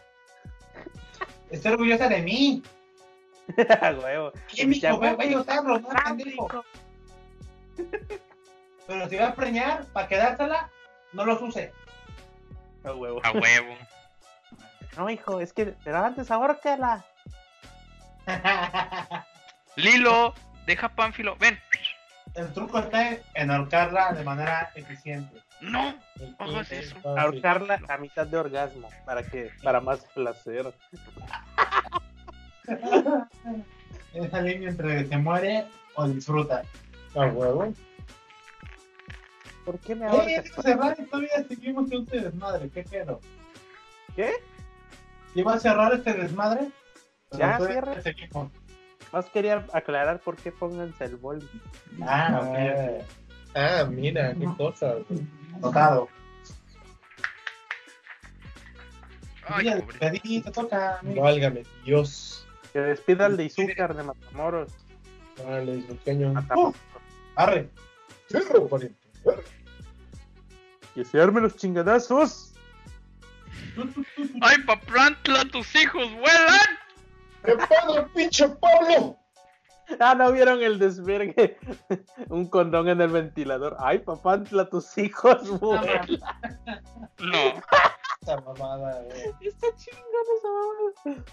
[1.50, 2.62] Estoy orgullosa de mí.
[3.80, 4.32] A huevo.
[4.54, 4.96] ¿Qué, mijo?
[4.98, 5.14] Güey.
[5.14, 5.88] güey, usarlo, no.
[8.86, 10.70] Pero si va a preñar para quedársela,
[11.12, 11.72] no los use.
[12.84, 13.20] A huevo.
[13.22, 13.76] A huevo.
[14.96, 17.04] No, hijo, es que, pero antes ahórcala.
[19.76, 20.34] Lilo,
[20.66, 21.36] deja Pánfilo.
[21.36, 21.58] Ven.
[22.34, 25.40] El truco está en ahorcarla de manera eficiente.
[25.60, 25.94] No.
[26.38, 26.96] Hagas eso.
[27.04, 30.72] Ahorcarla a mitad de orgasmo, para que, para más placer.
[34.14, 36.62] Esa línea entre se muere o disfruta.
[37.14, 37.72] A huevo.
[39.64, 40.44] ¿Por qué me Oye, ahorcas?
[40.44, 42.70] ya se cerrar y todavía seguimos con este desmadre.
[42.70, 43.20] ¿Qué pedo?
[44.16, 44.32] ¿Qué?
[45.34, 46.68] ¿Iba a cerrar este desmadre?
[47.32, 48.00] Ya, cierra.
[48.02, 48.50] seguimos.
[49.12, 51.48] Más quería aclarar por qué pónganse el boli.
[52.02, 53.04] Ah, ok.
[53.54, 54.96] Ah, mira, qué cosa.
[55.60, 56.08] Tocado.
[59.46, 59.86] Ay, pobre.
[59.86, 61.00] despedida, te toca.
[61.02, 62.46] Válgame, Dios.
[62.72, 64.70] Que despida al de Izúcar de Matamoros.
[65.44, 66.34] Vale, disfruteño.
[66.34, 66.74] Matamoros.
[67.38, 67.70] Arre.
[68.26, 68.98] Fierro, pariente.
[70.92, 72.52] Que se armen los chingadazos.
[74.40, 76.68] Ay, paplantla, tus hijos vuelan.
[77.44, 79.16] ¡Qué padre, pinche Pablo!
[80.00, 81.56] Ah, ¿no vieron el desvergue?
[82.28, 83.76] Un condón en el ventilador.
[83.78, 86.20] Ay, papantla, tus hijos, güey.
[87.20, 87.38] No.
[88.20, 89.34] Esta mamada, güey.
[89.40, 91.24] Está chingón esa mamá.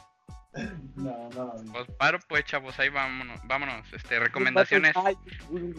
[0.95, 1.53] No, no.
[1.71, 2.79] Pues paro, pues, chavos.
[2.79, 3.39] Ahí vámonos.
[3.45, 3.91] Vámonos.
[3.93, 4.93] Este, recomendaciones.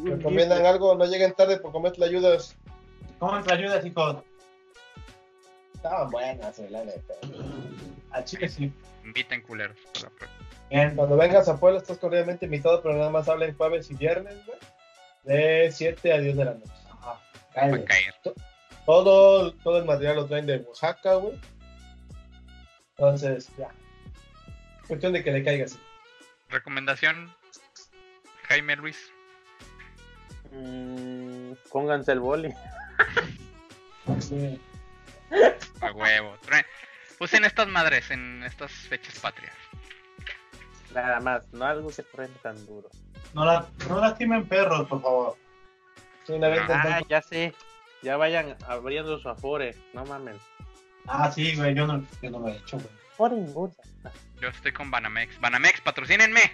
[0.05, 2.57] Recomiendan algo, no lleguen tarde por comer la ayudas.
[3.19, 4.23] ¿Cómo te ayudas, hijos?
[5.75, 7.15] Estaban buenas, güey, la neta.
[8.11, 8.73] A Chile sí.
[9.05, 9.79] Inviten culeros.
[9.93, 10.49] por la próxima.
[10.71, 10.97] Bien.
[10.97, 14.59] Cuando vengas a Puebla estás cordialmente invitado, pero nada más hablen jueves y viernes, güey.
[15.25, 16.73] De 7 a 10 de la noche.
[16.91, 17.21] Ajá.
[17.55, 18.15] Caer.
[18.85, 21.39] Todo, todo el material lo traen de Oaxaca, güey.
[22.91, 23.71] Entonces, ya.
[24.87, 25.79] Cuestión de que le caigas.
[26.49, 27.35] Recomendación.
[28.49, 29.11] Jaime Luis.
[30.53, 32.53] Mm, pónganse el boli.
[34.21, 34.61] Sí.
[35.81, 36.37] A huevo.
[37.19, 39.55] Usen estas madres en estas fechas patrias.
[40.95, 42.89] Nada más, no algo que truene tan duro.
[43.35, 45.37] No, la, no lastimen perros, por favor.
[46.27, 47.55] Sí, una vez Ah, ya sé.
[48.03, 49.75] Ya vayan abriendo su afore.
[49.93, 50.37] No mames.
[51.07, 52.89] Ah, sí, güey, yo no, yo no lo he hecho, güey.
[53.19, 53.83] En bolsa.
[54.41, 55.41] Yo estoy con Banamex.
[55.41, 56.53] Banamex, patrocínenme.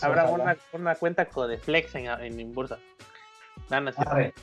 [0.00, 2.78] Habrá una, una cuenta Codeflex en, en Inbursa.
[3.70, 4.42] No, no es cierto.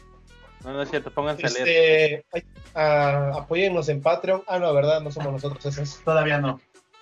[0.64, 1.12] No, no es cierto.
[1.12, 2.26] Pónganse a leer.
[2.34, 4.44] Este, ah, apóyennos en Patreon.
[4.48, 6.04] Ah, no, verdad, no somos nosotros esos.
[6.04, 6.60] Todavía no.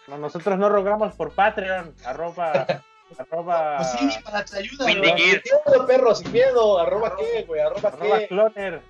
[0.08, 1.95] No, nosotros no rogamos por Patreon.
[2.06, 2.68] Arroba.
[3.18, 3.78] arroba.
[3.78, 4.86] Pues sí, para te ayuda.
[4.86, 6.80] Sin miedo, perro, sin miedo.
[6.80, 8.28] Arroba qué, güey, arroba arroba qué.
[8.28, 8.82] cloner.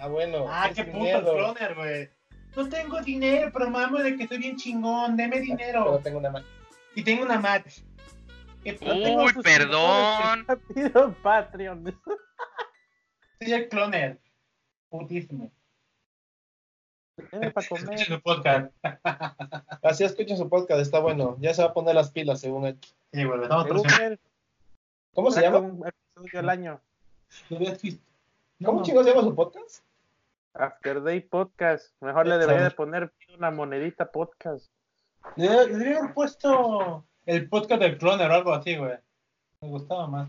[0.00, 0.46] Ah, bueno.
[0.48, 1.32] Ah, qué puto miedo.
[1.32, 2.10] cloner, güey.
[2.56, 5.16] No tengo dinero, pero mamo de que soy bien chingón.
[5.16, 6.00] Deme Pero dinero.
[6.02, 6.44] tengo una Mac.
[6.94, 7.36] Y tengo una
[8.64, 10.46] No tengo Uy, perdón.
[10.68, 11.84] pidiendo Patreon.
[13.40, 14.18] soy el cloner.
[14.88, 15.52] Putísimo.
[17.30, 18.06] Deme para Escuchen comer.
[18.06, 18.72] su podcast.
[19.82, 21.36] Así escuchen su podcast, está bueno.
[21.40, 22.78] Ya se va a poner las pilas, según él.
[23.12, 24.18] Sí, estamos él,
[25.14, 25.58] ¿Cómo se llama?
[25.58, 26.80] Un episodio al año.
[27.50, 28.00] Visto.
[28.58, 28.86] No, ¿Cómo no.
[28.86, 29.85] chicos se llama su podcast?
[30.58, 31.94] After Day Podcast.
[32.00, 34.68] Mejor le debería de poner una monedita podcast.
[35.36, 38.96] Le debería haber puesto el podcast del cloner o algo así, güey.
[39.60, 40.28] Me gustaba más.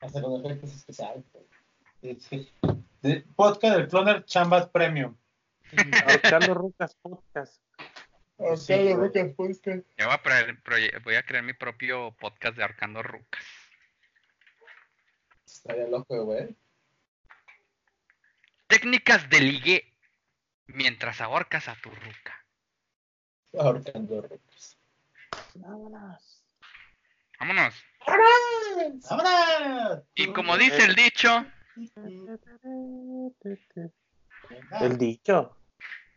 [0.00, 1.24] Hasta con efectos especiales.
[2.00, 2.52] Sí, sí.
[3.02, 5.16] De- podcast del cloner Chambas Premium.
[6.06, 7.62] Ahorcando Rucas Podcast.
[8.56, 8.94] Sí, güey.
[8.94, 9.86] Lucas Podcast.
[9.96, 13.44] Yo voy a, voy a crear mi propio podcast de Arcando Rucas.
[15.44, 16.54] Estaría loco, güey.
[18.66, 19.94] Técnicas de ligue
[20.66, 22.44] mientras ahorcas a tu ruca.
[23.58, 24.78] Ahorcando Rucas.
[25.54, 26.44] Vámonos.
[27.38, 27.84] Vámonos.
[29.10, 30.02] ¡Vámonos!
[30.14, 31.46] Y como dice el dicho,
[34.80, 35.56] El dicho.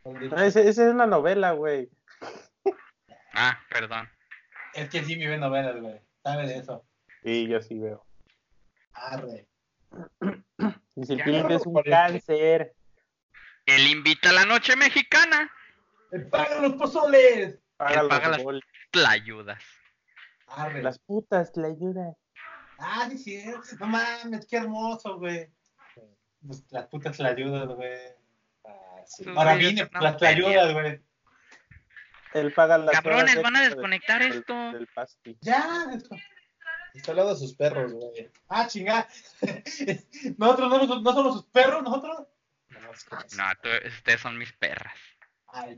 [0.05, 1.89] No, ese- esa es una novela, güey.
[3.33, 4.09] ah, perdón.
[4.73, 5.99] Es que sí me ve novelas, güey.
[6.23, 6.85] ¿Sabe de eso?
[7.23, 8.05] Sí, yo sí veo.
[8.93, 9.47] Arre.
[11.05, 11.89] Si el cliente es un parece.
[11.91, 12.73] cáncer.
[13.65, 15.51] Él invita a la noche mexicana.
[16.11, 17.59] ¡Me pagan los pozoles!
[17.77, 19.63] Paga paga los las- Tlayudas.
[20.47, 20.81] Arre.
[20.83, 22.15] Las putas le ayudan.
[22.79, 23.43] Ah, sí, sí.
[23.79, 25.47] No mames, qué hermoso, güey.
[26.45, 27.97] Pues, las putas la ayudan, güey.
[28.65, 29.25] Ah, sí.
[29.35, 31.01] Ahora vine, una las ayudas, güey.
[32.33, 34.53] Él paga las Cabrones, van a desconectar del- esto.
[34.71, 34.87] Del.
[35.41, 35.87] Ya.
[36.99, 38.29] Está hablando de sus perros, güey.
[38.49, 39.07] Ah, chingada.
[40.37, 42.27] nosotros no, no, somos sus perros, nosotros.
[43.37, 43.51] No,
[43.87, 44.93] ustedes son mis perras.
[45.47, 45.77] Ay.